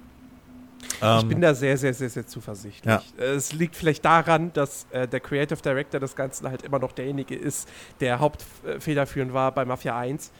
Ich 0.96 1.22
Ähm, 1.24 1.28
bin 1.30 1.42
da 1.42 1.54
sehr, 1.54 1.78
sehr, 1.78 1.94
sehr, 1.94 2.10
sehr 2.10 2.26
zuversichtlich. 2.28 2.86
Ja. 2.86 3.02
Äh, 3.20 3.32
Es 3.36 3.54
liegt 3.54 3.76
vielleicht 3.76 4.04
daran, 4.06 4.52
dass 4.54 4.86
äh, 4.92 5.08
der 5.08 5.20
Creative 5.20 5.62
Director 5.62 6.00
des 6.00 6.16
Ganzen 6.16 6.48
halt 6.50 6.62
immer 6.64 6.80
noch 6.80 6.92
derjenige 6.92 7.36
ist, 7.36 7.68
der 8.00 8.20
hauptfederführend 8.20 9.34
war 9.34 9.52
bei 9.52 9.66
Mafia 9.66 9.98
1. 9.98 10.32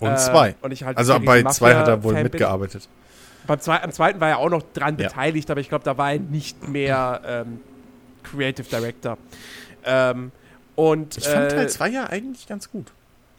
und 0.00 0.10
Äh, 0.12 0.16
zwei. 0.16 0.54
Und 0.62 0.72
ich 0.72 0.84
halt 0.84 0.96
Also 0.98 1.18
bei 1.20 1.42
zwei 1.44 1.74
hat 1.74 1.88
er 1.88 2.02
wohl 2.02 2.14
bin. 2.14 2.24
mitgearbeitet. 2.24 2.88
Beim 3.46 3.58
zwei, 3.60 3.82
am 3.82 3.90
zweiten 3.90 4.20
war 4.20 4.28
er 4.28 4.38
auch 4.38 4.50
noch 4.50 4.62
dran 4.72 4.96
Ja. 4.98 5.08
beteiligt, 5.08 5.50
aber 5.50 5.60
ich 5.60 5.68
glaube, 5.68 5.84
da 5.84 5.98
war 5.98 6.12
er 6.12 6.18
nicht 6.20 6.68
mehr 6.68 7.20
ähm, 7.26 7.60
Creative 8.22 8.68
Director. 8.68 9.18
Ähm, 9.84 10.30
und, 10.76 11.16
Ich 11.16 11.26
fand 11.26 11.46
äh, 11.52 11.56
Teil 11.56 11.68
2 11.68 11.88
ja 11.88 12.04
eigentlich 12.04 12.46
ganz 12.46 12.70
gut. 12.70 12.92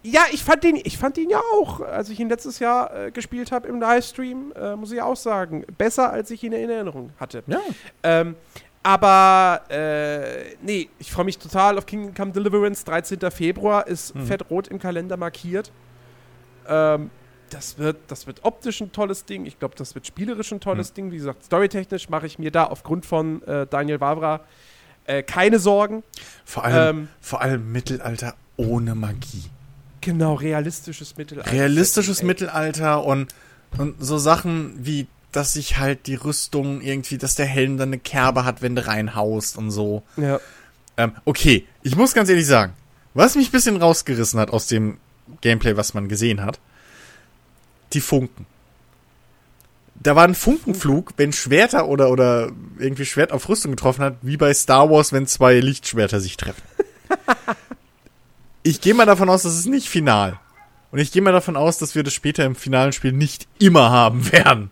Ja, 0.04 0.22
ich 0.34 0.43
fand 0.43 0.64
den, 0.66 0.76
ich 0.84 0.97
fand 0.97 1.18
ihn 1.18 1.30
ja 1.30 1.39
auch, 1.56 1.80
als 1.80 2.10
ich 2.10 2.20
ihn 2.20 2.28
letztes 2.30 2.60
Jahr 2.60 2.93
äh, 2.93 3.12
gespielt 3.12 3.51
habe 3.54 3.68
im 3.70 3.80
Livestream, 3.80 4.51
äh, 4.56 4.76
muss 4.76 4.91
ich 4.91 5.01
auch 5.01 5.16
sagen, 5.16 5.66
besser 5.78 6.12
als 6.12 6.30
ich 6.30 6.43
ihn 6.43 6.51
in 6.51 6.70
Erinnerung 6.70 7.12
hatte. 7.20 7.41
Ja. 7.47 7.60
Ähm, 8.04 8.36
aber 8.84 9.62
äh, 9.70 10.56
nee, 10.62 10.89
ich 10.99 11.10
freue 11.12 11.24
mich 11.26 11.38
total 11.38 11.78
auf 11.78 11.86
Kingdom 11.86 12.14
Come 12.14 12.32
Deliverance. 12.34 12.84
13. 12.84 13.20
Februar 13.32 13.88
ist 13.88 14.14
Mhm. 14.14 14.26
fett-rot 14.26 14.68
im 14.68 14.78
Kalender 14.80 15.16
markiert. 15.16 15.72
Ähm, 16.68 17.10
das 17.49 17.78
wird, 17.78 17.97
das 18.08 18.28
wird 18.28 18.39
optisch 18.43 18.82
ein 18.82 18.91
tolles 18.91 19.24
Ding. 19.26 19.45
Ich 19.45 19.58
glaube, 19.60 19.76
das 19.78 19.95
wird 19.95 20.06
spielerisch 20.06 20.51
ein 20.51 20.60
tolles 20.60 20.89
Mhm. 20.91 20.95
Ding. 20.95 21.12
Wie 21.12 21.18
gesagt, 21.18 21.45
storytechnisch 21.45 22.10
mache 22.10 22.26
ich 22.26 22.39
mir 22.39 22.51
da 22.51 22.66
aufgrund 22.66 23.06
von 23.06 23.41
äh, 23.43 23.66
Daniel 23.68 24.01
Wavra 24.01 24.41
äh, 25.06 25.24
keine 25.24 25.60
Sorgen. 25.60 26.04
Vor 26.43 26.66
allem, 26.66 26.97
Ähm, 26.97 27.08
vor 27.22 27.39
allem 27.41 27.72
Mittelalter 27.72 28.36
ohne 28.58 28.95
Magie. 28.95 29.43
Genau, 30.04 30.36
realistisches 30.36 31.18
Mittelalter. 31.18 31.51
Realistisches 31.51 32.20
Ey, 32.20 32.26
Mittelalter 32.26 33.04
und, 33.04 33.34
und 33.78 33.95
so 33.99 34.18
Sachen 34.18 34.74
wie, 34.78 35.08
dass 35.32 35.54
sich 35.54 35.78
halt 35.78 36.08
die 36.08 36.16
Rüstung 36.16 36.82
irgendwie, 36.82 37.18
dass 37.18 37.36
der 37.36 37.45
Helm 37.45 37.78
dann 37.78 37.89
eine 37.89 37.99
Kerbe 37.99 38.45
hat, 38.45 38.62
wenn 38.62 38.76
du 38.76 38.86
reinhaust 38.86 39.58
und 39.58 39.72
so. 39.72 40.04
Ja. 40.18 40.39
Ähm, 40.97 41.14
okay, 41.26 41.66
ich 41.82 41.95
muss 41.95 42.14
ganz 42.14 42.30
ehrlich 42.30 42.45
sagen, 42.45 42.74
was 43.14 43.36
mich 43.36 43.49
ein 43.49 43.51
bisschen 43.51 43.78
rausgerissen 43.78 44.39
hat 44.39 44.51
aus 44.51 44.68
dem 44.68 44.97
Gameplay, 45.41 45.78
was 45.78 45.93
man 45.93 46.08
gesehen 46.08 46.41
hat, 46.41 46.60
die 47.93 48.01
Funken. 48.01 48.45
da 49.95 50.16
war 50.16 50.26
ein 50.26 50.36
Funkenflug, 50.36 51.14
wenn 51.18 51.32
Schwerter 51.32 51.88
oder, 51.88 52.10
oder 52.10 52.51
irgendwie 52.78 53.06
Schwert 53.06 53.32
auf 53.32 53.47
Rüstung 53.49 53.72
getroffen 53.72 54.04
hat, 54.04 54.18
wie 54.22 54.38
bei 54.38 54.54
Star 54.54 54.89
Wars, 54.89 55.14
wenn 55.14 55.28
zwei 55.28 55.60
Lichtschwerter 55.60 56.20
sich 56.20 56.38
treffen. 56.38 56.62
ich 58.64 58.82
gehe 58.82 58.93
mal 58.93 59.05
davon 59.05 59.30
aus, 59.30 59.43
das 59.43 59.57
ist 59.57 59.68
nicht 59.68 59.89
final. 59.89 60.39
Und 60.91 60.99
ich 60.99 61.11
gehe 61.11 61.22
mal 61.22 61.32
davon 61.32 61.57
aus, 61.57 61.78
dass 61.78 61.95
wir 61.95 62.03
das 62.03 62.14
später 62.14 62.45
im 62.45 62.55
finalen 62.55 62.93
Spiel 62.93 63.11
nicht 63.11 63.47
immer 63.59 63.89
haben 63.91 64.32
werden. 64.32 64.72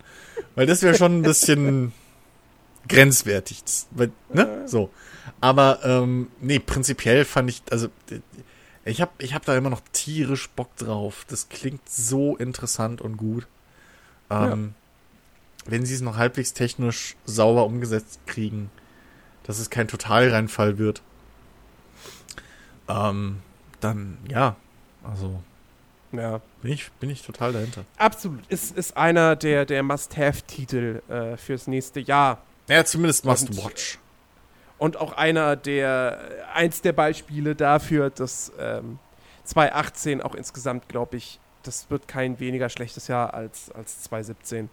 Weil 0.56 0.66
das 0.66 0.82
wäre 0.82 0.96
schon 0.96 1.20
ein 1.20 1.24
bisschen 1.24 1.94
grenzwertig. 2.88 3.64
Weil, 3.92 4.12
ne? 4.34 4.64
So. 4.68 4.92
Aber 5.39 5.80
ähm, 5.84 6.28
nee, 6.39 6.60
prinzipiell 6.60 7.26
fand 7.26 7.50
ich, 7.50 7.64
also 7.72 7.88
ich 8.86 9.02
habe 9.02 9.12
ich 9.20 9.34
hab 9.34 9.46
da 9.46 9.56
immer 9.56 9.70
noch 9.70 9.82
tierisch 9.92 10.50
Bock 10.50 10.76
drauf. 10.78 11.26
Das 11.28 11.50
klingt 11.50 11.88
so 11.89 12.38
interessant 12.38 13.02
und 13.02 13.18
gut. 13.18 13.48
Ähm, 14.30 14.74
ja. 15.66 15.72
Wenn 15.72 15.86
sie 15.86 15.94
es 15.94 16.02
noch 16.02 16.18
halbwegs 16.18 16.54
technisch 16.54 17.16
sauber 17.26 17.66
umgesetzt 17.66 18.20
kriegen, 18.26 18.72
dass 19.44 19.60
es 19.60 19.70
kein 19.70 19.88
Totalreinfall 19.88 20.78
wird, 20.78 21.02
ähm, 22.88 23.38
dann 23.84 24.18
ja, 24.30 24.56
also 25.04 25.42
ja. 26.12 26.42
Bin 26.62 26.74
ich, 26.74 26.92
bin 26.94 27.10
ich 27.10 27.22
total 27.22 27.54
dahinter. 27.54 27.86
Absolut. 27.98 28.46
Ist, 28.48 28.78
ist 28.78 28.98
einer 28.98 29.36
der, 29.36 29.66
der 29.66 29.84
Must-Have-Titel 29.84 31.02
äh, 31.10 31.38
fürs 31.38 31.68
nächste 31.68 32.00
Jahr. 32.00 32.40
Ja, 32.68 32.84
zumindest 32.86 33.26
Must-Watch. 33.26 33.98
Und 34.78 34.98
auch 34.98 35.14
einer 35.14 35.56
der, 35.56 36.20
eins 36.54 36.82
der 36.82 36.94
Beispiele 36.94 37.56
dafür, 37.56 38.10
dass 38.10 38.52
ähm, 38.60 39.00
2018 39.46 40.22
auch 40.22 40.36
insgesamt, 40.36 40.90
glaube 40.90 41.18
ich, 41.18 41.40
das 41.64 41.90
wird 41.90 42.08
kein 42.08 42.40
weniger 42.40 42.70
schlechtes 42.70 43.08
Jahr 43.08 43.34
als, 43.34 43.72
als 43.72 44.02
2017. 44.04 44.70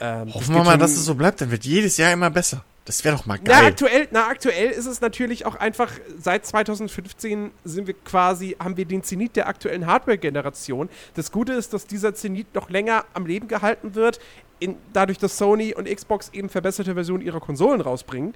Ähm, 0.00 0.34
Hoffen 0.34 0.54
wir 0.54 0.64
mal, 0.64 0.78
dass 0.78 0.92
es 0.92 1.04
so 1.04 1.14
bleibt, 1.14 1.40
dann 1.40 1.50
wird 1.50 1.64
jedes 1.64 1.96
Jahr 1.96 2.12
immer 2.12 2.30
besser. 2.30 2.64
Das 2.84 3.02
wäre 3.02 3.16
doch 3.16 3.24
mal 3.24 3.38
geil. 3.38 3.56
Na 3.60 3.66
aktuell, 3.66 4.08
na, 4.10 4.26
aktuell 4.26 4.70
ist 4.70 4.84
es 4.84 5.00
natürlich 5.00 5.46
auch 5.46 5.54
einfach, 5.54 5.90
seit 6.18 6.44
2015 6.44 7.50
sind 7.64 7.86
wir 7.86 7.94
quasi, 7.94 8.56
haben 8.62 8.76
wir 8.76 8.84
den 8.84 9.02
Zenit 9.02 9.36
der 9.36 9.48
aktuellen 9.48 9.86
Hardware-Generation. 9.86 10.90
Das 11.14 11.32
Gute 11.32 11.54
ist, 11.54 11.72
dass 11.72 11.86
dieser 11.86 12.14
Zenit 12.14 12.54
noch 12.54 12.68
länger 12.68 13.06
am 13.14 13.24
Leben 13.24 13.48
gehalten 13.48 13.94
wird, 13.94 14.20
in, 14.60 14.76
dadurch, 14.92 15.18
dass 15.18 15.38
Sony 15.38 15.74
und 15.74 15.88
Xbox 15.88 16.30
eben 16.32 16.50
verbesserte 16.50 16.94
Versionen 16.94 17.22
ihrer 17.22 17.40
Konsolen 17.40 17.80
rausbringen. 17.80 18.34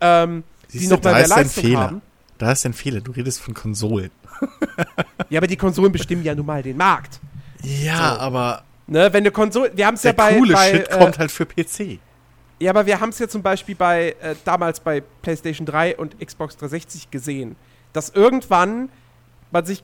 Ähm, 0.00 0.44
Siehst 0.68 0.84
die 0.84 0.88
noch 0.88 1.02
mal 1.02 1.14
mehr 1.14 1.28
Leistung 1.28 1.62
Fehler. 1.62 1.80
haben. 1.80 2.02
Da 2.38 2.52
ist 2.52 2.64
ein 2.64 2.72
Fehler, 2.72 3.02
du 3.02 3.12
redest 3.12 3.40
von 3.40 3.52
Konsolen. 3.52 4.10
ja, 5.28 5.40
aber 5.40 5.46
die 5.46 5.56
Konsolen 5.58 5.92
bestimmen 5.92 6.24
ja 6.24 6.34
nun 6.34 6.46
mal 6.46 6.62
den 6.62 6.78
Markt. 6.78 7.20
Ja, 7.62 8.14
so. 8.14 8.20
aber. 8.20 8.64
Ne, 8.86 9.12
wenn 9.12 9.22
eine 9.22 9.30
Konsole, 9.30 9.70
wir 9.74 9.86
haben 9.86 9.94
es 9.94 10.02
ja 10.02 10.12
bei. 10.12 10.34
coole 10.34 10.54
bei, 10.54 10.70
Shit 10.70 10.88
äh, 10.88 10.98
kommt 10.98 11.18
halt 11.18 11.30
für 11.30 11.44
PC. 11.44 11.98
Ja, 12.60 12.70
aber 12.70 12.84
wir 12.84 13.00
haben 13.00 13.08
es 13.08 13.18
ja 13.18 13.26
zum 13.26 13.42
Beispiel 13.42 13.74
bei 13.74 14.14
äh, 14.20 14.34
damals 14.44 14.80
bei 14.80 15.02
PlayStation 15.22 15.66
3 15.66 15.96
und 15.96 16.20
Xbox 16.20 16.56
360 16.58 17.10
gesehen, 17.10 17.56
dass 17.94 18.10
irgendwann 18.10 18.90
man 19.50 19.64
sich 19.64 19.82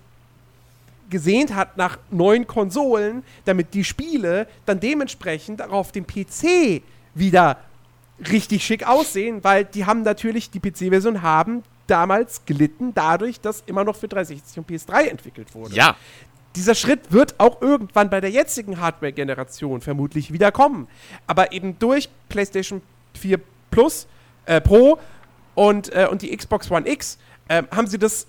gesehnt 1.09 1.55
hat 1.55 1.79
nach 1.79 1.99
neuen 2.11 2.47
Konsolen, 2.47 3.23
damit 3.47 3.73
die 3.73 3.85
Spiele 3.85 4.47
dann 4.67 4.79
dementsprechend 4.79 5.63
auch 5.63 5.73
auf 5.73 5.93
dem 5.93 6.07
PC 6.07 6.83
wieder 7.15 7.59
richtig 8.31 8.65
schick 8.65 8.87
aussehen, 8.87 9.43
weil 9.43 9.65
die 9.65 9.87
haben 9.87 10.03
natürlich, 10.03 10.51
die 10.51 10.61
PC-Version 10.61 11.23
haben 11.23 11.63
damals 11.87 12.45
gelitten 12.45 12.93
dadurch, 12.95 13.41
dass 13.41 13.63
immer 13.67 13.85
noch 13.85 13.97
für 13.97 14.09
360 14.09 14.59
und 14.59 14.69
PS3 14.69 15.09
entwickelt 15.09 15.55
wurde. 15.55 15.75
Ja 15.75 15.97
dieser 16.57 16.75
Schritt 16.75 17.13
wird 17.13 17.39
auch 17.39 17.61
irgendwann 17.61 18.11
bei 18.11 18.21
der 18.21 18.31
jetzigen 18.31 18.81
Hardware-Generation 18.81 19.81
vermutlich 19.81 20.33
wieder 20.33 20.51
kommen. 20.51 20.89
Aber 21.27 21.53
eben 21.53 21.79
durch 21.79 22.09
PlayStation 22.29 22.83
4 23.15 23.39
Plus, 23.71 24.07
äh, 24.47 24.61
Pro 24.61 24.99
und, 25.55 25.93
äh, 25.95 26.09
und 26.11 26.23
die 26.23 26.35
Xbox 26.35 26.71
One 26.71 26.89
X 26.89 27.19
äh, 27.49 27.63
haben 27.71 27.87
sie 27.87 27.99
das 27.99 28.27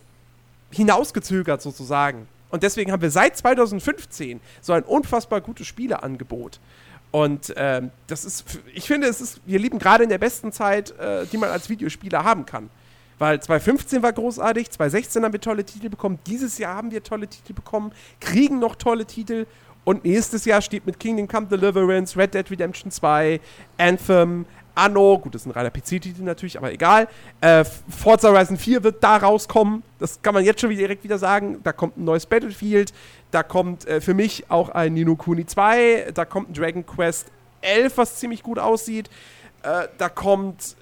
hinausgezögert 0.72 1.62
sozusagen. 1.62 2.28
Und 2.50 2.64
deswegen 2.64 2.92
haben 2.92 3.02
wir 3.02 3.12
seit 3.12 3.38
2015 3.38 4.40
so 4.62 4.74
ein 4.74 4.84
unfassbar 4.84 5.42
gutes 5.42 5.68
Spieleangebot. 5.68 6.60
Und 7.12 7.54
ähm, 7.56 7.92
das 8.08 8.26
ist, 8.26 8.60
ich 8.74 8.86
finde, 8.86 9.08
es 9.08 9.22
ist, 9.22 9.42
wir 9.46 9.60
lieben 9.60 9.80
gerade 9.80 10.04
in 10.04 10.10
der 10.10 10.18
besten 10.18 10.52
Zeit, 10.52 10.92
äh, 11.00 11.26
die 11.26 11.38
man 11.38 11.50
als 11.50 11.70
Videospieler 11.70 12.24
haben 12.24 12.46
kann. 12.46 12.70
Weil 13.20 13.42
2015 13.42 14.04
war 14.04 14.14
großartig, 14.14 14.70
2016 14.70 15.24
haben 15.24 15.34
wir 15.34 15.42
tolle 15.42 15.64
Titel 15.64 15.90
bekommen, 15.90 16.20
dieses 16.28 16.58
Jahr 16.58 16.76
haben 16.76 16.92
wir 16.92 17.04
tolle 17.04 17.28
Titel 17.28 17.54
bekommen, 17.54 17.92
kriegen 18.20 18.60
noch 18.60 18.76
tolle 18.76 19.06
Titel 19.06 19.48
und 19.84 20.04
nächstes 20.06 20.46
Jahr 20.46 20.62
steht 20.62 20.86
mit 20.86 21.00
Kingdom 21.00 21.28
Come 21.28 21.48
Deliverance, 21.48 22.18
Red 22.18 22.34
Dead 22.34 22.52
Redemption 22.52 22.92
2, 22.92 23.40
Anthem, 23.78 24.46
Anno, 24.78 25.18
gut, 25.18 25.34
das 25.34 25.42
ist 25.42 25.48
ein 25.48 25.52
reiner 25.52 25.72
PC-Titel 25.72 26.22
natürlich, 26.22 26.56
aber 26.56 26.72
egal. 26.72 27.08
Äh, 27.42 27.66
Forza 27.90 28.30
Horizon 28.30 28.58
4 28.58 28.84
wird 28.84 29.04
da 29.04 29.18
rauskommen, 29.18 29.82
das 29.98 30.22
kann 30.22 30.36
man 30.36 30.46
jetzt 30.46 30.62
schon 30.62 30.70
direkt 30.70 31.04
wieder 31.04 31.18
sagen. 31.18 31.62
Da 31.64 31.74
kommt 31.74 31.98
ein 31.98 32.04
neues 32.04 32.28
Battlefield, 32.28 32.94
da 33.32 33.42
kommt 33.42 33.88
äh, 33.88 34.02
für 34.02 34.14
mich 34.14 34.52
auch 34.52 34.70
ein 34.70 34.94
Nino 34.94 35.16
Kuni 35.16 35.48
2, 35.48 36.12
da 36.14 36.26
kommt 36.26 36.50
ein 36.50 36.54
Dragon 36.54 36.86
Quest 36.86 37.28
11, 37.62 37.98
was 37.98 38.18
ziemlich 38.18 38.44
gut 38.44 38.60
aussieht. 38.60 39.10
Äh, 39.64 39.88
da 39.98 40.10
kommt 40.10 40.76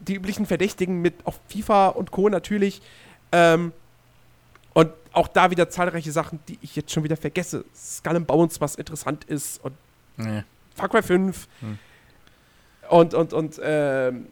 die 0.00 0.14
üblichen 0.14 0.46
Verdächtigen 0.46 1.00
mit 1.00 1.14
auf 1.24 1.40
FIFA 1.48 1.88
und 1.88 2.10
Co. 2.10 2.28
natürlich. 2.28 2.82
Ähm, 3.32 3.72
und 4.72 4.90
auch 5.12 5.28
da 5.28 5.50
wieder 5.50 5.68
zahlreiche 5.68 6.12
Sachen, 6.12 6.40
die 6.48 6.58
ich 6.62 6.76
jetzt 6.76 6.92
schon 6.92 7.04
wieder 7.04 7.16
vergesse. 7.16 7.64
Skull 7.74 8.16
and 8.16 8.26
Bones, 8.26 8.60
was 8.60 8.76
interessant 8.76 9.24
ist. 9.24 9.62
Und 9.64 9.74
nee. 10.16 10.44
Far 10.74 10.88
Cry 10.88 11.02
5. 11.02 11.48
Hm. 11.60 11.78
Und, 12.88 13.14
und, 13.14 13.32
und, 13.32 13.60
ähm, 13.62 14.26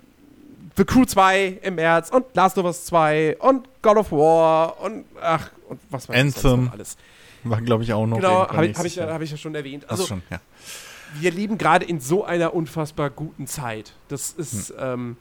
The 0.76 0.84
Crew 0.84 1.04
2 1.04 1.58
im 1.62 1.74
März 1.74 2.10
und 2.10 2.24
Last 2.34 2.56
of 2.56 2.64
Us 2.64 2.84
2 2.84 3.38
und 3.40 3.68
God 3.82 3.96
of 3.96 4.12
War 4.12 4.80
und 4.80 5.06
ach, 5.20 5.50
und 5.68 5.80
was 5.90 6.08
weiß 6.08 6.16
Anthem 6.16 6.66
ich 6.66 6.72
alles. 6.72 6.96
War, 7.42 7.60
glaube 7.60 7.82
ich, 7.82 7.92
auch 7.92 8.06
noch. 8.06 8.16
Genau, 8.16 8.48
habe 8.48 8.66
ich, 8.66 8.78
hab 8.78 8.84
ich, 8.84 9.00
hab 9.00 9.20
ich 9.20 9.30
ja 9.32 9.36
schon 9.36 9.56
erwähnt. 9.56 9.90
Also, 9.90 10.06
schon, 10.06 10.22
ja. 10.30 10.40
wir 11.14 11.32
leben 11.32 11.58
gerade 11.58 11.84
in 11.84 12.00
so 12.00 12.24
einer 12.24 12.54
unfassbar 12.54 13.10
guten 13.10 13.48
Zeit. 13.48 13.92
Das 14.06 14.30
ist, 14.30 14.68
hm. 14.70 14.76
ähm, 14.78 15.16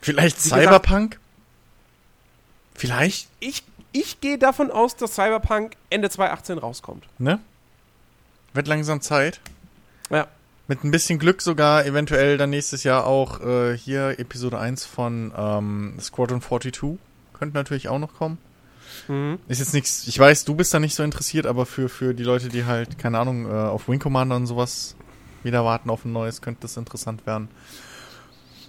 Vielleicht 0.00 0.40
Cyberpunk? 0.40 1.12
Gesagt, 1.12 1.24
Vielleicht? 2.74 3.28
Ich, 3.40 3.62
ich 3.92 4.20
gehe 4.20 4.38
davon 4.38 4.70
aus, 4.70 4.96
dass 4.96 5.14
Cyberpunk 5.14 5.76
Ende 5.90 6.08
2018 6.08 6.58
rauskommt. 6.58 7.04
Ne? 7.18 7.38
Wird 8.54 8.68
langsam 8.68 9.02
Zeit. 9.02 9.40
Ja. 10.08 10.28
Mit 10.66 10.82
ein 10.82 10.90
bisschen 10.90 11.18
Glück 11.18 11.42
sogar 11.42 11.84
eventuell 11.84 12.38
dann 12.38 12.50
nächstes 12.50 12.84
Jahr 12.84 13.06
auch 13.06 13.40
äh, 13.40 13.76
hier 13.76 14.18
Episode 14.18 14.58
1 14.58 14.86
von 14.86 15.32
ähm, 15.36 15.98
Squadron 16.00 16.40
42. 16.40 16.98
Könnte 17.34 17.54
natürlich 17.54 17.88
auch 17.88 17.98
noch 17.98 18.14
kommen. 18.14 18.38
Mhm. 19.08 19.38
Ist 19.48 19.58
jetzt 19.58 19.74
nichts, 19.74 20.06
ich 20.06 20.18
weiß, 20.18 20.44
du 20.44 20.54
bist 20.54 20.72
da 20.72 20.78
nicht 20.80 20.94
so 20.94 21.02
interessiert, 21.02 21.46
aber 21.46 21.66
für, 21.66 21.88
für 21.88 22.14
die 22.14 22.22
Leute, 22.22 22.48
die 22.48 22.64
halt, 22.64 22.98
keine 22.98 23.18
Ahnung, 23.18 23.46
äh, 23.46 23.52
auf 23.52 23.88
Wing 23.88 23.98
Commander 23.98 24.36
und 24.36 24.46
sowas 24.46 24.96
wieder 25.42 25.64
warten 25.64 25.90
auf 25.90 26.04
ein 26.04 26.12
neues, 26.12 26.40
könnte 26.40 26.62
das 26.62 26.76
interessant 26.76 27.26
werden. 27.26 27.48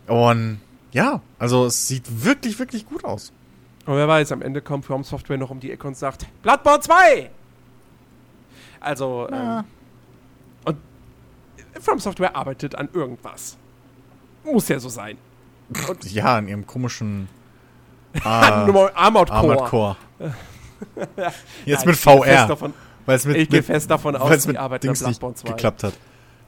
Und 0.08 0.60
ja, 0.92 1.22
also 1.40 1.66
es 1.66 1.88
sieht 1.88 2.24
wirklich, 2.24 2.60
wirklich 2.60 2.86
gut 2.86 3.04
aus. 3.04 3.32
Und 3.86 3.96
wer 3.96 4.08
weiß, 4.08 4.32
am 4.32 4.42
Ende 4.42 4.62
kommt 4.62 4.86
From 4.86 5.04
Software 5.04 5.38
noch 5.38 5.50
um 5.50 5.60
die 5.60 5.72
Ecke 5.72 5.88
und 5.88 5.98
sagt, 5.98 6.28
Bloodborne 6.44 6.82
2! 6.82 7.32
Also, 8.80 9.28
ähm, 9.32 9.64
und 10.66 10.78
From 11.80 12.00
Software 12.00 12.36
arbeitet 12.36 12.76
an 12.76 12.90
irgendwas. 12.94 13.58
Muss 14.44 14.68
ja 14.68 14.80
so 14.80 14.90
sein. 14.90 15.18
Und 15.88 16.04
ja, 16.12 16.38
an 16.38 16.48
ihrem 16.48 16.66
komischen 16.66 17.28
äh, 18.14 18.20
Armored 18.24 18.94
Core. 18.94 19.32
Armored 19.32 19.66
Core. 19.66 19.96
Jetzt 21.66 21.84
ja, 21.84 21.88
mit 21.88 21.96
VR. 21.96 22.48
Davon, 22.48 22.74
weil's 23.06 23.26
mit, 23.26 23.38
ich 23.38 23.50
gehe 23.50 23.64
fest 23.64 23.90
davon 23.90 24.16
aus, 24.16 24.46
die 24.46 24.58
arbeiten 24.58 24.90
an 24.90 24.96
Bloodborne 24.96 25.36
2. 25.36 25.50
geklappt 25.50 25.84
hat. 25.84 25.94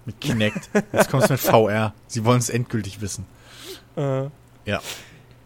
Mit 0.06 0.20
Kinect. 0.20 0.70
Jetzt 0.92 1.10
kommst 1.10 1.30
du 1.30 1.34
mit 1.34 1.42
VR. 1.42 1.94
Sie 2.08 2.26
wollen 2.26 2.40
es 2.40 2.50
endgültig 2.50 3.00
wissen. 3.00 3.26
Äh. 3.96 4.30
Ja. 4.66 4.82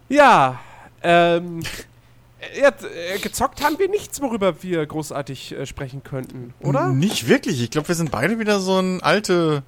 Ja, 0.09 0.59
ähm, 1.03 1.61
ja, 2.59 2.69
äh, 2.69 3.19
gezockt 3.19 3.63
haben 3.63 3.79
wir 3.79 3.89
nichts, 3.89 4.21
worüber 4.21 4.61
wir 4.63 4.85
großartig 4.85 5.53
äh, 5.53 5.65
sprechen 5.65 6.03
könnten, 6.03 6.53
oder? 6.59 6.89
Nicht 6.89 7.27
wirklich. 7.27 7.61
Ich 7.61 7.71
glaube, 7.71 7.87
wir 7.87 7.95
sind 7.95 8.11
beide 8.11 8.39
wieder 8.39 8.59
so 8.59 8.79
ein 8.79 9.01
alte, 9.01 9.63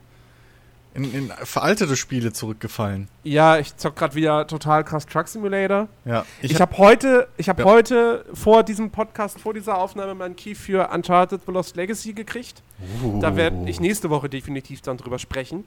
in, 0.94 1.14
in 1.14 1.30
veraltete 1.44 1.96
Spiele 1.96 2.34
zurückgefallen. 2.34 3.08
Ja, 3.24 3.58
ich 3.58 3.76
zock 3.76 3.96
gerade 3.96 4.16
wieder 4.16 4.48
total 4.48 4.84
krass 4.84 5.06
Truck 5.06 5.28
Simulator. 5.28 5.88
Ja. 6.06 6.26
Ich, 6.42 6.52
ich 6.52 6.62
habe 6.62 6.74
hab 6.74 6.78
heute, 6.78 7.28
ich 7.38 7.50
habe 7.50 7.62
ja. 7.64 7.68
heute 7.68 8.26
vor 8.34 8.64
diesem 8.64 8.92
Podcast, 8.92 9.40
vor 9.40 9.54
dieser 9.54 9.78
Aufnahme 9.78 10.16
meinen 10.16 10.36
Key 10.36 10.56
für 10.56 10.90
Uncharted 10.90 11.42
The 11.46 11.52
Lost 11.52 11.76
Legacy 11.76 12.14
gekriegt. 12.14 12.64
Uh. 13.04 13.20
Da 13.20 13.36
werde 13.36 13.70
ich 13.70 13.80
nächste 13.80 14.10
Woche 14.10 14.30
definitiv 14.30 14.82
dann 14.82 14.98
drüber 14.98 15.20
sprechen. 15.20 15.66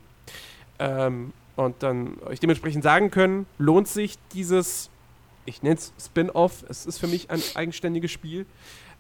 Ähm, 0.79 1.33
und 1.57 1.83
dann 1.83 2.19
euch 2.27 2.41
dementsprechend 2.41 2.83
sagen 2.83 3.11
können, 3.11 3.47
lohnt 3.59 3.89
sich 3.89 4.17
dieses, 4.33 4.91
ich 5.45 5.63
nenne 5.63 5.77
es 5.77 5.93
Spin-off, 6.03 6.65
es 6.69 6.87
ist 6.87 6.99
für 6.99 7.09
mich 7.09 7.31
ein 7.31 7.43
eigenständiges 7.55 8.11
Spiel, 8.11 8.47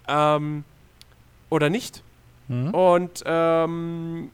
ähm, 0.09 0.65
oder 1.51 1.71
nicht. 1.71 2.03
Mhm. 2.49 2.71
Und 2.71 3.23
ähm, 3.27 4.31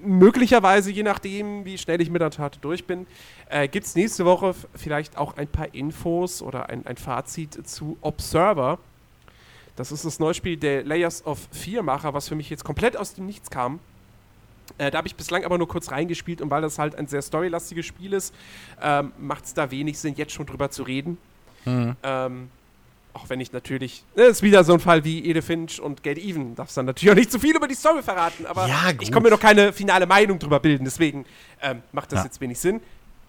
möglicherweise, 0.00 0.90
je 0.90 1.02
nachdem, 1.02 1.64
wie 1.64 1.78
schnell 1.78 2.00
ich 2.00 2.10
mit 2.10 2.22
der 2.22 2.30
Tat 2.30 2.58
durch 2.62 2.84
bin, 2.84 3.06
äh, 3.48 3.68
gibt 3.68 3.86
es 3.86 3.94
nächste 3.94 4.24
Woche 4.24 4.54
vielleicht 4.74 5.16
auch 5.16 5.36
ein 5.36 5.48
paar 5.48 5.74
Infos 5.74 6.42
oder 6.42 6.68
ein, 6.68 6.86
ein 6.86 6.96
Fazit 6.96 7.66
zu 7.66 7.96
Observer. 8.00 8.78
Das 9.74 9.92
ist 9.92 10.04
das 10.04 10.18
neue 10.18 10.34
Spiel 10.34 10.56
der 10.56 10.84
Layers 10.84 11.24
of 11.26 11.48
Fear 11.50 11.82
Macher, 11.82 12.14
was 12.14 12.28
für 12.28 12.34
mich 12.34 12.48
jetzt 12.50 12.64
komplett 12.64 12.96
aus 12.96 13.14
dem 13.14 13.26
Nichts 13.26 13.50
kam. 13.50 13.78
Äh, 14.78 14.90
da 14.90 14.98
habe 14.98 15.08
ich 15.08 15.14
bislang 15.14 15.44
aber 15.44 15.58
nur 15.58 15.68
kurz 15.68 15.90
reingespielt 15.90 16.40
und 16.40 16.50
weil 16.50 16.62
das 16.62 16.78
halt 16.78 16.94
ein 16.96 17.06
sehr 17.06 17.22
storylastiges 17.22 17.86
Spiel 17.86 18.12
ist, 18.12 18.34
ähm, 18.82 19.12
macht 19.18 19.44
es 19.44 19.54
da 19.54 19.70
wenig 19.70 19.98
Sinn, 19.98 20.14
jetzt 20.16 20.32
schon 20.32 20.46
drüber 20.46 20.70
zu 20.70 20.82
reden. 20.82 21.18
Mhm. 21.64 21.96
Ähm, 22.02 22.50
auch 23.16 23.30
wenn 23.30 23.40
ich 23.40 23.52
natürlich, 23.52 24.04
das 24.14 24.24
ne, 24.24 24.30
ist 24.30 24.42
wieder 24.42 24.62
so 24.62 24.74
ein 24.74 24.80
Fall 24.80 25.02
wie 25.04 25.24
Ede 25.24 25.40
Finch 25.40 25.80
und 25.80 26.02
Gate 26.02 26.18
Even, 26.18 26.54
darf 26.54 26.72
dann 26.74 26.84
natürlich 26.84 27.12
auch 27.12 27.16
nicht 27.16 27.32
zu 27.32 27.38
viel 27.38 27.56
über 27.56 27.66
die 27.66 27.74
Story 27.74 28.02
verraten, 28.02 28.44
aber 28.44 28.68
ja, 28.68 28.92
ich 29.00 29.10
kann 29.10 29.22
mir 29.22 29.30
noch 29.30 29.40
keine 29.40 29.72
finale 29.72 30.06
Meinung 30.06 30.38
drüber 30.38 30.60
bilden, 30.60 30.84
deswegen 30.84 31.24
ähm, 31.62 31.82
macht 31.92 32.12
das 32.12 32.20
ja. 32.20 32.24
jetzt 32.24 32.40
wenig 32.42 32.58
Sinn. 32.58 32.80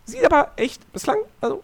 Sieht 0.04 0.26
aber 0.26 0.52
echt 0.58 0.92
bislang, 0.92 1.20
also 1.40 1.64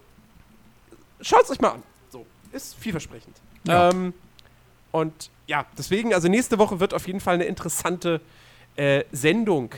schaut 1.19 1.43
es 1.43 1.51
euch 1.51 1.59
mal 1.59 1.71
an. 1.71 1.83
So, 2.11 2.25
ist 2.53 2.75
vielversprechend. 2.75 3.35
Ja. 3.65 3.89
Ähm, 3.89 4.13
und 4.91 5.29
ja, 5.47 5.65
deswegen, 5.77 6.13
also 6.13 6.29
nächste 6.29 6.59
Woche 6.59 6.79
wird 6.79 6.93
auf 6.93 7.07
jeden 7.07 7.19
Fall 7.19 7.35
eine 7.35 7.45
interessante 7.45 8.21
äh, 8.75 9.03
Sendung. 9.11 9.69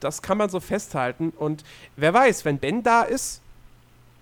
Das 0.00 0.22
kann 0.22 0.38
man 0.38 0.48
so 0.48 0.60
festhalten. 0.60 1.30
Und 1.30 1.64
wer 1.96 2.14
weiß, 2.14 2.44
wenn 2.44 2.58
Ben 2.58 2.82
da 2.82 3.02
ist, 3.02 3.42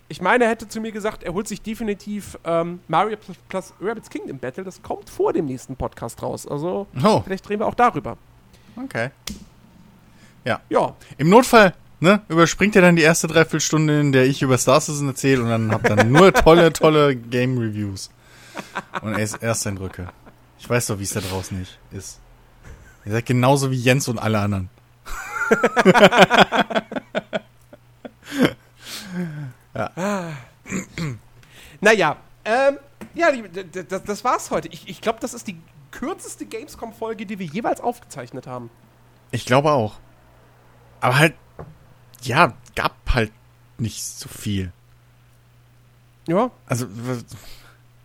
ich 0.08 0.20
meine, 0.22 0.44
er 0.44 0.50
hätte 0.50 0.66
zu 0.68 0.80
mir 0.80 0.90
gesagt, 0.90 1.22
er 1.22 1.34
holt 1.34 1.46
sich 1.46 1.60
definitiv 1.60 2.38
ähm, 2.44 2.80
Mario 2.88 3.18
plus, 3.48 3.74
Rabbits 3.80 4.08
Kingdom 4.08 4.38
Battle. 4.38 4.64
Das 4.64 4.82
kommt 4.82 5.10
vor 5.10 5.32
dem 5.32 5.46
nächsten 5.46 5.76
Podcast 5.76 6.22
raus. 6.22 6.46
Also 6.46 6.86
oh. 7.04 7.20
vielleicht 7.24 7.48
drehen 7.48 7.60
wir 7.60 7.66
auch 7.66 7.74
darüber. 7.74 8.16
Okay. 8.76 9.10
Ja. 10.44 10.60
Ja. 10.70 10.94
Im 11.18 11.28
Notfall, 11.28 11.74
ne, 12.00 12.22
überspringt 12.28 12.74
er 12.74 12.82
dann 12.82 12.96
die 12.96 13.02
erste 13.02 13.26
Dreiviertelstunde, 13.26 14.00
in 14.00 14.12
der 14.12 14.24
ich 14.24 14.40
über 14.40 14.56
Star 14.56 14.80
Citizen 14.80 15.08
erzähle 15.08 15.42
und 15.42 15.50
dann 15.50 15.70
habt 15.72 15.90
dann 15.90 16.10
nur 16.10 16.32
tolle, 16.32 16.72
tolle 16.72 17.14
Game 17.14 17.58
Reviews. 17.58 18.10
Und 19.02 19.14
Ersteindrücke. 19.14 20.08
Ich 20.58 20.68
weiß 20.68 20.86
doch, 20.86 20.98
wie 20.98 21.04
es 21.04 21.10
da 21.10 21.20
draußen 21.20 21.58
nicht 21.58 21.78
ist. 21.92 22.18
Ihr 23.08 23.14
seid 23.14 23.24
genauso 23.24 23.70
wie 23.70 23.76
Jens 23.76 24.06
und 24.08 24.18
alle 24.18 24.38
anderen. 24.38 24.68
ja. 29.74 30.34
naja, 31.80 32.18
ähm, 32.44 32.78
ja, 33.14 33.32
das, 33.88 34.02
das 34.02 34.24
war's 34.24 34.50
heute. 34.50 34.68
Ich, 34.68 34.90
ich 34.90 35.00
glaube, 35.00 35.20
das 35.20 35.32
ist 35.32 35.46
die 35.46 35.58
kürzeste 35.90 36.44
Gamescom-Folge, 36.44 37.24
die 37.24 37.38
wir 37.38 37.46
jeweils 37.46 37.80
aufgezeichnet 37.80 38.46
haben. 38.46 38.68
Ich 39.30 39.46
glaube 39.46 39.70
auch. 39.70 39.94
Aber 41.00 41.18
halt, 41.18 41.34
ja, 42.20 42.52
gab 42.74 42.94
halt 43.08 43.32
nicht 43.78 44.04
so 44.04 44.28
viel. 44.28 44.70
Ja. 46.26 46.50
Also, 46.66 46.88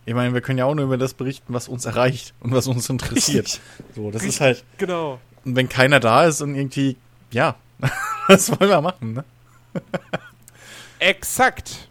ich 0.06 0.14
meine, 0.14 0.34
wir 0.34 0.40
können 0.40 0.58
ja 0.58 0.66
auch 0.66 0.74
nur 0.74 0.84
über 0.84 0.98
das 0.98 1.14
berichten, 1.14 1.52
was 1.54 1.68
uns 1.68 1.86
erreicht 1.86 2.34
und 2.40 2.52
was 2.52 2.66
uns 2.66 2.88
interessiert. 2.90 3.60
So, 3.94 4.10
das 4.10 4.22
Richtig, 4.22 4.28
ist 4.28 4.40
halt. 4.40 4.64
Genau. 4.78 5.18
Und 5.44 5.56
wenn 5.56 5.68
keiner 5.68 6.00
da 6.00 6.24
ist 6.24 6.42
und 6.42 6.54
irgendwie, 6.54 6.96
ja, 7.30 7.56
was 8.28 8.50
wollen 8.50 8.70
wir 8.70 8.80
machen, 8.80 9.14
ne? 9.14 9.24
Exakt. 10.98 11.88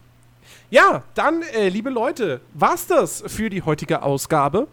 Ja, 0.70 1.02
dann, 1.14 1.42
äh, 1.42 1.68
liebe 1.68 1.90
Leute, 1.90 2.40
war's 2.52 2.86
das 2.86 3.22
für 3.26 3.50
die 3.50 3.62
heutige 3.62 4.02
Ausgabe. 4.02 4.66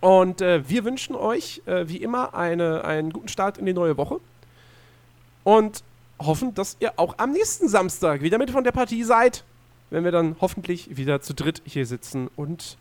Und 0.00 0.40
äh, 0.40 0.68
wir 0.68 0.84
wünschen 0.84 1.14
euch, 1.14 1.62
äh, 1.66 1.88
wie 1.88 1.98
immer, 1.98 2.34
eine, 2.34 2.84
einen 2.84 3.12
guten 3.12 3.28
Start 3.28 3.58
in 3.58 3.66
die 3.66 3.72
neue 3.72 3.96
Woche. 3.96 4.18
Und 5.44 5.82
hoffen, 6.18 6.54
dass 6.54 6.76
ihr 6.80 6.92
auch 6.96 7.18
am 7.18 7.32
nächsten 7.32 7.68
Samstag 7.68 8.22
wieder 8.22 8.38
mit 8.38 8.50
von 8.50 8.64
der 8.64 8.72
Partie 8.72 9.02
seid 9.02 9.44
wenn 9.92 10.04
wir 10.04 10.10
dann 10.10 10.36
hoffentlich 10.40 10.96
wieder 10.96 11.20
zu 11.20 11.34
dritt 11.34 11.62
hier 11.64 11.86
sitzen 11.86 12.28
und 12.34 12.78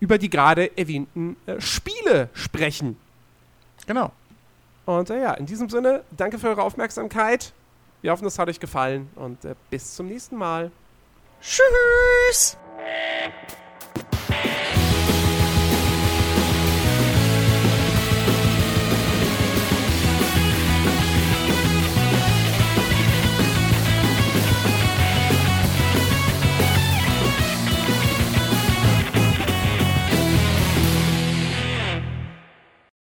über 0.00 0.18
die 0.18 0.28
gerade 0.28 0.76
erwähnten 0.76 1.36
äh, 1.46 1.60
Spiele 1.60 2.28
sprechen. 2.32 2.96
Genau. 3.86 4.12
Und 4.84 5.10
äh, 5.10 5.22
ja, 5.22 5.34
in 5.34 5.46
diesem 5.46 5.68
Sinne, 5.68 6.02
danke 6.16 6.38
für 6.38 6.48
eure 6.48 6.62
Aufmerksamkeit. 6.62 7.52
Wir 8.02 8.12
hoffen, 8.12 8.26
es 8.26 8.38
hat 8.38 8.48
euch 8.48 8.60
gefallen 8.60 9.08
und 9.14 9.44
äh, 9.44 9.54
bis 9.70 9.94
zum 9.94 10.08
nächsten 10.08 10.36
Mal. 10.36 10.70
Tschüss! 11.40 12.58